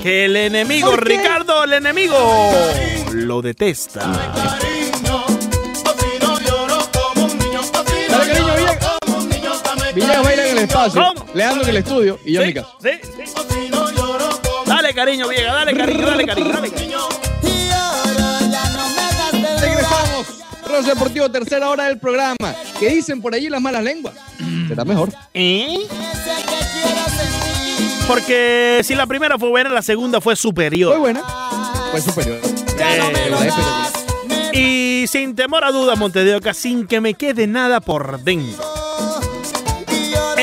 Que 0.03 0.25
el 0.27 0.37
enemigo. 0.37 0.97
Ricardo, 0.97 1.65
el 1.65 1.73
enemigo, 1.75 2.53
lo 3.13 3.43
detesta. 3.43 4.03
¿Cómo? 10.93 11.27
Leandro 11.35 11.65
en 11.65 11.71
el 11.71 11.77
estudio 11.79 12.19
y 12.25 12.33
yo 12.35 12.43
en 12.43 12.47
mi 12.49 12.55
casa. 12.55 12.69
sí, 12.83 12.91
sí. 13.03 13.71
Dale, 14.67 14.95
cariño, 14.95 15.29
vieja, 15.29 15.53
dale, 15.53 15.77
cariño, 15.77 16.07
dale, 16.07 16.27
cariño, 16.27 16.49
dale, 16.53 16.71
cariño. 16.71 16.99
Regresamos. 19.61 20.27
Rosa 20.67 20.89
Deportivo, 20.91 21.31
tercera 21.31 21.69
hora 21.71 21.85
del 21.87 21.99
programa. 21.99 22.37
¿Qué 22.79 22.91
dicen 22.91 23.21
por 23.21 23.35
allí 23.35 23.49
las 23.49 23.61
malas 23.61 23.83
lenguas? 23.83 24.15
Será 24.69 24.85
mejor. 24.85 25.11
¿Eh? 25.35 25.87
Porque 28.07 28.81
si 28.85 28.95
la 28.95 29.07
primera 29.07 29.39
fue 29.39 29.49
buena, 29.49 29.71
la 29.71 29.83
segunda 29.83 30.21
fue 30.21 30.37
superior. 30.37 30.99
buena. 30.99 31.23
Fue 31.91 32.01
superior. 32.01 32.39
Eh, 34.53 35.03
Y 35.03 35.07
sin 35.09 35.35
temor 35.35 35.65
a 35.65 35.73
dudas, 35.73 35.99
Montevideo, 35.99 36.41
sin 36.55 36.87
que 36.87 37.01
me 37.01 37.15
quede 37.15 37.47
nada 37.47 37.81
por 37.81 38.21
dentro. 38.21 38.78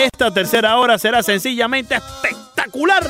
Esta 0.06 0.32
tercera 0.32 0.78
hora 0.78 0.98
será 1.00 1.24
sencillamente 1.24 1.96
espectacular. 1.96 3.04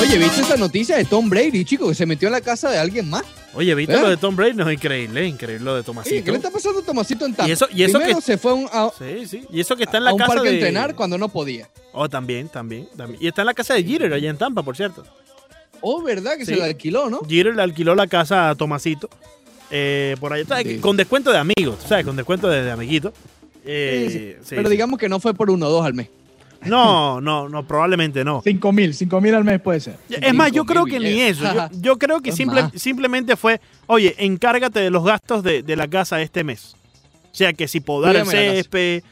Oye, 0.00 0.18
¿viste 0.18 0.40
esta 0.42 0.56
noticia 0.56 0.96
de 0.96 1.04
Tom 1.04 1.30
Brady, 1.30 1.64
chico, 1.64 1.88
que 1.88 1.94
se 1.94 2.06
metió 2.06 2.26
en 2.28 2.32
la 2.32 2.40
casa 2.40 2.68
de 2.70 2.76
alguien 2.78 3.08
más? 3.08 3.22
Oye, 3.54 3.72
¿viste 3.74 3.94
¿Eh? 3.94 4.00
lo 4.00 4.08
de 4.10 4.16
Tom 4.16 4.34
Brady? 4.34 4.54
No, 4.54 4.68
es 4.68 4.74
increíble, 4.74 5.26
increíble 5.26 5.64
lo 5.64 5.72
de 5.74 5.78
Oye, 5.80 5.86
Tomasito. 5.86 6.24
¿qué 6.24 6.30
le 6.32 6.36
está 6.38 6.50
pasando 6.50 6.80
a 6.80 6.82
Tomasito 6.82 7.24
en 7.24 7.34
Tampa? 7.34 7.48
Y 7.48 7.52
eso- 7.52 7.68
y 7.72 7.82
eso 7.84 7.98
Primero 7.98 8.18
que- 8.18 8.24
se 8.24 8.36
fue 8.38 8.50
a 8.50 8.54
un, 8.54 8.68
a- 8.72 8.90
Sí, 8.98 9.26
sí. 9.26 9.46
Y 9.50 9.60
eso 9.60 9.76
que 9.76 9.84
está 9.84 9.98
en 9.98 10.02
a 10.04 10.06
la 10.06 10.12
un 10.14 10.18
casa 10.18 10.34
parque 10.34 10.48
de... 10.48 10.54
a 10.54 10.58
entrenar 10.58 10.94
cuando 10.96 11.16
no 11.18 11.28
podía. 11.28 11.68
Oh, 11.92 12.08
también, 12.08 12.48
también, 12.48 12.88
también. 12.96 13.22
Y 13.22 13.28
está 13.28 13.42
en 13.42 13.46
la 13.46 13.54
casa 13.54 13.74
de 13.74 13.84
Jeter, 13.84 14.12
allá 14.12 14.28
en 14.28 14.36
Tampa, 14.38 14.62
por 14.62 14.76
cierto. 14.76 15.04
Oh, 15.80 16.02
¿verdad? 16.02 16.36
Que 16.36 16.44
Sí. 16.46 16.54
se 16.54 16.58
la 16.58 16.64
alquiló, 16.66 17.08
¿no? 17.08 17.20
Jeter 17.28 17.54
le 17.54 17.62
alquiló 17.62 17.94
la 17.94 18.06
casa 18.08 18.50
a 18.50 18.54
Tomasito. 18.56 19.08
Eh, 19.72 20.16
por 20.20 20.32
allá, 20.32 20.44
¿sabes? 20.46 20.66
Sí. 20.68 20.78
Con 20.78 20.96
descuento 20.96 21.32
de 21.32 21.38
amigos, 21.38 21.78
¿sabes? 21.86 22.04
Con 22.04 22.14
descuento 22.14 22.48
de, 22.48 22.62
de 22.62 22.70
amiguitos. 22.70 23.12
Eh, 23.64 24.06
Sí, 24.08 24.18
sí. 24.18 24.34
sí, 24.42 24.54
Pero 24.56 24.68
sí. 24.68 24.72
digamos 24.72 24.98
que 25.00 25.08
no 25.08 25.18
fue 25.18 25.34
por 25.34 25.50
uno 25.50 25.66
o 25.66 25.70
dos 25.70 25.84
al 25.84 25.94
mes. 25.94 26.08
No, 26.64 27.20
no, 27.20 27.48
no, 27.48 27.66
probablemente 27.66 28.22
no. 28.24 28.40
5 28.44 28.70
mil, 28.72 28.94
5 28.94 29.20
mil 29.20 29.34
al 29.34 29.42
mes 29.42 29.60
puede 29.60 29.80
ser. 29.80 29.96
Es 30.08 30.32
más, 30.32 30.52
yo 30.52 30.62
Cinco 30.62 30.66
creo 30.72 30.84
que 30.84 31.00
ni 31.00 31.20
eso. 31.20 31.42
Yo, 31.52 31.68
yo 31.80 31.98
creo 31.98 32.20
que 32.20 32.30
simple- 32.30 32.70
simplemente 32.76 33.34
fue, 33.36 33.60
oye, 33.88 34.14
encárgate 34.18 34.78
de 34.78 34.90
los 34.90 35.04
gastos 35.04 35.42
de, 35.42 35.62
de 35.64 35.74
la 35.76 35.88
casa 35.88 36.20
este 36.22 36.44
mes. 36.44 36.76
O 37.24 37.34
sea, 37.34 37.52
que 37.52 37.66
si 37.66 37.80
podar 37.80 38.14
el 38.14 38.26
césped, 38.26 39.02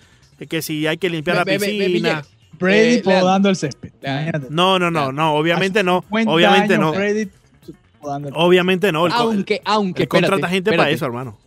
que 0.49 0.63
si 0.63 0.87
hay 0.87 0.97
que 0.99 1.09
limpiar 1.11 1.39
la 1.39 1.45
piscina. 1.45 1.87
Villegas. 1.87 2.29
Brady 2.53 2.97
Eh, 2.97 3.03
podando 3.03 3.49
el 3.49 3.57
césped. 3.57 3.91
No, 4.51 4.79
no, 4.79 4.91
no, 4.91 5.11
no, 5.11 5.35
obviamente 5.35 5.83
no. 5.83 6.03
50 6.03 6.31
Obviamente 6.31 6.75
años 6.75 6.87
no. 6.87 6.93
Brady 6.93 7.29
Obviamente 8.03 8.91
no. 8.93 9.07
El, 9.07 9.13
Aunque, 9.13 9.61
aunque, 9.65 10.03
el 10.05 10.09
contrata 10.09 10.35
espérate, 10.37 10.55
gente 10.55 10.71
para 10.77 10.91
eso, 10.91 11.05
hermano. 11.07 11.39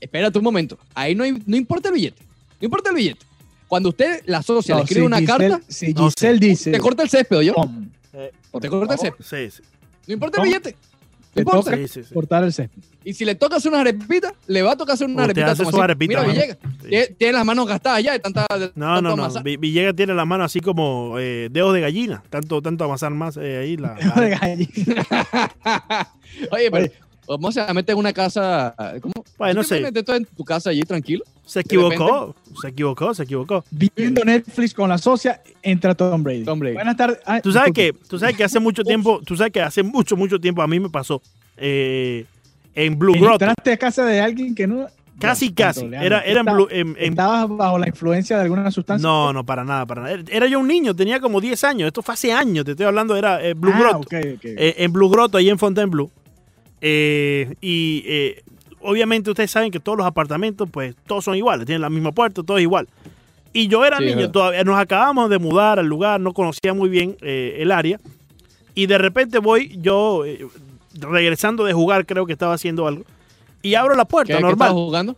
Espérate 0.00 0.38
un 0.38 0.44
momento. 0.44 0.78
Ahí 0.94 1.14
no, 1.14 1.24
hay- 1.24 1.42
no 1.46 1.56
importa 1.56 1.88
el 1.88 1.94
billete. 1.94 2.22
No 2.60 2.64
importa 2.66 2.90
el 2.90 2.96
billete. 2.96 3.24
Cuando 3.66 3.90
usted, 3.90 4.22
la 4.26 4.42
socia, 4.42 4.76
le 4.76 4.82
escribe 4.82 5.00
si 5.02 5.06
una 5.06 5.18
Giselle- 5.20 5.50
carta, 5.50 5.60
Si 5.68 5.92
No, 5.92 6.08
Giselle 6.10 6.38
dice. 6.38 6.70
te 6.70 6.78
corta 6.78 7.02
el 7.02 7.10
césped, 7.10 7.40
yo. 7.40 7.54
O 8.50 8.60
te 8.60 8.68
corta 8.68 8.94
el 8.94 9.00
césped. 9.00 9.24
Sí, 9.24 9.56
sí. 9.56 9.62
No 10.06 10.14
importa 10.14 10.40
el 10.42 10.48
billete. 10.48 10.76
No 11.38 11.50
Te 11.50 11.56
importa. 11.56 11.70
toca 11.72 11.76
Sí, 11.76 11.88
sí, 11.88 12.04
sí. 12.04 12.14
cortar 12.14 12.44
el 12.44 12.52
césped. 12.52 12.82
Y 13.04 13.14
si 13.14 13.24
le 13.24 13.34
toca 13.34 13.56
hacer 13.56 13.70
unas 13.70 13.80
arepitas, 13.82 14.32
le 14.46 14.62
va 14.62 14.72
a 14.72 14.76
tocar 14.76 14.94
hacer 14.94 15.06
una 15.06 15.22
Usted 15.26 15.42
arepita. 15.42 15.50
hace 15.52 15.62
así. 15.62 15.80
arepitas, 15.80 16.26
Mira. 16.26 16.32
Villegas. 16.34 16.58
Sí. 16.82 17.14
Tiene, 17.16 17.32
las 17.32 17.44
manos 17.44 17.66
gastadas 17.66 18.02
ya 18.02 18.12
de 18.12 18.18
tanta. 18.18 18.46
de 18.58 18.66
No, 18.74 18.86
tanto 18.94 19.02
no, 19.02 19.16
no. 19.16 19.24
amasar. 19.24 19.42
Villegas 19.42 19.94
tiene 19.96 20.14
la 20.14 20.24
mano 20.24 20.44
así 20.44 20.60
como 20.60 21.14
eh, 21.18 21.48
dedos 21.50 21.72
de 21.74 21.80
gallina. 21.80 22.22
Tanto, 22.30 22.60
tanto 22.60 22.84
amasar 22.84 23.12
más 23.12 23.36
eh, 23.38 23.58
ahí. 23.58 23.76
La, 23.76 23.96
la- 23.98 24.20
De 24.20 24.30
gallina. 24.30 25.06
Oye, 26.52 26.70
pero. 26.70 26.92
¿Cómo 27.28 27.52
se 27.52 27.74
mete 27.74 27.92
en 27.92 27.98
una 27.98 28.12
casa? 28.12 28.74
¿Cómo? 29.02 29.12
Bueno, 29.36 29.54
no 29.54 29.62
¿Tú 29.62 29.68
te 29.68 29.74
sé. 29.76 29.80
metes 29.82 30.04
todo 30.04 30.16
en 30.16 30.24
tu 30.24 30.44
casa 30.44 30.70
allí 30.70 30.80
tranquilo? 30.82 31.24
Se 31.44 31.60
equivocó. 31.60 32.34
Se 32.60 32.68
equivocó, 32.68 33.14
se 33.14 33.22
equivocó. 33.24 33.64
Viendo 33.70 34.24
Netflix 34.24 34.72
con 34.74 34.88
la 34.88 34.98
socia, 34.98 35.40
entra 35.62 35.94
Tom 35.94 36.22
Brady. 36.22 36.44
Tom 36.44 36.58
Brady. 36.58 36.74
Buenas 36.74 36.96
tardes. 36.96 37.18
Ah, 37.26 37.40
Tú 37.40 37.52
sabes 37.52 37.72
que, 37.72 37.92
tú 38.08 38.18
sabes 38.18 38.36
que 38.36 38.44
hace 38.44 38.58
mucho 38.60 38.82
tiempo, 38.84 39.20
tú 39.24 39.36
sabes 39.36 39.52
que 39.52 39.60
hace 39.60 39.82
mucho, 39.82 40.16
mucho 40.16 40.38
tiempo 40.40 40.62
a 40.62 40.66
mí 40.66 40.80
me 40.80 40.90
pasó 40.90 41.22
eh, 41.56 42.24
en 42.74 42.98
Blue 42.98 43.14
Grotto. 43.14 43.44
Entraste 43.44 43.72
a 43.72 43.76
casa 43.76 44.04
de 44.04 44.20
alguien 44.20 44.54
que 44.54 44.66
no. 44.66 44.86
Casi, 45.20 45.52
casi. 45.52 45.84
Era, 45.86 46.20
era 46.20 46.30
en 46.30 46.38
Está- 46.38 46.52
Blue. 46.52 46.68
en- 46.70 46.96
en- 46.96 47.10
¿Estabas 47.10 47.48
bajo 47.48 47.76
la 47.78 47.88
influencia 47.88 48.36
de 48.36 48.42
alguna 48.44 48.70
sustancia? 48.70 49.06
no, 49.08 49.32
no, 49.32 49.44
para 49.44 49.64
nada, 49.64 49.84
para 49.84 50.02
nada. 50.02 50.16
Era 50.30 50.46
yo 50.46 50.60
un 50.60 50.68
niño, 50.68 50.94
tenía 50.94 51.18
como 51.18 51.40
10 51.40 51.64
años. 51.64 51.88
Esto 51.88 52.02
fue 52.02 52.14
hace 52.14 52.32
años, 52.32 52.64
te 52.64 52.70
estoy 52.72 52.86
hablando, 52.86 53.16
era 53.16 53.42
eh, 53.44 53.54
Blue 53.54 53.72
ah, 53.74 53.78
Grotto. 53.80 53.98
ok, 53.98 54.14
ok. 54.36 54.44
Eh, 54.44 54.74
en 54.78 54.92
Blue 54.92 55.08
Grotto, 55.10 55.36
ahí 55.38 55.50
en 55.50 55.58
Fontainebleau. 55.58 56.08
Eh, 56.80 57.54
y 57.60 58.04
eh, 58.06 58.42
obviamente 58.80 59.30
ustedes 59.30 59.50
saben 59.50 59.70
que 59.70 59.80
todos 59.80 59.98
los 59.98 60.06
apartamentos, 60.06 60.68
pues 60.70 60.94
todos 61.06 61.24
son 61.24 61.34
iguales, 61.36 61.66
tienen 61.66 61.82
la 61.82 61.90
misma 61.90 62.12
puerta, 62.12 62.42
todo 62.42 62.58
es 62.58 62.62
igual. 62.62 62.88
Y 63.52 63.66
yo 63.68 63.84
era 63.84 63.98
Sí, 63.98 64.04
niño, 64.04 64.30
todavía 64.30 64.62
nos 64.64 64.78
acabamos 64.78 65.30
de 65.30 65.38
mudar 65.38 65.78
al 65.78 65.86
lugar, 65.86 66.20
no 66.20 66.32
conocía 66.32 66.74
muy 66.74 66.88
bien 66.88 67.16
eh, 67.22 67.56
el 67.60 67.72
área. 67.72 67.98
Y 68.74 68.86
de 68.86 68.98
repente 68.98 69.38
voy 69.38 69.76
yo, 69.80 70.22
regresando 71.00 71.64
de 71.64 71.72
jugar, 71.72 72.06
creo 72.06 72.26
que 72.26 72.32
estaba 72.32 72.54
haciendo 72.54 72.86
algo, 72.86 73.04
y 73.62 73.74
abro 73.74 73.94
la 73.96 74.04
¿Qué, 74.04 74.10
puerta 74.10 74.34
qué 74.36 74.40
normal. 74.40 74.68
estabas 74.68 74.72
jugando? 74.84 75.16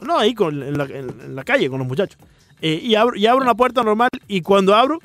No, 0.00 0.18
ahí 0.18 0.34
con, 0.34 0.62
en, 0.62 0.78
la, 0.78 0.84
en- 0.84 1.20
en 1.24 1.34
la 1.34 1.42
calle 1.44 1.68
con 1.68 1.78
los 1.80 1.88
muchachos. 1.88 2.18
Y, 2.62 2.94
abro, 2.94 3.16
y 3.16 3.26
abro 3.26 3.42
una 3.42 3.54
puerta 3.54 3.82
normal 3.82 4.10
y 4.28 4.42
cuando 4.42 4.74
abro, 4.74 4.98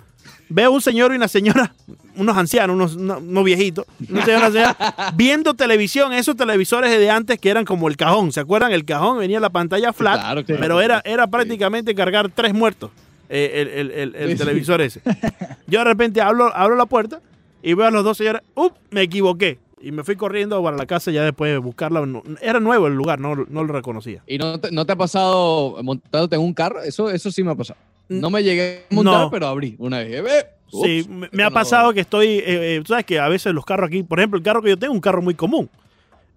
veo 0.50 0.72
un 0.72 0.82
señor 0.82 1.12
y 1.14 1.16
una 1.16 1.28
señora, 1.28 1.74
unos 2.16 2.38
ancianos, 2.38 2.96
unos, 2.96 3.44
viejitos, 3.44 3.86
un 4.00 4.22
señor 4.24 4.38
una 4.42 4.52
señora, 4.52 4.78
viendo 5.16 5.54
televisión, 5.54 6.14
esos 6.14 6.36
televisores 6.36 6.98
de 6.98 7.10
antes 7.10 7.40
que 7.40 7.50
eran 7.50 7.66
como 7.66 7.88
el 7.88 7.98
cajón. 7.98 8.32
¿Se 8.32 8.40
acuerdan? 8.40 8.72
El 8.72 8.86
cajón 8.86 9.20
venía 9.20 9.40
la 9.40 9.50
pantalla 9.50 9.94
flat, 9.94 10.20
Claro, 10.22 10.44
claro. 10.46 10.62
pero 10.62 10.82
era, 10.82 11.02
era 11.06 11.28
prácticamente 11.28 11.94
cargar 11.96 12.30
tres 12.34 12.54
muertos 12.54 12.92
eh, 13.30 13.52
el, 13.56 13.68
el- 13.70 13.92
el- 13.92 14.16
el 14.16 14.28
Sí, 14.30 14.34
sí. 14.34 14.38
televisor 14.38 14.82
ese. 14.82 15.02
Yo 15.68 15.80
de 15.80 15.86
repente 15.86 16.22
abro, 16.22 16.56
abro 16.56 16.76
la 16.76 16.86
puerta 16.86 17.22
y 17.64 17.74
veo 17.74 17.88
a 17.88 17.92
los 17.92 18.04
dos 18.04 18.18
señores, 18.18 18.42
¡up! 18.54 18.74
Me 18.92 19.02
equivoqué. 19.02 19.58
Y 19.82 19.92
me 19.92 20.04
fui 20.04 20.16
corriendo 20.16 20.64
para 20.64 20.78
la 20.78 20.86
casa 20.88 21.12
ya 21.12 21.22
después 21.24 21.52
de 21.52 21.58
buscarla. 21.60 22.04
Era 22.42 22.60
nuevo 22.60 22.88
el 22.88 22.96
lugar, 22.96 23.20
no, 23.20 23.36
no 23.36 23.64
lo 23.64 23.72
reconocía. 23.74 24.24
¿Y 24.26 24.38
no 24.40 24.60
te, 24.60 24.72
no 24.72 24.84
te 24.86 24.94
ha 24.94 24.96
pasado 24.96 25.78
montándote 25.84 26.36
en 26.36 26.42
un 26.42 26.54
carro? 26.56 26.82
Eso, 26.82 27.12
eso 27.12 27.30
sí 27.32 27.44
me 27.44 27.52
ha 27.52 27.56
pasado. 27.56 27.80
No 28.10 28.30
me 28.30 28.44
llegué 28.44 28.86
a 28.92 28.94
montar, 28.96 29.14
No. 29.22 29.32
pero 29.32 29.48
abrí 29.48 29.76
una 29.80 30.00
vez. 30.00 30.14
Eh, 30.14 30.22
ve. 30.22 30.46
Sí, 30.72 31.08
me, 31.32 31.44
ha 31.44 31.50
pasado 31.52 31.94
que 31.94 32.02
estoy, 32.02 32.28
eh, 32.28 32.44
eh, 32.46 32.82
tú 32.84 32.90
sabes 32.90 33.06
que 33.06 33.20
a 33.20 33.30
veces 33.30 33.54
los 33.54 33.64
carros 33.66 33.88
aquí, 33.88 34.04
por 34.04 34.20
ejemplo, 34.20 34.38
el 34.38 34.44
carro 34.44 34.62
que 34.62 34.70
yo 34.70 34.78
tengo 34.78 34.94
es 34.94 34.98
un 34.98 35.02
carro 35.02 35.22
muy 35.22 35.34
común. 35.36 35.70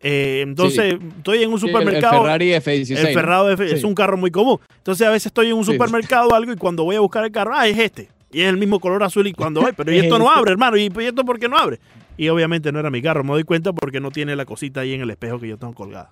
Eh, 0.00 0.42
entonces, 0.46 0.96
estoy 1.16 1.42
en 1.42 1.50
un 1.52 1.58
Sí, 1.58 1.66
el- 1.66 1.72
supermercado. 1.72 2.16
El, 2.18 2.22
Ferrari 2.22 2.52
F16. 2.52 2.96
el 2.98 3.04
¿no? 3.04 3.12
Ferrado 3.14 3.50
F- 3.50 3.64
es 3.72 3.80
Sí. 3.80 3.86
un 3.86 3.94
carro 3.94 4.16
muy 4.16 4.30
común. 4.30 4.58
Entonces, 4.76 5.04
a 5.06 5.10
veces 5.10 5.26
estoy 5.26 5.48
en 5.48 5.54
un 5.54 5.64
supermercado 5.64 6.28
o 6.28 6.34
algo 6.34 6.52
y 6.52 6.56
cuando 6.56 6.84
voy 6.84 6.94
a 6.96 7.00
buscar 7.00 7.24
el 7.24 7.32
carro, 7.32 7.52
ah, 7.54 7.66
es 7.66 7.76
este. 7.78 8.08
Y 8.30 8.42
es 8.42 8.48
el 8.48 8.58
mismo 8.58 8.78
color 8.78 9.02
azul 9.02 9.26
y 9.26 9.32
cuando 9.32 9.60
voy, 9.62 9.72
pero 9.76 9.90
y 9.92 9.98
esto 9.98 10.18
no 10.18 10.26
Este. 10.28 10.38
abre, 10.38 10.52
hermano. 10.52 10.76
¿Y 10.76 10.86
esto 11.00 11.24
por 11.24 11.38
qué 11.40 11.48
no 11.48 11.56
abre? 11.58 11.80
Y 12.16 12.28
obviamente 12.28 12.70
no 12.70 12.78
era 12.78 12.90
mi 12.90 13.02
carro, 13.02 13.24
me 13.24 13.30
doy 13.30 13.44
cuenta 13.44 13.72
porque 13.72 13.98
no 13.98 14.10
tiene 14.12 14.36
la 14.36 14.44
cosita 14.44 14.80
ahí 14.82 14.92
en 14.92 15.00
el 15.00 15.10
espejo 15.10 15.40
que 15.40 15.48
yo 15.48 15.56
tengo 15.56 15.72
colgada. 15.74 16.10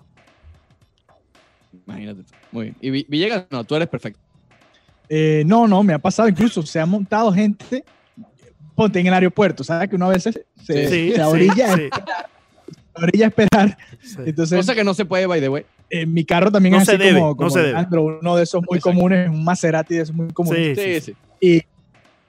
Imagínate. 1.85 2.23
Muy 2.51 2.63
bien. 2.65 2.75
Y 2.81 2.89
Vi- 2.89 3.05
Villegas, 3.07 3.45
no, 3.51 3.63
tú 3.63 3.75
eres 3.75 3.87
perfecto. 3.87 4.19
Eh, 5.09 5.43
no, 5.45 5.67
no, 5.67 5.83
me 5.83 5.93
ha 5.93 5.99
pasado 5.99 6.27
incluso. 6.29 6.61
Se 6.63 6.79
ha 6.79 6.85
montado 6.85 7.31
gente 7.33 7.83
ponte 8.75 8.99
en 8.99 9.07
el 9.07 9.13
aeropuerto, 9.13 9.63
¿sabes? 9.63 9.89
Que 9.89 9.95
uno 9.95 10.05
a 10.05 10.09
veces 10.09 10.35
se, 10.63 10.87
Sí, 10.87 10.87
se 11.09 11.15
sí, 11.15 11.21
orilla, 11.21 11.75
sí, 11.75 11.89
se 12.95 13.03
orilla 13.03 13.25
a 13.25 13.29
esperar. 13.29 13.77
sí. 14.01 14.17
Entonces, 14.25 14.57
Cosa 14.59 14.75
que 14.75 14.83
no 14.83 14.93
se 14.93 15.03
puede, 15.05 15.25
by 15.25 15.39
the 15.41 15.49
way. 15.49 15.65
en 15.89 16.13
mi 16.13 16.23
carro 16.23 16.51
también 16.51 16.73
No 16.73 16.79
es 16.81 16.85
se 16.85 16.91
así 16.93 17.01
debe, 17.03 17.19
como, 17.19 17.31
no 17.31 17.35
como 17.37 17.49
se 17.49 17.61
debe. 17.61 17.85
Uno 17.99 18.35
de 18.35 18.43
esos 18.43 18.61
muy 18.69 18.77
Exacto. 18.77 18.95
comunes, 18.95 19.29
un 19.29 19.43
Maserati 19.43 19.95
de 19.95 20.01
esos 20.03 20.15
muy 20.15 20.27
comunes. 20.31 20.77
Sí, 20.77 20.83
Sí, 20.83 21.01
sí. 21.01 21.15
sí. 21.41 21.65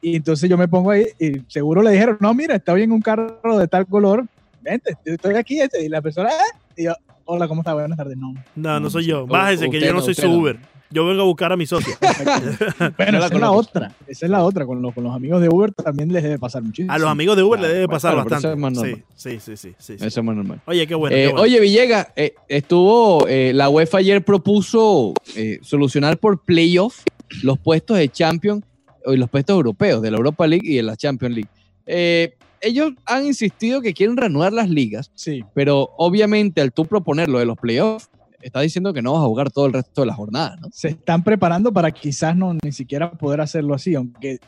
Y, 0.01 0.11
y 0.11 0.17
entonces 0.17 0.49
yo 0.49 0.57
me 0.57 0.69
pongo 0.69 0.91
ahí 0.93 1.05
y 1.19 1.43
seguro 1.49 1.83
le 1.83 1.91
dijeron, 1.91 2.17
no, 2.21 2.33
mira, 2.33 2.55
está 2.55 2.73
bien 2.73 2.93
un 2.93 3.03
carro 3.03 3.59
de 3.59 3.69
tal 3.69 3.87
color, 3.87 4.25
vente, 4.63 4.97
yo 5.05 5.15
estoy 5.15 5.35
aquí. 5.35 5.61
Este. 5.61 5.85
Y 5.85 5.89
la 5.91 6.01
persona, 6.01 6.31
"Ah", 6.33 6.59
y 6.77 6.85
yo, 6.85 6.95
hola, 7.27 7.47
¿cómo 7.49 7.61
está? 7.61 7.75
Buenas 7.75 7.99
tardes. 7.99 8.17
No, 8.17 8.33
No, 8.55 8.81
no 8.81 8.89
soy 8.89 9.05
yo. 9.07 9.27
Bájese, 9.27 9.69
que 9.69 9.77
usted 9.77 9.89
yo 9.89 9.93
no 9.93 9.99
no, 9.99 10.05
soy 10.05 10.13
usted 10.13 10.23
su 10.25 10.31
no. 10.31 10.39
Uber. 10.39 10.59
Yo 10.91 11.05
vengo 11.05 11.23
a 11.23 11.25
buscar 11.27 11.53
a 11.53 11.57
mi 11.57 11.67
socio. 11.67 11.95
Bueno, 12.97 13.19
esa 13.19 13.27
es 13.35 13.41
la 13.41 13.51
otra. 13.51 13.93
Esa 14.07 14.27
es 14.27 14.31
la 14.31 14.43
otra. 14.45 14.65
Con, 14.67 14.81
los- 14.81 14.95
con 14.95 15.05
los 15.05 15.15
amigos 15.15 15.41
de 15.43 15.49
Uber 15.49 15.73
también 15.73 16.13
les 16.13 16.23
debe 16.23 16.39
pasar 16.39 16.63
muchísimo. 16.63 16.93
A 16.93 16.99
los 16.99 17.09
amigos 17.09 17.37
de 17.37 17.43
Uber 17.43 17.59
Claro, 17.59 17.73
le 17.73 17.81
debe 17.81 17.89
pasar 17.89 18.15
claro, 18.15 18.25
pero 18.29 18.39
eso 18.39 18.49
bastante. 18.49 18.57
es 18.57 18.61
más 18.63 18.73
Sí, 18.73 18.91
normal. 18.91 19.05
sí, 19.15 19.41
sí, 19.41 19.57
sí, 19.57 19.75
sí, 19.79 19.95
sí. 19.99 20.07
Eso 20.07 20.21
es 20.21 20.25
más 20.25 20.37
normal. 20.37 20.61
Oye, 20.67 20.87
qué 20.87 20.95
bueno. 20.95 21.15
Eh, 21.17 21.21
qué 21.21 21.27
bueno. 21.29 21.43
Oye, 21.43 21.61
Villegas, 21.61 22.09
eh, 22.17 22.35
estuvo, 22.49 23.27
eh, 23.29 23.53
la 23.55 23.69
UEFA 23.69 23.99
ayer 23.99 24.25
propuso 24.25 25.13
eh, 25.37 25.59
solucionar 25.63 26.19
por 26.19 26.43
playoff 26.45 27.03
los 27.43 27.59
puestos 27.59 27.99
de 27.99 28.09
Champions 28.09 28.65
y 29.07 29.17
los 29.17 29.29
puestos 29.29 29.55
europeos 29.55 30.01
de 30.03 30.11
la 30.11 30.17
Europa 30.17 30.47
League 30.47 30.67
y 30.67 30.77
de 30.77 30.83
la 30.83 30.97
Champions 30.97 31.35
League. 31.35 31.51
Eh, 31.87 32.35
ellos 32.61 32.93
han 33.07 33.25
insistido 33.27 33.81
que 33.81 33.95
quieren 33.95 34.17
reanudar 34.17 34.53
las 34.53 34.69
ligas, 34.69 35.11
Sí. 35.15 35.45
pero 35.55 35.91
obviamente 35.97 36.61
al 36.61 36.73
tú 36.73 36.87
proponer 36.87 37.29
lo 37.29 37.39
de 37.39 37.45
los 37.47 37.57
playoffs, 37.57 38.09
estás 38.43 38.63
diciendo 38.63 38.93
que 38.93 39.03
no 39.03 39.13
vas 39.13 39.23
a 39.23 39.27
jugar 39.27 39.51
todo 39.51 39.67
el 39.67 39.73
resto 39.73 40.03
de 40.03 40.07
la 40.07 40.15
jornada, 40.15 40.57
¿no? 40.61 40.69
Se 40.73 40.89
están 40.89 41.25
preparando 41.25 41.73
para 41.73 41.91
quizás 41.91 42.37
no 42.37 42.55
ni 42.63 42.73
siquiera 42.73 43.11
poder 43.11 43.41
hacerlo 43.41 43.75
así, 43.75 43.95
aunque 43.95 44.39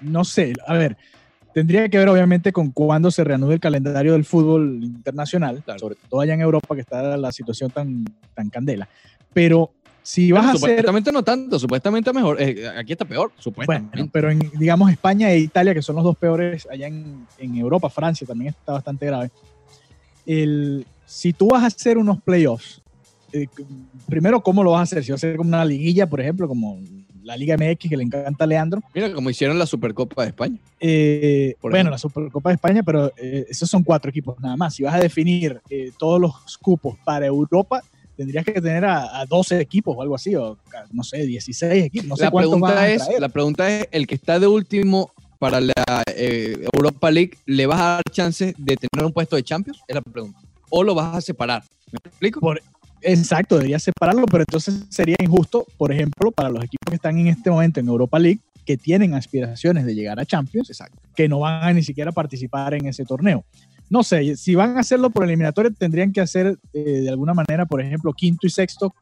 no 0.00 0.24
sé. 0.24 0.52
A 0.66 0.74
ver, 0.74 0.96
tendría 1.52 1.88
que 1.88 1.98
ver 1.98 2.08
obviamente 2.08 2.52
con 2.52 2.70
cuándo 2.70 3.10
se 3.10 3.24
reanude 3.24 3.54
el 3.54 3.60
calendario 3.60 4.12
del 4.12 4.24
fútbol 4.24 4.80
internacional, 4.82 5.62
Claro. 5.64 5.78
sobre 5.80 5.96
todo 6.08 6.20
allá 6.20 6.34
en 6.34 6.40
Europa 6.40 6.74
que 6.74 6.80
está 6.82 7.16
la 7.16 7.32
situación 7.32 7.70
tan, 7.70 8.04
tan 8.34 8.50
candela. 8.50 8.88
Pero 9.32 9.72
si 10.02 10.30
vas 10.32 10.44
a 10.44 10.48
hacer 10.50 10.60
supuestamente 10.60 11.10
no 11.12 11.22
tanto, 11.22 11.58
supuestamente 11.58 12.12
mejor. 12.12 12.40
Eh, 12.40 12.68
aquí 12.76 12.92
está 12.92 13.04
peor, 13.06 13.30
Bueno, 13.30 13.42
supuestamente. 13.42 14.10
pero 14.12 14.30
en, 14.30 14.38
digamos, 14.58 14.90
España 14.90 15.30
e 15.30 15.38
Italia, 15.38 15.72
que 15.74 15.80
son 15.82 15.96
los 15.96 16.04
dos 16.04 16.16
peores 16.16 16.68
allá 16.70 16.86
en, 16.88 17.26
en 17.38 17.56
Europa, 17.56 17.88
Francia 17.88 18.26
también 18.26 18.50
está 18.50 18.72
bastante 18.72 19.06
grave. 19.06 19.30
El, 20.26 20.86
si 21.06 21.32
tú 21.32 21.48
vas 21.48 21.62
a 21.62 21.66
hacer 21.66 21.98
unos 21.98 22.20
playoffs, 22.22 22.82
eh, 23.34 23.48
primero, 24.08 24.42
¿cómo 24.42 24.62
lo 24.62 24.70
vas 24.70 24.80
a 24.80 24.82
hacer? 24.84 25.04
Si 25.04 25.10
vas 25.10 25.22
a 25.22 25.26
hacer 25.26 25.36
como 25.36 25.48
una 25.48 25.64
liguilla, 25.64 26.06
por 26.08 26.20
ejemplo, 26.20 26.46
como 26.46 26.80
la 27.22 27.36
Liga 27.36 27.56
MX, 27.56 27.88
que 27.88 27.96
le 27.96 28.04
encanta 28.04 28.44
a 28.44 28.46
Leandro. 28.46 28.82
Mira, 28.94 29.12
como 29.12 29.30
hicieron 29.30 29.58
la 29.58 29.66
Supercopa 29.66 30.22
de 30.22 30.28
España. 30.28 30.58
Eh, 30.78 31.56
bueno, 31.60 31.76
ejemplo. 31.76 31.90
la 31.90 31.98
Supercopa 31.98 32.50
de 32.50 32.54
España, 32.54 32.82
pero 32.82 33.12
eh, 33.16 33.46
esos 33.48 33.68
son 33.68 33.82
cuatro 33.82 34.10
equipos 34.10 34.38
nada 34.40 34.56
más. 34.56 34.74
Si 34.74 34.82
vas 34.82 34.94
a 34.94 35.00
definir 35.00 35.60
eh, 35.68 35.90
todos 35.98 36.20
los 36.20 36.58
cupos 36.58 36.96
para 37.04 37.26
Europa, 37.26 37.82
tendrías 38.16 38.44
que 38.44 38.52
tener 38.52 38.84
a, 38.84 39.20
a 39.20 39.26
12 39.26 39.60
equipos 39.60 39.96
o 39.96 40.02
algo 40.02 40.14
así, 40.14 40.34
o 40.36 40.58
no 40.92 41.02
sé, 41.02 41.26
16 41.26 41.84
equipos. 41.84 42.08
No 42.08 42.16
sé 42.16 42.24
la, 42.24 42.30
pregunta 42.30 42.80
a 42.80 42.88
es, 42.88 43.08
la 43.18 43.28
pregunta 43.28 43.68
es, 43.68 43.88
el 43.90 44.06
que 44.06 44.14
está 44.14 44.38
de 44.38 44.46
último 44.46 45.10
para 45.38 45.60
la 45.60 45.74
eh, 46.14 46.66
Europa 46.72 47.10
League, 47.10 47.32
¿le 47.46 47.66
vas 47.66 47.80
a 47.80 47.84
dar 47.84 48.02
chances 48.10 48.54
de 48.56 48.76
tener 48.76 49.04
un 49.04 49.12
puesto 49.12 49.36
de 49.36 49.42
Champions? 49.42 49.80
Es 49.88 49.94
la 49.94 50.02
pregunta. 50.02 50.38
¿O 50.70 50.84
lo 50.84 50.94
vas 50.94 51.16
a 51.16 51.20
separar? 51.20 51.64
¿Me 51.90 51.98
explico? 52.04 52.40
Por- 52.40 52.60
Exacto, 53.04 53.56
debería 53.56 53.78
separarlo, 53.78 54.26
pero 54.26 54.42
entonces 54.42 54.86
sería 54.88 55.16
injusto, 55.22 55.66
por 55.76 55.92
ejemplo, 55.92 56.30
para 56.30 56.48
los 56.48 56.64
equipos 56.64 56.90
que 56.90 56.96
están 56.96 57.18
en 57.18 57.26
este 57.26 57.50
momento 57.50 57.80
en 57.80 57.88
Europa 57.88 58.18
League, 58.18 58.40
que 58.64 58.76
tienen 58.76 59.14
aspiraciones 59.14 59.84
de 59.84 59.94
llegar 59.94 60.18
a 60.18 60.24
Champions, 60.24 60.70
Exacto. 60.70 60.98
que 61.14 61.28
no 61.28 61.40
van 61.40 61.62
a 61.62 61.72
ni 61.72 61.82
siquiera 61.82 62.12
participar 62.12 62.74
en 62.74 62.86
ese 62.86 63.04
torneo. 63.04 63.44
No 63.90 64.02
sé, 64.02 64.36
si 64.36 64.54
van 64.54 64.78
a 64.78 64.80
hacerlo 64.80 65.10
por 65.10 65.24
eliminatoria, 65.24 65.70
tendrían 65.70 66.12
que 66.12 66.22
hacer 66.22 66.58
eh, 66.72 66.80
de 66.80 67.10
alguna 67.10 67.34
manera, 67.34 67.66
por 67.66 67.82
ejemplo, 67.82 68.12
quinto 68.14 68.46
y 68.46 68.50
sexto, 68.50 68.94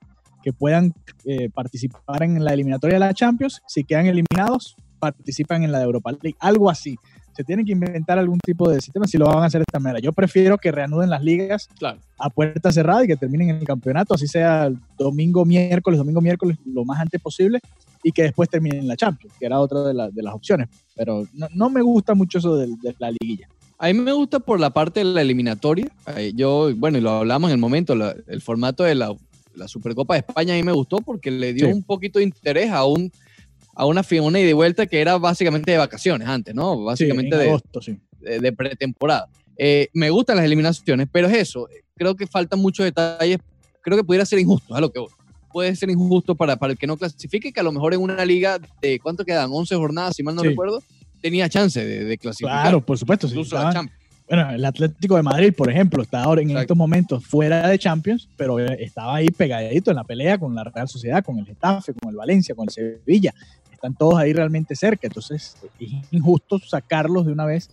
que 0.43 0.53
puedan 0.53 0.93
eh, 1.25 1.49
participar 1.51 2.25
en 2.25 2.43
la 2.45 2.53
eliminatoria 2.53 2.97
de 2.97 3.01
la 3.01 3.15
Champions. 3.15 3.63
Si 3.69 3.85
quedan 3.85 4.07
eliminados, 4.07 4.77
participan 4.99 5.63
en 5.63 5.71
la 5.71 5.79
de 5.79 5.85
Europa 5.85 6.11
League. 6.11 6.37
Algo 6.41 6.69
así. 6.69 6.97
Se 7.37 7.45
tienen 7.45 7.65
que 7.65 7.73
inventar 7.73 8.19
algún 8.19 8.39
tipo 8.39 8.69
de 8.69 8.81
sistema 8.81 9.07
si 9.07 9.17
lo 9.19 9.27
van 9.27 9.43
a 9.43 9.47
hacer 9.47 9.61
de 9.61 9.65
esta 9.69 9.79
manera. 9.79 10.01
Yo 10.01 10.13
prefiero 10.13 10.59
que 10.59 10.71
reanuden 10.71 11.11
las 11.11 11.23
ligas 11.23 11.69
Claro. 11.79 11.99
a 12.19 12.29
puerta 12.31 12.71
cerrada 12.73 13.05
y 13.05 13.07
que 13.07 13.17
terminen 13.17 13.51
el 13.51 13.65
campeonato, 13.65 14.15
así 14.15 14.27
sea 14.27 14.71
domingo, 14.99 15.45
miércoles, 15.45 15.99
domingo, 15.99 16.21
miércoles, 16.21 16.59
lo 16.67 16.85
más 16.85 17.01
antes 17.01 17.21
posible, 17.21 17.61
y 18.03 18.13
que 18.13 18.23
después 18.25 18.49
terminen 18.49 18.87
la 18.89 18.97
Champions, 18.97 19.35
que 19.39 19.47
era 19.47 19.61
otra 19.61 19.83
de, 19.85 19.95
la- 19.95 20.11
de 20.11 20.23
las 20.23 20.35
opciones. 20.35 20.69
Pero 20.97 21.27
no, 21.33 21.47
no 21.55 21.71
me 21.71 21.81
gusta 21.83 22.15
mucho 22.15 22.39
eso 22.39 22.57
de, 22.57 22.67
de 22.83 22.95
la 22.99 23.11
liguilla. 23.11 23.49
A 23.79 23.87
mí 23.87 23.95
me 23.95 24.13
gusta 24.13 24.39
por 24.39 24.61
la 24.61 24.71
parte 24.71 25.01
de 25.01 25.05
la 25.05 25.23
eliminatoria. 25.23 25.89
Eh, 26.17 26.33
Yo, 26.35 26.71
bueno, 26.77 26.99
y 26.99 27.01
lo 27.01 27.11
hablamos 27.11 27.51
en 27.51 27.55
el 27.55 27.61
momento, 27.61 27.95
la- 27.95 28.15
el 28.29 28.41
formato 28.43 28.85
de 28.85 28.95
la, 28.95 29.15
la 29.55 29.69
Supercopa 29.69 30.15
de 30.15 30.21
España 30.21 30.55
a 30.55 30.57
mí 30.57 30.63
me 30.63 30.73
gustó 30.73 30.99
porque 30.99 31.31
le 31.31 31.53
dio 31.53 31.67
Sí. 31.67 31.73
un 31.73 31.83
poquito 31.83 32.19
de 32.19 32.25
interés 32.25 32.71
a 32.71 32.85
un 32.85 33.11
a 33.75 33.87
una 33.87 34.03
una 34.23 34.41
ida 34.41 34.51
y 34.51 34.53
vuelta 34.53 34.87
que 34.87 35.01
era 35.01 35.17
básicamente 35.19 35.71
de 35.71 35.79
vacaciones 35.79 36.29
antes, 36.29 36.55
¿no? 36.55 36.75
Sí, 36.77 36.83
Básicamente 36.85 37.35
en 37.37 37.43
de, 37.43 37.49
agosto, 37.49 37.81
sí. 37.81 37.99
de, 38.21 38.39
de 38.41 38.53
pretemporada. 38.53 39.29
Eh, 39.57 39.89
me 39.95 40.11
gustan 40.11 40.37
las 40.37 40.45
eliminaciones, 40.45 41.09
pero 41.11 41.29
es 41.29 41.35
eso. 41.35 41.69
Creo 41.97 42.15
que 42.15 42.27
faltan 42.27 42.59
muchos 42.61 42.85
detalles. 42.85 43.39
Creo 43.83 43.97
que 43.97 44.05
pudiera 44.05 44.25
ser 44.27 44.39
injusto, 44.39 44.75
a 44.75 44.81
lo 44.81 44.91
que 44.91 44.99
voy. 44.99 45.09
Puede 45.53 45.75
ser 45.77 45.91
injusto 45.91 46.35
para, 46.35 46.57
para 46.57 46.73
el 46.73 46.79
que 46.79 46.87
no 46.87 46.97
clasifique, 46.97 47.53
que 47.53 47.61
a 47.61 47.63
lo 47.63 47.73
mejor 47.73 47.93
en 47.95 48.01
una 48.01 48.25
liga 48.25 48.59
de, 48.81 48.99
¿cuánto 49.01 49.25
quedan? 49.25 49.51
11 49.53 49.75
jornadas, 49.77 50.17
si 50.17 50.23
mal 50.23 50.35
no 50.35 50.43
Sí. 50.43 50.49
recuerdo, 50.49 50.83
tenía 51.21 51.49
chance 51.49 51.85
de, 51.85 52.05
de 52.05 52.19
clasificar. 52.19 52.63
Claro, 52.63 52.85
por 52.85 52.97
supuesto. 52.99 53.27
sí, 53.29 53.35
incluso 53.35 53.57
estaban- 53.57 53.75
Champions. 53.75 53.99
bueno, 54.29 54.51
el 54.51 54.65
Atlético 54.65 55.17
de 55.17 55.23
Madrid, 55.23 55.53
por 55.55 55.71
ejemplo, 55.71 56.03
está 56.03 56.23
ahora 56.23 56.41
en 56.41 56.49
Exacto. 56.49 56.63
estos 56.63 56.77
momentos 56.79 57.25
fuera 57.27 57.69
de 57.69 57.79
Champions, 57.79 58.29
pero 58.37 58.59
eh, 58.59 58.79
estaba 58.81 59.17
ahí 59.17 59.29
pegadito 59.29 59.91
en 59.91 59.97
la 59.97 60.05
pelea 60.05 60.39
con 60.39 60.55
la 60.55 60.65
Real 60.65 60.89
Sociedad, 60.89 61.23
con 61.23 61.39
el 61.39 61.45
Getafe, 61.45 61.93
con 61.93 62.11
el 62.11 62.17
Valencia, 62.17 62.55
con 62.55 62.67
el 62.69 62.71
Sevilla. 62.73 63.35
Están 63.83 63.97
todos 63.97 64.17
ahí 64.17 64.33
realmente 64.33 64.77
cerca, 64.77 65.09
entonces 65.09 65.57
es 65.81 65.91
injusto 66.13 66.61
sacarlos 66.61 67.27
de 67.27 67.33
una 67.33 67.45
vez 67.45 67.69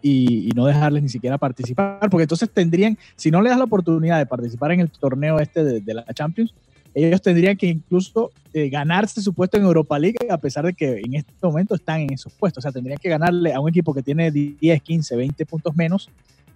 y, 0.00 0.48
y 0.48 0.50
no 0.52 0.64
dejarles 0.64 1.02
ni 1.02 1.08
siquiera 1.08 1.38
participar, 1.38 2.08
porque 2.08 2.22
entonces 2.22 2.48
tendrían, 2.48 2.96
si 3.16 3.32
no 3.32 3.42
le 3.42 3.50
das 3.50 3.58
la 3.58 3.64
oportunidad 3.64 4.18
de 4.18 4.26
participar 4.26 4.70
en 4.70 4.80
el 4.80 4.90
torneo 4.90 5.40
este 5.40 5.64
de, 5.64 5.80
de 5.80 5.94
la 5.94 6.04
Champions, 6.14 6.54
ellos 6.94 7.20
tendrían 7.20 7.56
que 7.56 7.66
incluso 7.66 8.30
eh, 8.52 8.68
ganarse 8.68 9.20
su 9.20 9.32
puesto 9.32 9.56
en 9.56 9.64
Europa 9.64 9.98
League, 9.98 10.18
a 10.28 10.38
pesar 10.38 10.64
de 10.66 10.72
que 10.72 11.00
en 11.04 11.14
este 11.14 11.32
momento 11.42 11.74
están 11.74 12.00
en 12.00 12.12
esos 12.12 12.32
puestos. 12.32 12.62
O 12.62 12.62
sea, 12.62 12.72
tendrían 12.72 12.98
que 12.98 13.08
ganarle 13.08 13.52
a 13.52 13.60
un 13.60 13.68
equipo 13.68 13.94
que 13.94 14.02
tiene 14.02 14.30
10, 14.30 14.82
15, 14.82 15.16
20 15.16 15.46
puntos 15.46 15.76
menos, 15.76 16.08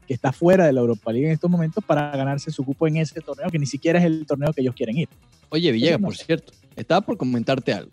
que 0.07 0.15
está 0.15 0.33
fuera 0.33 0.67
de 0.67 0.73
la 0.73 0.81
Europa 0.81 1.13
League 1.13 1.27
en 1.27 1.33
estos 1.33 1.51
momentos, 1.51 1.85
para 1.85 2.11
ganarse 2.17 2.51
su 2.51 2.65
cupo 2.65 2.87
en 2.87 2.99
ese 2.99 3.21
torneo, 3.21 3.49
que 3.51 3.59
ni 3.59 3.67
siquiera 3.67 3.99
es 3.99 4.05
el 4.05 4.27
torneo 4.27 4.53
que 4.53 4.61
ellos 4.61 4.75
quieren 4.75 4.99
ir. 4.99 5.09
Oye, 5.51 5.71
Villegas, 5.73 6.01
no 6.01 6.07
por 6.09 6.17
cierto, 6.17 6.53
estaba 6.77 7.01
por 7.01 7.17
comentarte 7.17 7.73
algo. 7.73 7.91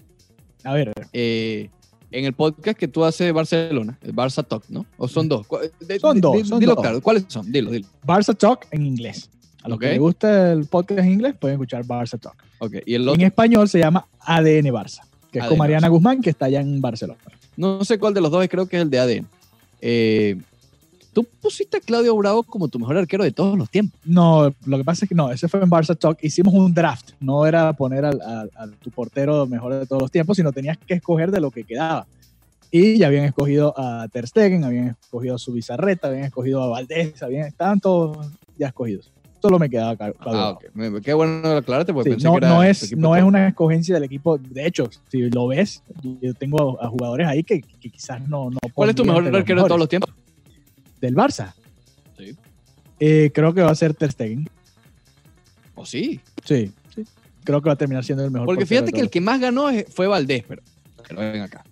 A 0.64 0.74
ver, 0.74 0.92
Eh, 1.14 1.70
en 2.12 2.26
el 2.26 2.34
podcast 2.34 2.78
que 2.78 2.88
tú 2.88 3.04
haces 3.06 3.26
de 3.26 3.32
Barcelona, 3.32 3.98
el 4.02 4.14
Barça 4.14 4.46
Talk, 4.46 4.66
¿no? 4.70 4.86
¿O 4.98 5.08
son 5.08 5.30
dos? 5.30 5.48
¿Cu- 5.48 5.60
de- 5.80 6.00
Son 6.00 6.20
dos, 6.20 6.48
son 6.48 6.60
dilo 6.60 6.76
dos. 6.76 6.82
claro, 6.84 7.02
¿cuáles 7.02 7.26
son? 7.28 7.50
Dilo, 7.52 7.72
dilo. 7.72 7.88
Barça 8.06 8.36
Talk 8.38 8.68
en 8.72 8.86
inglés. 8.86 9.30
A 9.64 9.70
los 9.70 9.80
que 9.80 9.88
les 9.90 10.00
gusta 10.00 10.52
el 10.52 10.66
podcast 10.66 11.00
en 11.02 11.12
inglés, 11.14 11.36
pueden 11.40 11.56
escuchar 11.56 11.86
Barça 11.86 12.20
Talk. 12.20 12.36
Ok, 12.60 12.74
y 12.86 12.96
el 12.96 13.04
En 13.04 13.10
otro, 13.10 13.26
español 13.26 13.70
se 13.70 13.80
llama 13.80 14.06
ADN 14.20 14.72
Barça, 14.72 15.02
que 15.32 15.40
es 15.40 15.46
con 15.46 15.58
Mariana 15.58 15.88
Barça. 15.88 15.92
Guzmán, 15.92 16.22
que 16.22 16.32
está 16.32 16.46
allá 16.46 16.62
en 16.62 16.82
Barcelona. 16.82 17.20
no 17.58 17.84
sé 17.86 17.98
cuál 18.00 18.14
de 18.14 18.22
los 18.22 18.32
dos, 18.32 18.46
creo 18.50 18.66
que 18.68 18.78
es 18.78 18.82
el 18.84 18.90
de 18.90 19.00
ADN. 19.00 19.26
Eh, 19.82 20.38
tú 21.14 21.26
pusiste 21.42 21.78
a 21.78 21.80
Claudio 21.82 22.16
Bravo 22.16 22.44
como 22.44 22.68
tu 22.68 22.80
mejor 22.80 22.98
arquero 22.98 23.24
de 23.24 23.32
todos 23.32 23.58
los 23.58 23.70
tiempos. 23.70 24.00
No, 24.06 24.54
lo 24.66 24.78
que 24.78 24.84
pasa 24.84 25.06
es 25.06 25.10
que 25.10 25.16
no, 25.16 25.32
ese 25.32 25.48
fue 25.48 25.62
en 25.62 25.70
Barça 25.70 25.98
Talk. 25.98 26.18
Hicimos 26.22 26.54
un 26.54 26.74
draft, 26.74 27.12
no 27.20 27.46
era 27.46 27.74
poner 27.74 28.06
al, 28.06 28.22
a 28.22 28.68
tu 28.82 28.92
portero 28.92 29.46
mejor 29.48 29.74
de 29.74 29.86
todos 29.86 30.02
los 30.02 30.12
tiempos, 30.12 30.38
sino 30.38 30.52
tenías 30.52 30.78
que 30.78 30.94
escoger 30.96 31.32
de 31.32 31.42
lo 31.42 31.52
que 31.52 31.64
quedaba. 31.64 32.08
Y 32.72 32.98
ya 32.98 33.08
habían 33.08 33.26
escogido 33.26 33.74
a 33.78 34.08
Ter 34.08 34.28
Stegen, 34.28 34.64
habían 34.64 34.96
escogido 35.02 35.36
a 35.36 35.38
Subizarreta, 35.38 36.08
habían 36.08 36.24
escogido 36.24 36.64
a 36.64 36.68
Valdés, 36.68 37.22
habían, 37.22 37.46
estaban 37.46 37.80
todos 37.82 38.30
ya 38.58 38.68
escogidos. 38.68 39.12
Solo 39.42 39.58
me 39.60 39.70
quedaba 39.70 39.96
Claudio 39.98 40.16
Ah, 40.20 40.30
Bravo. 40.32 40.52
ok. 40.52 40.66
Me- 40.76 41.02
Qué 41.02 41.14
bueno 41.14 41.50
aclararte 41.50 41.92
porque 41.94 42.12
Sí, 42.12 42.16
pensé 42.16 42.28
no, 42.28 42.34
que 42.34 42.38
era 42.38 42.50
no 42.50 42.64
es, 42.64 42.96
no 42.96 43.16
es 43.16 43.24
una 43.24 43.48
escogencia 43.48 43.96
del 43.96 44.04
equipo. 44.04 44.38
De 44.38 44.66
hecho, 44.68 44.88
si 45.10 45.30
lo 45.32 45.48
ves, 45.48 45.84
yo 46.22 46.34
tengo 46.36 46.82
a 46.82 46.88
jugadores 46.88 47.28
ahí 47.28 47.44
que, 47.44 47.62
que 47.62 47.90
quizás 47.90 48.22
no, 48.30 48.52
no 48.52 48.58
¿Cuál 48.74 48.92
es 48.92 48.96
tu 48.96 49.04
mejor 49.04 49.36
arquero 49.36 49.64
de 49.64 49.68
todos 49.68 49.80
los 49.80 49.90
tiempos? 49.90 50.14
Del 51.02 51.16
Barça. 51.16 51.54
Sí. 52.18 52.36
Eh, 53.00 53.32
creo 53.34 53.54
que 53.54 53.62
va 53.62 53.72
a 53.72 53.76
ser 53.76 53.94
Ter 53.94 54.12
Stegen. 54.12 54.48
¿O 55.76 55.86
sí? 55.86 56.20
Sí, 56.46 56.72
sí. 56.96 57.04
Creo 57.44 57.62
que 57.62 57.70
va 57.70 57.74
a 57.74 57.78
terminar 57.78 58.04
siendo 58.04 58.24
el 58.24 58.32
mejor. 58.32 58.46
Porque 58.46 58.66
fíjate 58.66 58.92
que 58.92 59.02
el 59.02 59.10
que 59.10 59.20
más 59.22 59.40
ganó 59.40 59.68
fue 59.90 60.08
Valdés, 60.08 60.44
pero, 60.48 60.62
pero 61.08 61.20
ven 61.22 61.42
acá. 61.42 61.64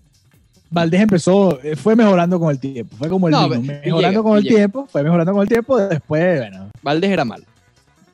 Valdés 0.71 1.01
empezó, 1.01 1.59
eh, 1.63 1.75
fue 1.75 1.95
mejorando 1.95 2.39
con 2.39 2.49
el 2.51 2.59
tiempo. 2.59 2.95
Fue 2.95 3.09
como 3.09 3.27
el 3.27 3.31
No, 3.31 3.49
vino, 3.49 3.61
mejorando 3.61 4.09
llega, 4.09 4.23
con 4.23 4.37
el 4.37 4.43
llega. 4.43 4.55
tiempo, 4.55 4.87
fue 4.87 5.03
mejorando 5.03 5.33
con 5.33 5.41
el 5.43 5.47
tiempo. 5.47 5.77
Después, 5.77 6.39
bueno. 6.39 6.69
Valdés 6.81 7.09
era 7.11 7.25
malo. 7.25 7.43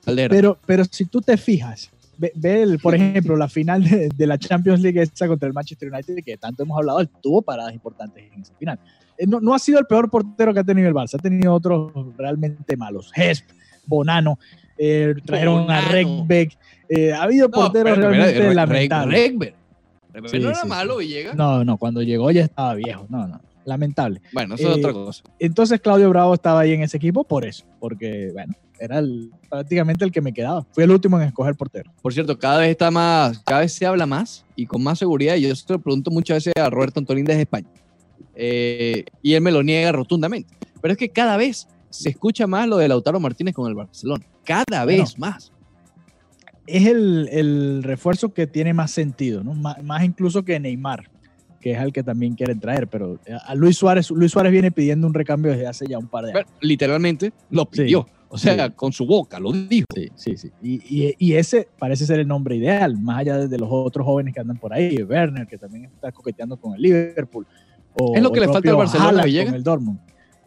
Valdés 0.06 0.26
era 0.26 0.34
Pero, 0.36 0.58
pero 0.66 0.84
si 0.90 1.06
tú 1.06 1.22
te 1.22 1.36
fijas, 1.38 1.90
ve, 2.18 2.32
ve 2.36 2.62
el- 2.64 2.80
por 2.80 2.96
ejemplo, 2.96 3.36
la 3.36 3.48
final 3.50 3.84
de, 3.84 4.10
de 4.14 4.28
la 4.28 4.38
Champions 4.38 4.82
League 4.82 5.02
esa 5.02 5.28
contra 5.28 5.48
el 5.48 5.54
Manchester 5.54 5.92
United, 5.92 6.24
que 6.24 6.38
tanto 6.38 6.64
hemos 6.64 6.78
hablado, 6.78 7.00
él 7.02 7.10
tuvo 7.22 7.42
paradas 7.42 7.74
importantes 7.74 8.24
en 8.34 8.42
esa 8.42 8.54
final. 8.56 8.80
Eh, 9.18 9.26
no, 9.28 9.40
no 9.40 9.54
ha 9.54 9.60
sido 9.60 9.80
el 9.80 9.86
peor 9.86 10.10
portero 10.10 10.54
que 10.54 10.60
ha 10.60 10.64
tenido 10.64 10.88
el 10.88 10.94
Barça, 10.94 11.16
ha 11.16 11.22
tenido 11.22 11.54
otros 11.54 11.92
realmente 12.18 12.76
malos. 12.78 13.12
Hesp, 13.16 13.46
Bonano, 13.88 14.40
eh, 14.78 15.14
trajeron 15.26 15.70
a. 15.70 15.82
Rekbeck, 15.82 16.58
eh, 16.90 17.14
ha 17.14 17.24
habido 17.24 17.48
No, 17.48 17.54
porteros 17.54 17.98
realmente 17.98 18.54
lamentables. 18.54 19.34
Sí, 20.28 20.40
no 20.40 20.50
era 20.50 20.62
sí, 20.62 20.68
malo, 20.68 21.00
sí. 21.00 21.08
Villegas. 21.08 21.36
No, 21.36 21.64
no, 21.66 21.78
cuando 21.78 22.02
llegó 22.02 22.32
ya 22.32 22.44
estaba 22.46 22.74
viejo, 22.76 23.06
no, 23.10 23.28
no, 23.28 23.42
lamentable. 23.66 24.22
Bueno, 24.34 24.56
eso 24.56 24.72
es 24.72 24.78
otra 24.78 24.94
cosa. 24.94 25.24
Entonces 25.40 25.82
Claudio 25.82 26.10
Bravo 26.10 26.34
estaba 26.34 26.62
ahí 26.62 26.72
en 26.72 26.84
ese 26.84 26.98
equipo 26.98 27.24
por 27.26 27.46
eso, 27.46 27.66
porque, 27.80 28.30
bueno, 28.34 28.54
era 28.80 29.00
el- 29.00 29.30
prácticamente 29.50 30.04
el 30.06 30.12
que 30.12 30.22
me 30.22 30.34
quedaba. 30.34 30.66
Fui 30.72 30.84
el 30.84 30.92
último 30.92 31.20
en 31.20 31.28
escoger 31.28 31.56
portero. 31.56 31.92
Por 32.02 32.14
cierto, 32.14 32.38
cada 32.40 32.60
vez 32.60 32.72
está 32.72 32.92
más, 32.92 33.40
cada 33.40 33.62
vez 33.62 33.74
se 33.74 33.86
habla 33.86 34.06
más 34.06 34.46
y 34.56 34.66
con 34.66 34.82
más 34.84 35.00
seguridad. 35.00 35.36
Y 35.36 35.42
yo 35.42 35.56
se 35.56 35.72
lo 35.74 35.80
pregunto 35.80 36.12
muchas 36.12 36.38
veces 36.38 36.54
a 36.62 36.70
Roberto 36.70 37.00
Antolín 37.00 37.26
desde 37.26 37.42
España. 37.42 37.68
Eh, 38.36 39.06
y 39.22 39.34
él 39.34 39.42
me 39.42 39.52
lo 39.52 39.64
niega 39.64 39.92
rotundamente. 39.92 40.54
Pero 40.82 40.92
es 40.92 40.98
que 40.98 41.10
cada 41.10 41.38
vez 41.38 41.68
se 41.90 42.10
escucha 42.10 42.46
más 42.48 42.68
lo 42.68 42.78
de 42.78 42.88
Lautaro 42.88 43.20
Martínez 43.20 43.54
con 43.56 43.68
el 43.70 43.76
Barcelona. 43.76 44.26
Cada 44.44 44.84
Bueno. 44.84 45.04
vez 45.04 45.18
más. 45.18 45.52
Es 46.68 46.88
el, 46.88 47.30
el 47.32 47.84
refuerzo 47.84 48.34
que 48.34 48.48
tiene 48.48 48.74
más 48.74 48.92
sentido, 48.92 49.44
¿no? 49.44 49.54
Má- 49.54 49.78
más, 49.84 50.04
incluso 50.04 50.44
que 50.44 50.60
Neymar, 50.60 51.10
que 51.62 51.74
es 51.74 51.80
el 51.80 51.94
que 51.94 52.02
también 52.04 52.34
quieren 52.34 52.60
traer, 52.60 52.88
pero 52.88 53.20
a 53.46 53.54
Luis 53.56 53.78
Suárez, 53.78 54.10
Luis 54.12 54.32
Suárez 54.32 54.52
viene 54.52 54.72
pidiendo 54.72 55.06
un 55.08 55.14
recambio 55.14 55.52
desde 55.52 55.68
hace 55.68 55.86
ya 55.88 56.00
un 56.00 56.08
par 56.08 56.26
de 56.26 56.32
años. 56.32 56.44
Bueno, 56.46 56.58
literalmente 56.62 57.34
lo 57.52 57.64
Sí. 57.72 57.82
pidió. 57.84 58.08
O 58.30 58.38
sea, 58.40 58.66
Sí. 58.68 58.74
con 58.76 58.92
su 58.92 59.06
boca, 59.06 59.40
lo 59.40 59.52
dijo. 59.54 59.86
Sí, 59.94 60.10
sí, 60.16 60.36
sí. 60.38 60.50
Y, 60.62 60.74
y- 61.06 61.16
y 61.20 61.34
ese 61.34 61.68
parece 61.78 62.06
ser 62.08 62.20
el 62.20 62.28
nombre 62.28 62.56
ideal, 62.56 62.98
más 63.00 63.20
allá 63.20 63.38
de 63.48 63.58
los 63.60 63.70
otros 63.72 64.04
jóvenes 64.06 64.34
que 64.34 64.42
andan 64.42 64.58
por 64.58 64.74
ahí, 64.74 65.02
Werner, 65.04 65.46
que 65.48 65.58
también 65.58 65.86
está 65.86 66.12
coqueteando 66.12 66.58
con 66.58 66.74
el 66.76 66.82
Liverpool. 66.82 67.46
O- 67.98 68.16
¿Es 68.16 68.22
lo 68.22 68.32
que 68.32 68.40
le 68.40 68.48
falta 68.48 68.70
al 68.70 68.76
Barcelona, 68.78 69.24
Villegas? 69.24 69.54
El 69.56 69.64
Dortmund. 69.64 70.00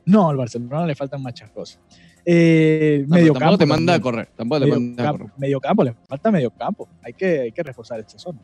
No, 0.06 0.28
al 0.30 0.36
Barcelona 0.36 0.86
le 0.86 0.94
faltan 0.94 1.22
muchas 1.22 1.50
cosas. 1.50 1.78
Eh, 2.24 3.04
No, 3.08 3.14
medio 3.14 3.32
pero 3.32 3.34
tampoco 3.34 3.38
campo 3.40 3.58
te 3.58 3.66
manda 3.66 3.94
a 3.94 4.00
correr. 4.00 4.28
Tampoco 4.36 4.60
te 4.60 4.66
Medio 4.66 4.80
manda 4.80 5.08
a 5.08 5.12
correr. 5.12 5.28
medio 5.38 5.60
campo, 5.60 5.84
le 5.84 5.94
falta 6.06 6.30
medio 6.30 6.50
campo. 6.50 6.88
Hay 7.02 7.12
que, 7.14 7.40
hay 7.40 7.52
que 7.52 7.62
reforzar 7.62 8.00
esta 8.00 8.18
zona. 8.18 8.38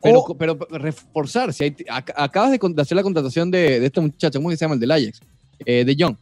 Pero, 0.00 0.20
O- 0.20 0.34
pero 0.36 0.56
reforzar, 0.70 1.52
si 1.52 1.64
hay- 1.64 1.76
acabas 1.88 2.52
de, 2.52 2.80
hacer 2.82 2.94
la 2.96 3.02
contratación 3.02 3.50
de, 3.50 3.80
de 3.80 3.86
este 3.86 4.00
muchacho, 4.00 4.38
¿cómo 4.38 4.50
que 4.50 4.56
se 4.56 4.64
llama? 4.64 4.74
El 4.74 4.80
del 4.80 4.90
Ajax. 4.92 5.20
Eh, 5.66 5.84
de 5.84 5.96
Jong. 5.98 6.16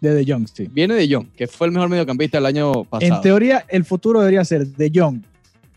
de 0.00 0.14
De 0.14 0.32
Jong, 0.32 0.46
sí. 0.50 0.66
Viene 0.72 0.94
de 0.94 1.06
Jong, 1.14 1.26
que 1.36 1.46
fue 1.46 1.66
el 1.66 1.72
mejor 1.74 1.90
mediocampista 1.90 2.38
del 2.38 2.46
año 2.46 2.84
pasado. 2.84 3.14
En 3.16 3.20
teoría, 3.20 3.66
el 3.68 3.84
futuro 3.84 4.20
debería 4.20 4.42
ser 4.44 4.66
De 4.66 4.90
Jong, 4.94 5.20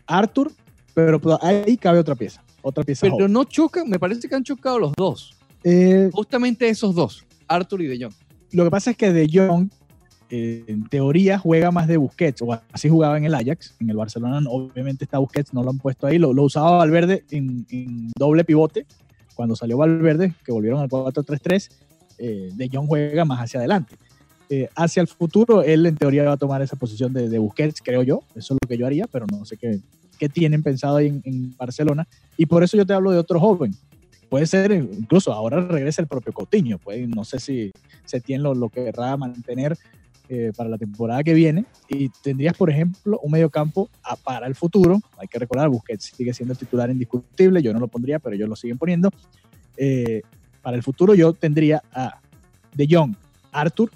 Arthur, 0.06 0.50
pero 0.94 1.20
ahí 1.42 1.76
cabe 1.76 1.98
otra 1.98 2.14
pieza. 2.14 2.42
Otra 2.62 2.82
pieza. 2.84 3.02
pero 3.02 3.16
joven. 3.16 3.32
no 3.32 3.44
chocan, 3.44 3.86
me 3.90 3.98
parece 3.98 4.26
que 4.26 4.34
han 4.34 4.42
chocado 4.44 4.78
los 4.78 4.92
dos. 4.96 5.34
Eh, 5.64 6.10
Justamente 6.12 6.68
esos 6.68 6.94
dos, 6.94 7.24
Arthur 7.48 7.82
y 7.82 7.86
De 7.86 8.04
Jong. 8.04 8.14
lo 8.52 8.64
que 8.64 8.70
pasa 8.70 8.90
es 8.90 8.96
que 8.96 9.12
De 9.12 9.28
Jong, 9.32 9.70
eh, 10.30 10.64
en 10.66 10.86
teoría, 10.88 11.38
juega 11.38 11.70
más 11.70 11.86
de 11.88 11.96
Busquets, 11.96 12.42
o 12.42 12.52
así 12.72 12.88
jugaba 12.88 13.16
en 13.18 13.24
el 13.24 13.34
Ajax. 13.34 13.74
En 13.80 13.90
el 13.90 13.96
Barcelona, 13.96 14.40
obviamente, 14.48 15.04
está 15.04 15.18
Busquets, 15.18 15.52
no 15.54 15.62
lo 15.62 15.70
han 15.70 15.78
puesto 15.78 16.06
ahí. 16.06 16.18
Lo, 16.18 16.32
lo 16.32 16.42
usaba 16.44 16.78
Valverde 16.78 17.24
en, 17.30 17.66
en 17.70 18.10
doble 18.16 18.44
pivote. 18.44 18.86
Cuando 19.34 19.56
salió 19.56 19.76
Valverde, 19.78 20.34
que 20.44 20.52
volvieron 20.52 20.80
al 20.80 20.88
4-3-3, 20.88 21.68
eh, 22.18 22.50
De 22.54 22.68
Jong 22.72 22.86
juega 22.86 23.24
más 23.24 23.40
hacia 23.40 23.60
adelante. 23.60 23.96
Eh, 24.50 24.68
hacia 24.76 25.00
el 25.00 25.08
futuro, 25.08 25.62
él 25.62 25.86
en 25.86 25.96
teoría 25.96 26.24
va 26.24 26.32
a 26.32 26.36
tomar 26.36 26.62
esa 26.62 26.76
posición 26.76 27.12
de, 27.12 27.28
de 27.28 27.38
Busquets, 27.38 27.80
creo 27.82 28.02
yo. 28.02 28.22
Eso 28.34 28.54
es 28.54 28.58
lo 28.62 28.68
que 28.68 28.76
yo 28.76 28.86
haría, 28.86 29.06
pero 29.06 29.26
no 29.30 29.44
sé 29.44 29.56
qué, 29.56 29.80
qué 30.18 30.28
tienen 30.28 30.62
pensado 30.62 30.96
ahí 30.96 31.08
en, 31.08 31.22
en 31.24 31.56
Barcelona. 31.56 32.06
Y 32.36 32.46
por 32.46 32.62
eso 32.62 32.76
yo 32.76 32.86
te 32.86 32.92
hablo 32.92 33.10
de 33.10 33.18
otro 33.18 33.40
joven. 33.40 33.74
Puede 34.34 34.46
ser, 34.46 34.72
eh, 34.72 34.84
incluso 34.98 35.32
ahora 35.32 35.60
regresa 35.60 36.02
el 36.02 36.08
propio 36.08 36.32
Coutinho. 36.32 36.78
Puede, 36.78 37.06
no 37.06 37.22
sé 37.24 37.38
si 37.38 37.70
Setién 38.04 38.42
lo, 38.42 38.52
lo 38.52 38.68
querrá 38.68 39.16
mantener 39.16 39.78
eh, 40.28 40.50
para 40.56 40.68
la 40.68 40.76
temporada 40.76 41.22
que 41.22 41.34
viene. 41.34 41.66
Y 41.88 42.08
tendrías, 42.08 42.56
por 42.56 42.68
ejemplo, 42.68 43.20
un 43.22 43.30
mediocampo 43.30 43.88
para 44.24 44.48
el 44.48 44.56
futuro. 44.56 45.00
Hay 45.18 45.28
que 45.28 45.38
recordar, 45.38 45.68
Busquets 45.68 46.06
sigue 46.16 46.34
siendo 46.34 46.52
el 46.52 46.58
titular 46.58 46.90
indiscutible. 46.90 47.62
Yo 47.62 47.72
no 47.72 47.78
lo 47.78 47.86
pondría, 47.86 48.18
pero 48.18 48.34
ellos 48.34 48.48
lo 48.48 48.56
siguen 48.56 48.76
poniendo. 48.76 49.08
Eh, 49.76 50.22
para 50.62 50.76
el 50.76 50.82
futuro 50.82 51.14
yo 51.14 51.32
tendría 51.32 51.80
a 51.92 52.18
De 52.74 52.88
Jong, 52.90 53.14
Arthur 53.52 53.92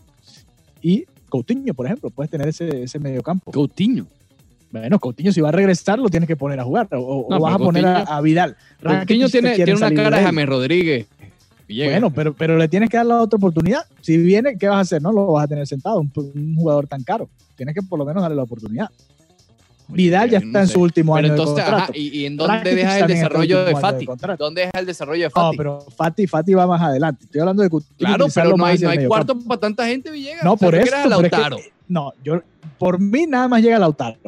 y 0.81 1.05
Coutinho, 1.29 1.75
por 1.75 1.87
ejemplo. 1.87 2.11
Puedes 2.11 2.31
tener 2.31 2.47
ese, 2.47 2.85
ese 2.85 3.01
mediocampo. 3.01 3.51
Coutinho. 3.51 4.07
Bueno, 4.71 4.99
Coutinho, 4.99 5.33
si 5.33 5.41
va 5.41 5.49
a 5.49 5.53
regresar, 5.53 5.99
lo 5.99 6.09
tienes 6.09 6.27
que 6.27 6.37
poner 6.37 6.61
a 6.61 6.65
jugar. 6.65 6.89
O, 6.93 6.99
o 6.99 7.27
No, 7.31 7.41
vas 7.41 7.55
a 7.55 7.59
poner 7.59 7.87
a, 7.87 8.05
Coutinho- 8.05 8.13
a 8.17 8.21
Vidal. 8.21 8.57
Coutinho 8.83 9.29
tiene, 9.29 9.55
tiene 9.55 9.75
una 9.75 9.93
cara 9.95 10.19
de. 10.19 10.25
James 10.25 10.47
Rodríguez. 10.47 11.07
Villegas. 11.67 11.93
Bueno, 12.01 12.11
pero, 12.15 12.35
pero 12.35 12.57
le 12.57 12.69
tienes 12.69 12.89
que 12.91 12.97
dar 12.97 13.07
la 13.07 13.21
otra 13.21 13.37
oportunidad. 13.37 13.83
Si 14.01 14.17
viene, 14.17 14.57
¿qué 14.59 14.69
vas 14.69 14.77
a 14.79 14.81
hacer? 14.81 15.03
No 15.03 15.13
lo 15.13 15.33
vas 15.33 15.45
a 15.45 15.49
tener 15.49 15.67
sentado, 15.67 16.01
un, 16.01 16.11
un 16.17 16.55
jugador 16.57 16.87
tan 16.87 17.03
caro. 17.03 17.29
Tienes 17.57 17.75
que 17.75 17.83
por 17.83 17.99
lo 17.99 18.05
menos 18.05 18.23
darle 18.23 18.37
la 18.37 18.43
oportunidad. 18.45 18.89
Vidal 19.91 20.29
ya 20.29 20.41
no 20.41 20.47
está 20.47 20.61
en 20.61 20.67
sé. 20.67 20.75
su 20.75 20.81
último 20.83 21.15
Pero 21.15 21.25
año 21.27 21.33
entonces, 21.35 21.57
de 21.57 21.63
ajá, 21.63 21.71
contrato. 21.73 21.93
¿y, 21.99 22.09
y 22.19 22.27
en 22.27 22.37
dónde 22.37 22.55
Rakitic 22.57 22.77
dejas 22.77 23.01
el 23.01 23.07
desarrollo 23.07 23.65
de 23.65 23.77
Fati? 23.77 24.07
¿Dónde 24.39 24.61
dejas 24.61 24.81
el 24.81 24.87
desarrollo 24.87 25.23
de 25.25 25.29
No, 25.35 25.41
Fati? 25.43 25.57
pero 25.57 25.81
Fati, 25.97 26.27
Fati 26.27 26.55
va 26.55 26.67
más 26.67 26.83
adelante. 26.83 27.25
Estoy 27.25 27.41
hablando 27.41 27.63
de 27.63 27.71
Coutinho, 27.71 27.97
claro, 27.97 28.27
pero 28.35 28.55
no 28.57 28.67
hay, 28.67 28.79
no 28.79 29.09
cuarto 29.09 29.39
para 29.41 29.61
tanta 29.61 29.87
gente, 29.87 30.11
Villegas. 30.11 30.45
No, 30.45 30.53
O 30.53 30.59
sea, 30.59 30.67
por 30.69 30.75
eso. 30.75 30.95
pero 31.05 31.21
es 31.23 31.31
que- 31.31 31.73
no, 31.89 32.13
yo, 32.23 32.43
por 32.79 33.01
mí 33.01 33.27
nada 33.27 33.49
más 33.49 33.63
llega 33.63 33.79
Lautaro. 33.79 34.19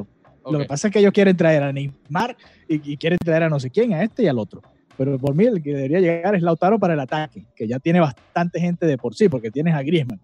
Lo 0.49 0.59
que 0.59 0.64
pasa 0.64 0.88
es 0.88 0.93
que 0.93 0.99
ellos 1.01 1.12
quieren 1.12 1.36
traer 1.36 1.62
a 1.62 1.72
Neymar 1.72 2.36
y, 2.68 2.93
y 2.93 2.97
quieren 2.97 3.18
traer 3.18 3.45
a 3.45 3.49
no 3.49 3.59
sé 3.61 3.70
quién, 3.70 3.93
a 3.95 4.03
este 4.03 4.22
y 4.22 4.26
al 4.28 4.38
otro. 4.38 4.62
Pero 4.97 5.18
por 5.18 5.34
mí 5.34 5.45
el 5.45 5.62
que 5.62 5.74
debería 5.74 6.01
llegar 6.01 6.34
es 6.34 6.43
Lautaro 6.43 6.78
para 6.78 6.95
el 6.95 7.01
ataque, 7.01 7.45
que 7.57 7.66
ya 7.66 7.78
tiene 7.78 8.01
bastante 8.01 8.61
gente 8.61 8.86
de 8.86 8.99
por 8.99 9.14
sí, 9.14 9.28
porque 9.28 9.51
tienes 9.51 9.74
a 9.74 9.82
Griezmann, 9.82 10.20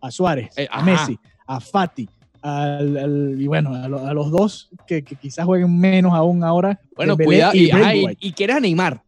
a 0.00 0.10
Suárez, 0.10 0.50
Eh, 0.56 0.68
a. 0.70 0.82
Messi, 0.82 1.18
a 1.46 1.60
Fati, 1.60 2.08
al, 2.42 2.96
al- 2.98 3.36
y 3.40 3.46
bueno, 3.46 3.74
a, 3.74 3.88
lo- 3.88 4.06
a 4.06 4.12
los 4.14 4.30
dos 4.30 4.70
que, 4.86 5.02
que 5.02 5.16
quizás 5.16 5.44
jueguen 5.46 5.78
menos 5.78 6.12
aún 6.12 6.44
ahora. 6.44 6.78
Bueno, 6.94 7.16
cuidado. 7.16 7.54
y 7.54 7.66
Y, 7.66 7.70
ajá, 7.70 7.94
y, 8.20 8.32
quieres 8.32 8.56
a 8.56 8.60
Neymar. 8.60 9.02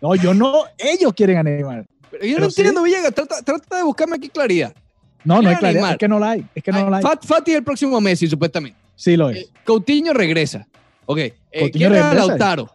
No, 0.00 0.14
yo 0.14 0.32
no, 0.34 0.64
ellos 0.78 1.12
quieren 1.14 1.38
a 1.38 1.42
Neymar. 1.42 1.84
Pero 2.10 2.24
yo 2.24 2.34
Pero 2.36 2.44
no 2.46 2.50
sí. 2.50 2.60
entiendo, 2.60 2.82
Villegas. 2.82 3.14
Trata, 3.14 3.42
trata 3.42 3.76
de 3.76 3.82
buscarme 3.82 4.16
aquí 4.16 4.28
claridad. 4.28 4.72
No, 5.24 5.42
no 5.42 5.48
hay 5.50 5.56
claridad, 5.56 5.90
es 5.92 5.98
que 5.98 6.08
no 6.08 6.18
la 6.18 6.30
hay, 6.30 6.46
es 6.54 6.62
que 6.62 6.72
no 6.72 6.78
Ay, 6.78 6.90
la 6.90 6.96
hay. 6.98 7.02
Fat- 7.02 7.24
Fati 7.26 7.50
es 7.50 7.56
el 7.58 7.64
próximo 7.64 8.00
Messi, 8.00 8.26
supuestamente. 8.26 8.78
Sí 9.00 9.16
lo 9.16 9.30
Eh, 9.30 9.40
es. 9.40 9.50
Coutinho 9.64 10.12
regresa. 10.12 10.68
Ok. 11.06 11.18
Eh, 11.18 11.34
Coutinho 11.60 11.88
¿Quiere 11.88 11.98
a 12.00 12.10
regresa. 12.10 12.26
Lautaro? 12.28 12.70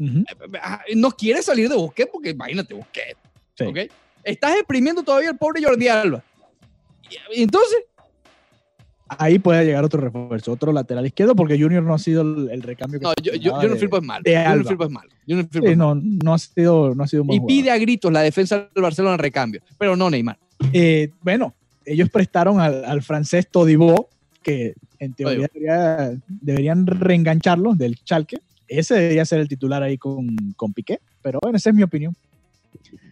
Eh, 0.00 0.96
No 0.96 1.12
quiere 1.12 1.40
salir 1.42 1.68
de 1.68 1.76
Busquets 1.76 2.10
porque 2.12 2.30
imagínate 2.30 2.74
Busquets. 2.74 3.16
sí. 3.56 3.64
¿ok? 3.64 3.78
Estás 4.24 4.56
exprimiendo 4.56 5.02
todavía 5.02 5.30
al 5.30 5.38
pobre 5.38 5.62
Jordi 5.62 5.86
Alba. 5.88 6.22
Y- 7.32 7.42
entonces, 7.42 7.78
Ahí 9.18 9.38
puede 9.38 9.66
llegar 9.66 9.84
otro 9.84 10.00
refuerzo, 10.00 10.52
otro 10.52 10.72
lateral 10.72 11.04
izquierdo, 11.04 11.36
porque 11.36 11.60
Junior 11.60 11.82
no 11.82 11.92
ha 11.92 11.98
sido 11.98 12.22
el, 12.22 12.62
recambio 12.62 12.98
que 12.98 13.04
no, 13.04 13.12
yo, 13.22 13.34
yo, 13.34 13.62
no 13.68 13.76
Firpo 13.76 13.98
es 13.98 14.02
malo. 14.02 14.22
Yo 14.24 14.56
no. 14.56 14.64
Firpo 14.64 14.84
es 14.84 14.90
malo. 14.90 15.10
Yo 15.26 15.36
no 15.36 15.42
Firpo 15.42 15.66
Sí, 15.66 15.72
es 15.72 15.76
malo. 15.78 15.94
no, 15.96 16.02
no 16.24 16.32
ha 16.34 16.38
sido, 16.38 16.94
no 16.94 17.04
ha 17.04 17.06
sido 17.06 17.20
un 17.22 17.26
buen 17.26 17.36
Y 17.36 17.40
jugador. 17.40 17.56
pide 17.62 17.70
a 17.72 17.76
gritos 17.78 18.10
la 18.10 18.22
defensa 18.22 18.70
del 18.74 18.82
Barcelona 18.82 19.18
recambio. 19.18 19.60
Pero 19.76 19.96
no 19.96 20.08
Neymar. 20.08 20.38
Eh, 20.72 21.10
bueno, 21.20 21.54
ellos 21.84 22.08
prestaron 22.08 22.58
al, 22.58 22.86
al 22.86 23.02
francés 23.02 23.46
Todibo, 23.50 24.08
que 24.42 24.74
en 25.04 25.14
teoría 25.14 25.48
debería- 25.52 26.20
deberían 26.28 26.86
reengancharlo 26.86 27.74
del 27.74 27.96
Chalque. 28.04 28.38
Ese 28.68 28.94
debería 28.94 29.24
ser 29.24 29.40
el 29.40 29.48
titular 29.48 29.82
ahí 29.82 29.98
con, 29.98 30.36
con 30.56 30.72
Piqué, 30.72 31.00
pero 31.20 31.38
bueno, 31.42 31.56
esa 31.58 31.70
es 31.70 31.76
mi 31.76 31.82
opinión. 31.82 32.14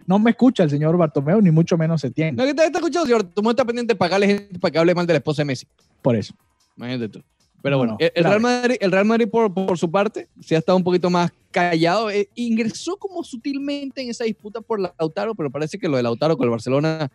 No 0.06 0.18
me 0.18 0.30
escucha 0.30 0.62
el 0.62 0.70
señor 0.70 0.96
Bartomeu, 0.96 1.40
ni 1.40 1.50
mucho 1.50 1.76
menos 1.76 2.00
se 2.00 2.10
tiene. 2.10 2.32
No, 2.32 2.44
que 2.44 2.54
te 2.54 2.64
está 2.64 2.78
escuchando, 2.78 3.06
señor. 3.06 3.24
Mujer 3.36 3.50
está 3.50 3.64
pendiente 3.64 3.92
de 3.94 3.98
pagarle 3.98 4.26
gente 4.26 4.58
para 4.58 4.72
que 4.72 4.78
hable 4.78 4.94
mal 4.94 5.06
de 5.06 5.12
la 5.14 5.18
esposa 5.18 5.42
de 5.42 5.46
Messi. 5.46 5.66
Por 6.02 6.16
eso. 6.16 6.34
Imagínate 6.76 7.08
tú. 7.08 7.22
Pero 7.62 7.74
No, 7.74 7.78
bueno, 7.78 7.92
no, 8.00 8.06
el. 8.14 8.24
Real 8.24 8.40
Madrid, 8.40 8.76
el 8.80 8.90
Real 8.90 9.04
Madrid 9.04 9.28
por, 9.28 9.52
por 9.52 9.76
su 9.76 9.90
parte, 9.90 10.28
se 10.40 10.56
ha 10.56 10.58
estado 10.58 10.78
un 10.78 10.84
poquito 10.84 11.10
más 11.10 11.30
callado. 11.50 12.10
Eh, 12.10 12.28
ingresó 12.34 12.96
como 12.96 13.22
sutilmente 13.22 14.00
en 14.02 14.08
esa 14.10 14.24
disputa 14.24 14.60
por 14.62 14.80
Lautaro, 14.80 15.34
pero 15.34 15.50
parece 15.50 15.78
que 15.78 15.86
lo 15.88 15.96
de 15.98 16.02
Lautaro 16.02 16.36
con 16.38 16.44
el 16.46 16.50
Barcelona 16.50 17.10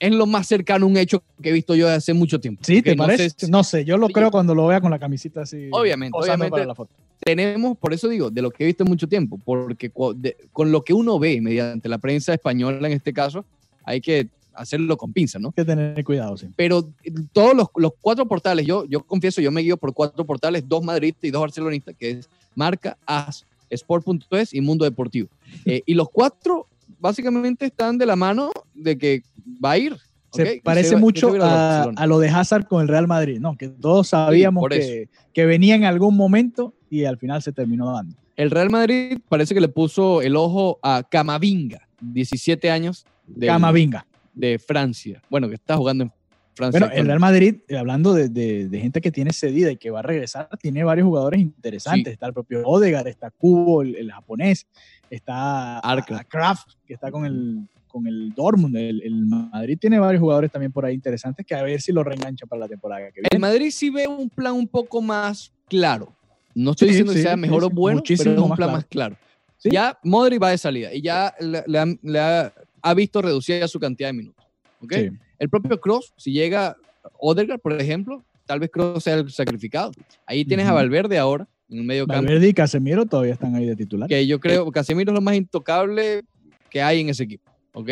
es 0.00 0.12
lo 0.12 0.26
más 0.26 0.46
cercano 0.46 0.86
a 0.86 0.88
un 0.88 0.96
hecho 0.96 1.22
que 1.42 1.50
he 1.50 1.52
visto 1.52 1.74
yo 1.74 1.88
hace 1.88 2.14
mucho 2.14 2.40
tiempo. 2.40 2.62
¿Sí? 2.64 2.82
¿Te 2.82 2.94
no 2.94 3.04
parece? 3.04 3.30
sé 3.36 3.50
no 3.50 3.64
sé, 3.64 3.84
yo 3.84 3.96
lo 3.98 4.06
Sí. 4.08 4.12
creo 4.12 4.30
cuando 4.30 4.54
lo 4.54 4.66
vea 4.66 4.80
con 4.80 4.90
la 4.90 4.98
camiseta 4.98 5.42
así. 5.42 5.68
Obviamente, 5.72 6.16
obviamente. 6.18 6.50
para 6.50 6.66
la 6.66 6.74
foto. 6.74 6.92
tenemos, 7.20 7.76
por 7.76 7.92
eso 7.92 8.08
digo, 8.08 8.30
de 8.30 8.40
lo 8.42 8.50
que 8.50 8.62
he 8.62 8.66
visto 8.66 8.84
en 8.84 8.90
mucho 8.90 9.08
tiempo, 9.08 9.38
porque 9.44 9.90
de- 10.16 10.36
con 10.52 10.70
lo 10.70 10.82
que 10.82 10.94
uno 10.94 11.18
ve 11.18 11.40
mediante 11.40 11.88
la 11.88 11.98
prensa 11.98 12.32
española 12.32 12.86
en 12.86 12.94
este 12.94 13.12
caso, 13.12 13.44
hay 13.84 14.00
que 14.00 14.28
hacerlo 14.54 14.96
con 14.96 15.12
pinza, 15.12 15.38
¿no? 15.38 15.48
Hay 15.48 15.54
que 15.54 15.64
tener 15.64 16.04
cuidado, 16.04 16.36
sí. 16.36 16.46
Pero 16.56 16.88
eh, 17.04 17.10
todos 17.32 17.54
los, 17.56 17.66
los 17.76 17.92
cuatro 18.00 18.26
portales, 18.26 18.66
yo, 18.66 18.84
yo 18.86 19.02
confieso, 19.02 19.40
yo 19.40 19.50
me 19.50 19.60
guío 19.62 19.76
por 19.76 19.92
cuatro 19.94 20.24
portales, 20.24 20.68
dos 20.68 20.82
madridistas 20.84 21.24
y 21.24 21.30
dos 21.30 21.40
barcelonistas, 21.42 21.94
que 21.98 22.10
es 22.10 22.28
Marca, 22.54 22.96
AS, 23.06 23.44
Sport.es 23.70 24.54
y 24.54 24.60
Mundo 24.60 24.84
Deportivo. 24.84 25.28
Eh, 25.64 25.82
y 25.86 25.94
los 25.94 26.08
cuatro 26.10 26.66
básicamente 27.00 27.66
están 27.66 27.98
de 27.98 28.06
la 28.06 28.16
mano 28.16 28.50
de 28.74 28.96
que 28.98 29.22
va 29.64 29.72
a 29.72 29.78
ir. 29.78 29.96
Se 30.32 30.60
parece 30.62 30.96
mucho 30.96 31.32
se 31.32 31.38
a 31.40 32.06
lo 32.06 32.18
de 32.18 32.28
Hazard 32.28 32.66
con 32.66 32.82
el 32.82 32.88
Real 32.88 33.06
Madrid, 33.08 33.38
¿no? 33.40 33.56
Que 33.56 33.68
todos 33.68 34.08
sabíamos 34.08 34.62
que, 34.68 35.08
que 35.32 35.46
venía 35.46 35.74
en 35.74 35.84
algún 35.84 36.16
momento 36.16 36.74
y 36.90 37.04
al 37.04 37.16
final 37.16 37.42
se 37.42 37.52
terminó 37.52 37.90
dando. 37.92 38.14
El 38.36 38.50
Real 38.50 38.68
Madrid 38.70 39.18
parece 39.28 39.54
que 39.54 39.60
le 39.60 39.68
puso 39.68 40.20
el 40.22 40.36
ojo 40.36 40.78
a 40.82 41.02
Camavinga, 41.08 41.80
17 42.00 42.70
años. 42.70 43.06
del- 43.26 43.48
Camavinga. 43.48 44.06
de 44.34 44.58
Francia. 44.58 45.20
Bueno, 45.30 45.48
que 45.48 45.54
está 45.54 45.76
jugando 45.76 46.04
en 46.04 46.12
Francia. 46.54 46.78
Bueno, 46.80 46.94
el. 46.94 47.06
Real 47.06 47.20
Madrid, 47.20 47.56
eh, 47.66 47.76
hablando 47.78 48.12
de, 48.14 48.28
de- 48.28 48.68
de 48.68 48.80
gente 48.80 49.00
que 49.00 49.10
tiene 49.10 49.32
cedida 49.32 49.72
y 49.72 49.76
que 49.76 49.90
va 49.90 50.00
a 50.00 50.02
regresar, 50.02 50.48
tiene 50.60 50.84
varios 50.84 51.06
jugadores 51.06 51.40
interesantes. 51.40 52.04
Sí. 52.04 52.12
Está 52.12 52.26
el 52.26 52.34
propio 52.34 52.62
Odegaard, 52.66 53.08
está 53.08 53.30
Kubo, 53.30 53.80
el, 53.82 53.96
el 53.96 54.12
japonés, 54.12 54.66
está 55.10 55.78
Arca. 55.78 56.22
Kraft, 56.24 56.72
que 56.86 56.94
está 56.94 57.10
con 57.10 57.24
el, 57.24 57.66
con 57.88 58.06
el 58.06 58.32
Dortmund. 58.34 58.76
El, 58.76 59.02
el 59.02 59.26
Madrid 59.26 59.78
tiene 59.80 59.98
varios 59.98 60.20
jugadores 60.20 60.50
también 60.52 60.70
por 60.72 60.84
ahí 60.84 60.94
interesantes 60.94 61.44
que 61.46 61.54
a 61.54 61.62
ver 61.62 61.80
si 61.80 61.90
lo 61.92 62.04
reengancha 62.04 62.46
para 62.46 62.60
la 62.60 62.68
temporada 62.68 63.06
que 63.06 63.20
viene. 63.20 63.28
El 63.30 63.40
Madrid 63.40 63.70
sí 63.70 63.90
ve 63.90 64.06
un 64.06 64.28
plan 64.30 64.52
un 64.54 64.68
poco 64.68 65.00
más 65.02 65.52
claro. 65.68 66.14
No 66.54 66.72
estoy 66.72 66.88
Sí, 66.88 66.92
diciendo 66.92 67.12
que 67.12 67.18
sí, 67.18 67.22
sea 67.24 67.34
sí, 67.34 67.40
mejor 67.40 67.62
sí, 67.62 67.66
o 67.66 67.70
bueno, 67.70 68.02
pero 68.06 68.14
es 68.14 68.26
un 68.26 68.34
plan 68.46 68.56
claro. 68.56 68.72
más 68.72 68.84
claro. 68.86 69.16
Ya 69.64 69.98
Modric 70.04 70.40
va 70.42 70.50
de 70.50 70.58
salida 70.58 70.94
y 70.94 71.02
ya 71.02 71.34
le, 71.40 71.64
le 71.66 71.78
ha, 71.78 71.86
le 72.02 72.20
ha- 72.20 72.52
ha 72.82 72.94
visto 72.94 73.20
reducida 73.20 73.66
su 73.66 73.80
cantidad 73.80 74.08
de 74.08 74.12
minutos. 74.12 74.44
¿ok? 74.80 74.92
Sí. 74.94 75.08
El 75.38 75.48
propio 75.50 75.80
Cross, 75.80 76.12
si 76.16 76.32
llega 76.32 76.76
Odegaard, 77.18 77.60
por 77.60 77.72
ejemplo, 77.80 78.24
tal 78.46 78.60
vez 78.60 78.70
Cross 78.70 79.04
sea 79.04 79.14
el 79.14 79.30
sacrificado. 79.30 79.90
Ahí 80.26 80.44
tienes 80.44 80.66
a 80.66 80.70
Ujú. 80.70 80.76
Valverde 80.76 81.18
ahora, 81.18 81.46
en 81.68 81.78
el 81.78 81.84
medio 81.84 82.06
campo, 82.06 82.22
Valverde 82.22 82.48
y 82.48 82.54
Casemiro 82.54 83.04
todavía 83.04 83.34
están 83.34 83.54
ahí 83.54 83.66
de 83.66 83.76
titular. 83.76 84.08
que 84.08 84.26
yo 84.26 84.40
creo 84.40 84.64
que 84.64 84.70
Casemiro 84.72 85.10
es 85.12 85.14
lo 85.14 85.20
más 85.20 85.34
intocable 85.34 86.22
que 86.70 86.80
hay 86.82 87.00
en 87.00 87.08
ese 87.10 87.24
equipo. 87.24 87.50
¿Ok? 87.72 87.88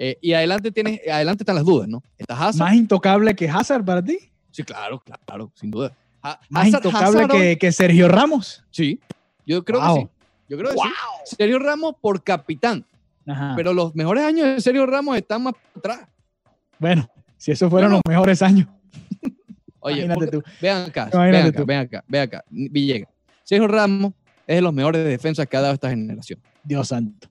Eh, 0.00 0.16
y 0.20 0.32
adelante, 0.32 0.70
tienes, 0.70 1.00
adelante 1.10 1.42
están 1.42 1.56
las 1.56 1.64
dudas, 1.64 1.88
¿no? 1.88 2.02
Está 2.16 2.34
Hazard. 2.34 2.66
Más 2.68 2.74
intocable 2.74 3.34
que 3.34 3.48
Hazard 3.48 3.84
para 3.84 4.02
ti. 4.02 4.18
Sí, 4.50 4.62
claro, 4.62 5.02
claro, 5.26 5.50
sin 5.54 5.70
duda. 5.70 5.92
Ha- 6.22 6.38
Más 6.48 6.66
Hazard- 6.68 6.86
intocable 6.86 7.06
Hazard 7.24 7.30
que, 7.30 7.58
que 7.58 7.72
Sergio 7.72 8.08
Ramos. 8.08 8.64
Sí, 8.70 9.00
yo 9.46 9.64
creo 9.64 9.80
Wow. 9.80 9.94
que 9.96 10.00
sí. 10.02 10.08
Yo 10.48 10.56
creo 10.58 10.70
que 10.70 10.76
sí. 10.78 11.36
Sergio 11.36 11.58
Ramos 11.58 11.94
por 12.00 12.22
capitán, 12.22 12.84
Ajá. 13.26 13.54
pero 13.56 13.72
los 13.74 13.94
mejores 13.94 14.24
años 14.24 14.46
de 14.46 14.60
Sergio 14.60 14.86
Ramos 14.86 15.16
están 15.16 15.42
más 15.42 15.54
atrás. 15.76 16.00
bueno, 16.78 17.08
si 17.36 17.50
esos 17.52 17.68
fueron 17.70 17.90
Bueno. 17.90 18.02
los 18.04 18.10
mejores 18.12 18.40
años. 18.42 18.66
Oye, 19.80 20.04
Imagínate 20.04 20.30
porque- 20.32 20.50
tú. 20.50 20.56
vean 20.62 20.88
acá, 20.88 21.10
Imagínate 21.12 21.42
vean 21.42 21.46
acá, 21.48 21.64
vean 21.66 21.80
acá, 21.82 22.04
vean 22.08 22.24
acá. 22.24 22.44
Villegas. 22.50 23.08
Sergio 23.44 23.66
Ramos 23.68 24.12
es 24.46 24.56
de 24.56 24.62
los 24.62 24.72
mejores 24.72 25.04
defensas 25.04 25.46
que 25.46 25.56
ha 25.56 25.60
dado 25.60 25.74
esta 25.74 25.90
generación. 25.90 26.40
Dios 26.64 26.88
santo. 26.88 27.28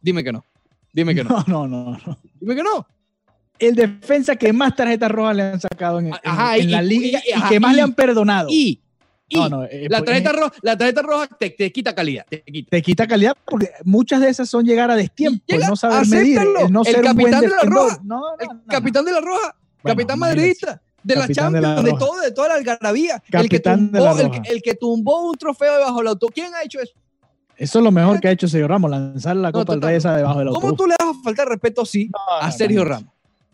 Dime 0.00 0.22
que 0.22 0.32
no. 0.32 0.44
Dime 0.94 1.14
que 1.14 1.22
no. 1.24 1.44
No, 1.46 1.66
no, 1.68 1.84
no, 1.90 1.98
no. 2.06 2.18
Dime 2.40 2.54
que 2.56 2.62
no. 2.62 2.86
El 3.58 3.74
defensa 3.74 4.34
que 4.36 4.52
más 4.52 4.74
tarjetas 4.74 5.10
rojas 5.10 5.36
le 5.36 5.42
han 5.42 5.60
sacado 5.60 5.98
en, 6.00 6.06
en- 6.08 6.14
Ajá, 6.24 6.56
en 6.56 6.68
y- 6.68 6.72
la 6.72 6.80
liga 6.82 7.20
y- 7.24 7.28
y, 7.30 7.32
ajá, 7.32 7.48
que 7.50 7.60
más 7.60 7.74
le 7.76 7.82
han 7.82 7.92
perdonado. 7.92 8.48
Y, 8.50 8.80
y 9.28 9.36
no, 9.36 9.48
no, 9.48 9.64
eh, 9.64 9.86
la, 9.88 9.98
pues, 9.98 10.06
tarjeta 10.06 10.30
eh, 10.30 10.32
roja, 10.34 10.54
la 10.62 10.76
tarjeta 10.78 11.02
roja 11.02 11.28
te, 11.38 11.50
te 11.50 11.70
quita 11.72 11.94
calidad. 11.94 12.26
Te 12.28 12.42
quita. 12.42 12.70
te 12.70 12.82
quita 12.82 13.06
calidad 13.06 13.36
porque 13.44 13.70
muchas 13.84 14.20
de 14.20 14.28
esas 14.28 14.48
son 14.48 14.64
llegar 14.64 14.90
a 14.90 14.96
destiempo, 14.96 15.42
Llega, 15.46 15.68
no 15.68 15.76
saber 15.76 16.06
medir, 16.08 16.38
el 16.38 16.72
no 16.72 16.80
El 16.84 16.94
ser 16.94 17.04
capitán 17.04 17.40
de 17.42 17.48
la. 17.48 17.60
Roja. 17.62 18.00
No, 18.02 18.22
El 18.38 18.48
capitán 18.68 19.04
de 19.04 19.12
la 19.12 19.20
roja. 19.20 19.56
Bueno, 19.82 19.96
capitán 19.96 20.18
madridista. 20.18 20.80
De 21.02 21.14
la 21.16 21.20
Capitán 21.22 21.52
de 21.52 21.60
la 21.60 21.74
Champions, 21.74 21.98
de, 22.00 22.06
todo, 22.06 22.20
de 22.22 22.32
toda 22.32 22.48
la 22.48 22.54
algarabía. 22.54 23.14
El 23.16 23.20
que, 23.20 23.30
Capitán 23.60 23.92
de 23.92 24.00
la 24.00 24.12
el, 24.12 24.30
el 24.46 24.62
que 24.62 24.74
tumbó 24.74 25.28
un 25.28 25.36
trofeo 25.36 25.74
debajo 25.74 25.98
del 25.98 26.08
auto. 26.08 26.28
¿Quién 26.28 26.54
ha 26.54 26.62
hecho 26.62 26.80
eso? 26.80 26.94
Eso 27.56 27.78
es 27.78 27.84
lo 27.84 27.90
mejor 27.92 28.20
que 28.20 28.28
ha 28.28 28.30
hecho 28.32 28.48
Sergio 28.48 28.66
Ramos, 28.68 28.90
lanzar 28.90 29.36
la 29.36 29.48
No, 29.48 29.52
Copa 29.60 29.74
del. 29.74 29.82
Rey 29.82 29.96
esa 29.96 30.16
debajo 30.16 30.38
del 30.40 30.48
¿Cómo 30.48 30.56
autobús. 30.68 30.76
tú 30.76 30.86
le 30.86 30.94
vas 30.98 31.16
a 31.16 31.22
faltar 31.22 31.48
respeto 31.48 31.82
así 31.82 32.10
No, 32.12 32.18
a 32.40 32.50
Sergio. 32.50 32.84
Ramos? 32.84 33.08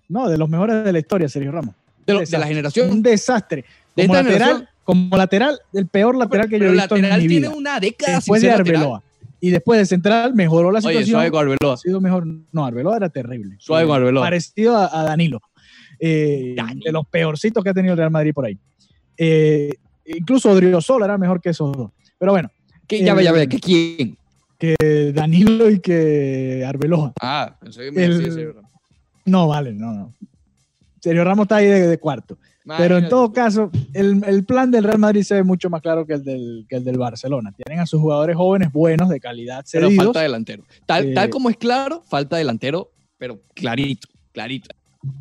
No, 0.09 0.28
de 0.28 0.38
los 0.38 0.48
mejores 0.48 0.84
de 0.84 0.92
la 0.92 0.98
historia, 0.98 1.28
Sergio 1.28 1.53
Ramos. 1.53 1.74
De, 2.07 2.14
lo- 2.14 2.18
Un 2.20 2.24
de 2.24 2.38
la 2.38 2.46
generación. 2.46 2.90
Un 2.90 3.03
desastre. 3.03 3.64
de 3.94 4.03
Como 4.07 4.14
lateral, 4.14 4.38
generación. 4.40 4.68
como 4.84 5.16
lateral, 5.16 5.61
el 5.74 5.86
peor 5.86 6.16
lateral 6.16 6.48
que 6.48 6.59
yo 6.59 6.66
he 6.66 6.70
visto 6.72 6.96
lateral 6.96 7.20
en 7.20 7.26
mi 7.26 7.28
tiene 7.28 7.48
vida. 7.48 7.57
una 7.57 7.78
década 7.80 8.16
Después 8.16 8.40
sin 8.40 8.51
de 8.51 8.57
lateral. 8.57 8.76
Arbeloa. 8.82 9.03
Y 9.42 9.51
después 9.51 9.78
de 9.78 9.86
central 9.86 10.34
mejoró 10.34 10.70
la 10.70 10.78
Oye, 10.80 10.88
situación. 10.88 11.11
suave 11.14 11.30
con 11.30 11.40
Arbeloa. 11.48 11.74
ha 11.74 11.76
sido 11.76 12.01
mejor. 12.01 12.26
No, 12.53 12.64
Arbeloa 12.66 12.96
era 12.96 13.09
terrible. 13.09 13.57
Suave 13.59 13.86
con 13.86 13.96
Arbeloa. 13.96 14.22
Parecido 14.24 14.76
a, 14.76 15.01
a 15.01 15.05
Danilo. 15.05 15.40
Eh, 15.98 16.55
Danilo. 16.57 16.82
De 16.84 16.92
los 16.92 17.07
peorcitos 17.07 17.62
que 17.62 17.70
ha 17.70 17.74
tenido 17.74 17.92
el 17.92 17.98
Real 17.98 18.11
Madrid 18.11 18.32
por 18.34 18.44
ahí. 18.46 18.59
Eh, 19.16 19.72
incluso 20.07 20.51
Odriozola 20.51 21.05
era 21.07 21.18
mejor 21.18 21.40
que 21.40 21.51
esos 21.51 21.76
dos. 21.76 21.90
Pero 22.18 22.32
bueno, 22.32 22.51
¿Qué, 22.91 23.05
ya 23.05 23.14
ve, 23.14 23.22
ya 23.22 23.30
ve. 23.32 23.49
¿que 23.49 23.61
¿Quién? 23.61 24.16
que 24.59 25.12
Danilo 25.14 25.70
y 25.70 25.78
que 25.78 26.64
Arbeloa. 26.66 27.12
Ah, 27.22 27.57
pensé 27.61 27.84
que 27.84 27.93
me 27.93 28.05
El- 28.05 28.22
decía 28.22 28.47
Ramos. 28.53 28.70
No, 29.24 29.47
vale, 29.47 29.72
no, 29.72 29.93
no. 29.93 30.14
Sergio 31.01 31.22
Ramos 31.22 31.45
está 31.45 31.57
ahí 31.57 31.66
de, 31.66 31.86
de 31.86 31.99
cuarto. 31.99 32.36
Pero 32.76 32.99
en 32.99 33.09
todo 33.09 33.32
caso, 33.32 33.70
el, 33.95 34.22
el 34.26 34.45
plan 34.45 34.70
del 34.70 34.84
Real 34.84 34.99
Madrid 34.99 35.22
se 35.22 35.34
ve 35.36 35.43
mucho 35.45 35.70
más 35.70 35.80
claro 35.82 36.05
que 36.07 36.14
el 36.14 36.24
del, 36.24 36.66
que 36.68 36.76
el 36.76 36.84
del 36.84 36.99
Barcelona. 36.99 37.53
Tienen 37.53 37.80
a 37.80 37.86
sus 37.86 38.01
jugadores 38.01 38.36
jóvenes 38.36 38.70
buenos, 38.72 39.09
de 39.09 39.18
calidad, 39.20 39.64
Pero 39.72 39.91
falta 39.93 40.20
delantero. 40.20 40.64
Tal, 40.84 41.07
Eh, 41.11 41.14
tal 41.14 41.30
como 41.30 41.49
es 41.49 41.57
claro, 41.57 42.03
falta 42.09 42.36
delantero, 42.36 42.91
pero 43.18 43.41
clarito, 43.55 44.09
clarito. 44.32 44.68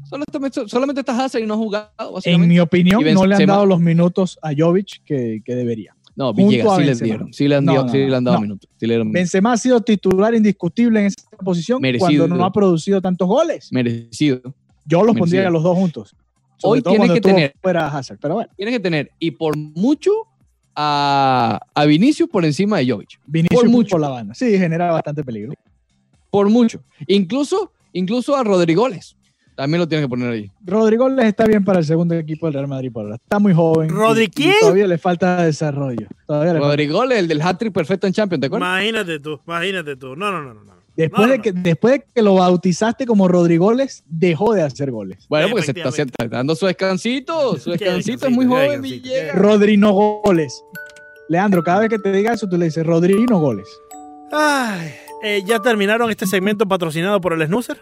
Solamente, 0.09 0.67
solamente 0.67 0.99
está 0.99 1.23
Hazard 1.23 1.41
y 1.41 1.45
no 1.45 1.53
ha 1.53 1.57
jugado, 1.57 1.89
en 2.25 2.47
mi 2.47 2.59
opinión, 2.59 3.01
no 3.13 3.25
le 3.25 3.35
han 3.35 3.45
dado 3.45 3.65
los 3.65 3.79
minutos 3.79 4.37
a 4.41 4.51
Jovic 4.55 5.01
que, 5.05 5.41
que 5.45 5.55
debería. 5.55 5.95
No, 6.19 6.33
Villegas 6.33 6.75
sí 6.75 6.81
le 6.81 6.87
Benzema. 6.87 7.05
dieron. 7.07 7.33
Sí 7.33 7.47
le 7.47 7.55
han, 7.55 7.65
No, 7.65 7.71
dio- 7.71 7.83
no, 7.85 7.89
sí 7.89 7.97
le 7.97 8.15
han 8.15 8.23
dado 8.23 8.37
no. 8.37 8.41
minutos. 8.41 8.69
Sí 8.77 8.85
dieron. 8.85 9.11
Benzema 9.11 9.53
ha 9.53 9.57
sido 9.57 9.81
titular 9.81 10.35
indiscutible 10.35 10.99
en 10.99 11.05
esa 11.07 11.25
posición 11.43 11.81
Merecido. 11.81 12.25
cuando 12.27 12.35
no 12.35 12.45
ha 12.45 12.51
producido 12.51 13.01
tantos 13.01 13.27
goles. 13.27 13.69
Merecido. 13.71 14.41
Yo 14.85 14.99
los 15.03 15.15
Merecido. 15.15 15.19
pondría 15.19 15.47
a 15.47 15.51
los 15.51 15.63
dos 15.63 15.75
juntos. 15.77 16.15
Hoy 16.61 16.81
todo 16.81 16.91
tiene 16.91 16.97
cuando 17.07 17.13
que 17.15 17.21
tener- 17.21 17.53
fuera 17.61 17.87
Hazard. 17.87 18.19
Pero 18.21 18.33
bueno, 18.35 18.49
Tienes 18.57 18.75
que 18.75 18.79
tener, 18.81 19.11
y 19.17 19.31
por 19.31 19.55
mucho, 19.57 20.11
a, 20.75 21.59
a 21.73 21.85
Vinicius 21.85 22.29
por 22.29 22.45
encima 22.45 22.77
de 22.77 22.89
Jovic. 22.91 23.19
Vinicius 23.25 23.61
Por 23.61 23.69
por, 23.69 23.71
mucho. 23.71 23.97
la 23.97 24.09
banda. 24.09 24.33
Sí, 24.33 24.57
genera 24.57 24.91
bastante 24.91 25.23
peligro. 25.23 25.53
Por 26.29 26.49
mucho. 26.49 26.81
Incluso, 27.07 27.71
incluso 27.93 28.35
a 28.35 28.43
Rodrigoles. 28.43 29.15
También 29.59 29.81
lo 29.81 29.89
tienes 29.89 30.05
que 30.05 30.09
poner 30.09 30.29
ahí. 30.31 30.49
Rodrigo 30.65 31.09
les 31.09 31.25
está 31.25 31.43
bien 31.43 31.65
para 31.65 31.79
el 31.79 31.85
segundo 31.85 32.15
equipo 32.15 32.45
del 32.45 32.53
Real 32.53 32.69
Madrid 32.69 32.93
por 32.93 33.03
ahora. 33.03 33.15
Está 33.15 33.39
muy 33.39 33.53
joven. 33.53 33.89
¿Rodri 33.89 34.29
quién? 34.29 34.53
Todavía 34.61 34.87
le 34.87 34.97
falta 34.97 35.43
desarrollo. 35.43 36.07
Todavía 36.25 36.53
le 36.53 36.59
falta- 36.61 37.15
el 37.19 37.27
del 37.27 37.41
hat-trick 37.41 37.73
perfecto 37.73 38.07
en 38.07 38.13
Champions, 38.13 38.39
¿te 38.39 38.47
acuerdas? 38.47 38.69
Imagínate 38.69 39.19
tú, 39.19 39.37
imagínate 39.45 39.97
tú. 39.97 40.15
No, 40.15 40.31
no, 40.31 40.41
no, 40.41 40.53
no. 40.53 40.71
Después, 40.95 41.21
No, 41.23 41.27
no, 41.27 41.33
de 41.33 41.39
que, 41.41 41.51
después 41.51 41.93
de 41.95 42.05
que 42.15 42.21
lo 42.21 42.35
bautizaste 42.35 43.05
como 43.05 43.27
Rodrigoles, 43.27 44.05
dejó 44.07 44.53
de 44.53 44.61
hacer 44.61 44.91
goles. 44.91 45.25
Bueno, 45.27 45.49
porque 45.49 45.65
se 45.65 45.71
está, 45.71 45.91
se 45.91 46.03
está 46.03 46.25
dando 46.29 46.55
su 46.55 46.65
descansito. 46.65 47.57
Su 47.57 47.71
descansito 47.71 48.27
es 48.27 48.31
muy 48.33 48.45
joven, 48.45 48.81
descansito, 48.81 49.03
qué 49.03 49.09
Villegas. 49.09 49.35
Rodri 49.35 49.75
no 49.75 49.91
goles. 49.91 50.63
Leandro, 51.27 51.63
cada 51.65 51.81
vez 51.81 51.89
que 51.89 51.99
te 51.99 52.13
diga 52.13 52.31
eso, 52.31 52.47
tú 52.47 52.57
le 52.57 52.63
dices 52.63 52.85
Rodri 52.85 53.25
no 53.29 53.39
goles. 53.41 53.67
Ay, 54.31 54.93
eh, 55.21 55.43
¿Ya 55.45 55.59
terminaron 55.59 56.09
este 56.09 56.25
segmento 56.25 56.65
patrocinado 56.65 57.19
por 57.19 57.33
el 57.33 57.45
Snoozer? 57.45 57.77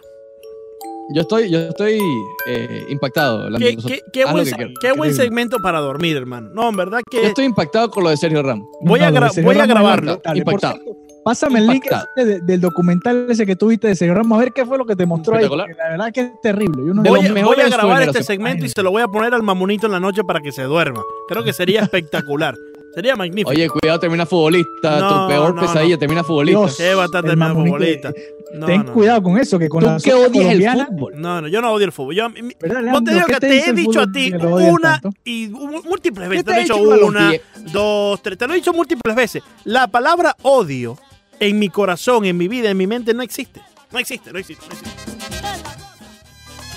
Yo 1.10 1.22
estoy, 1.22 1.50
yo 1.50 1.60
estoy 1.60 2.00
eh, 2.48 2.86
impactado. 2.90 3.46
¿Qué, 3.58 3.76
nosotros. 3.76 3.86
qué- 3.86 4.02
qué 4.12 4.24
Haz 4.24 4.28
lo 4.28 4.34
buen, 4.44 4.46
que 4.46 4.74
qué 4.82 5.14
segmento 5.14 5.58
para 5.60 5.80
dormir, 5.80 6.18
hermano. 6.18 6.50
No, 6.54 6.68
en 6.70 6.76
verdad 6.76 7.00
Yo 7.12 7.22
que 7.22 7.28
estoy 7.28 7.46
impactado 7.46 7.90
con 7.90 8.04
lo 8.04 8.10
de 8.10 8.18
Sergio 8.18 8.44
Ramos. 8.44 8.68
voy 8.82 9.00
a, 9.00 9.10
No, 9.12 9.18
gra- 9.22 9.44
voy 9.44 9.58
a 9.58 9.66
grabarlo. 9.66 10.22
Impactado. 10.36 10.74
cierto, 10.76 10.98
Pásame 11.24 11.60
el 11.60 11.68
link 11.68 11.86
Impactado. 11.86 12.08
ese 12.16 12.26
de- 12.26 12.40
del 12.42 12.62
documental 12.62 13.28
ese 13.30 13.46
que 13.46 13.56
tuviste 13.56 13.88
de 13.88 13.96
Sergio 13.96 14.16
Ramos, 14.16 14.38
a 14.38 14.42
ver 14.44 14.54
qué 14.54 14.66
fue 14.66 14.78
lo 14.78 14.86
que 14.86 14.96
te 14.96 15.06
mostró 15.06 15.36
ahí. 15.38 15.48
La 15.50 15.90
verdad 15.90 16.12
que 16.14 16.22
es 16.22 16.32
terrible. 16.42 16.84
Yo 16.86 16.94
no 16.94 17.04
Voy, 17.04 17.26
a- 17.26 17.34
voy 17.44 17.60
a 17.62 17.70
grabar 17.70 18.02
este 18.04 18.24
segmento 18.24 18.66
y 18.66 18.70
se 18.70 18.82
lo 18.84 18.92
voy 18.92 19.02
a 19.02 19.08
poner 19.08 19.34
al 19.34 19.44
mamonito 19.44 19.86
en 19.88 19.94
la 19.94 20.00
noche 20.00 20.24
para 20.26 20.40
que 20.42 20.52
se 20.52 20.64
duerma. 20.64 21.02
Creo 21.28 21.44
que 21.44 21.54
sería 21.54 21.82
espectacular. 21.92 22.56
Sería 22.98 23.16
magnífico. 23.16 23.52
Oye, 23.52 23.70
cuidado, 23.70 24.00
termina 24.00 24.26
futbolista. 24.26 25.00
No, 25.00 25.22
tu 25.22 25.28
peor 25.28 25.54
no, 25.54 25.62
pesadilla, 25.62 25.94
no. 25.94 26.00
termina 26.00 26.24
futbolista. 26.24 26.60
Dios. 26.62 26.78
Qué 26.78 26.96
de 27.22 27.36
mamonito. 27.36 27.76
futbolista. 27.76 28.14
No, 28.56 28.66
Ten 28.66 28.86
no. 28.88 28.92
cuidado 28.94 29.22
con 29.22 29.38
eso, 29.38 29.60
que 29.60 29.70
con 29.70 29.82
Tú 29.84 29.86
la 29.86 30.00
que 30.00 30.14
odias 30.16 30.52
el 30.56 30.86
fútbol. 30.88 31.14
No, 31.16 31.42
no, 31.42 31.48
yo 31.48 31.62
no 31.62 31.72
odio 31.74 31.86
el 31.86 31.92
fútbol. 31.92 32.16
Yo, 32.16 32.26
a 32.26 32.30
mí- 32.30 32.54
¿Verdad, 32.60 32.82
no 32.82 33.04
te 33.04 33.14
digo 33.14 33.28
¿Qué 33.28 33.34
que 33.34 33.40
te 33.40 33.70
he 33.70 33.74
dicho 33.74 34.02
a 34.02 34.12
ti 34.12 34.34
una 34.34 35.00
y 35.24 35.48
múltiples 35.48 36.28
¿Qué 36.28 36.42
veces. 36.42 36.46
te 36.46 36.52
Te 36.52 36.52
lo 36.54 36.58
he 36.58 36.62
dicho 36.64 36.74
a 36.74 37.06
una, 37.06 37.34
dos, 37.72 38.24
tres. 38.24 38.36
Te 38.36 38.48
lo 38.48 38.54
he 38.54 38.56
dicho 38.56 38.74
múltiples 38.74 39.16
veces. 39.16 39.44
La 39.64 39.86
palabra 39.86 40.36
odio 40.42 40.98
en 41.40 41.60
mi 41.60 41.70
corazón, 41.70 42.26
en 42.26 42.36
mi 42.36 42.48
vida, 42.48 42.72
en 42.72 42.78
mi 42.78 42.88
mente 42.88 43.14
no 43.14 43.22
existe. 43.22 43.62
No 43.92 44.00
existe, 44.00 44.34
no 44.34 44.40
existe, 44.40 44.66
no 44.66 44.74
existe. 44.74 45.12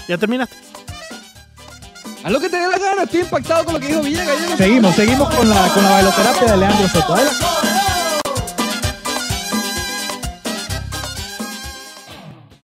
¿Ya 0.07 0.19
terminaste? 0.19 0.55
Haz 2.23 2.33
lo 2.33 2.41
que 2.41 2.51
te 2.51 2.57
dé 2.57 2.69
la 2.69 2.79
gana. 2.79 3.03
Estoy 3.05 3.21
impactado 3.21 3.65
con 3.65 3.75
lo 3.75 3.81
que 3.81 3.89
dijo 3.89 4.03
Villegas. 4.03 4.37
Seguimos, 4.57 4.95
seguimos 4.95 5.35
con 5.35 5.49
la, 5.49 5.69
con 5.69 5.83
la 5.83 5.91
bailoterapia 5.91 6.51
de 6.53 6.57
Leandro 6.57 6.89
Soto. 6.89 7.15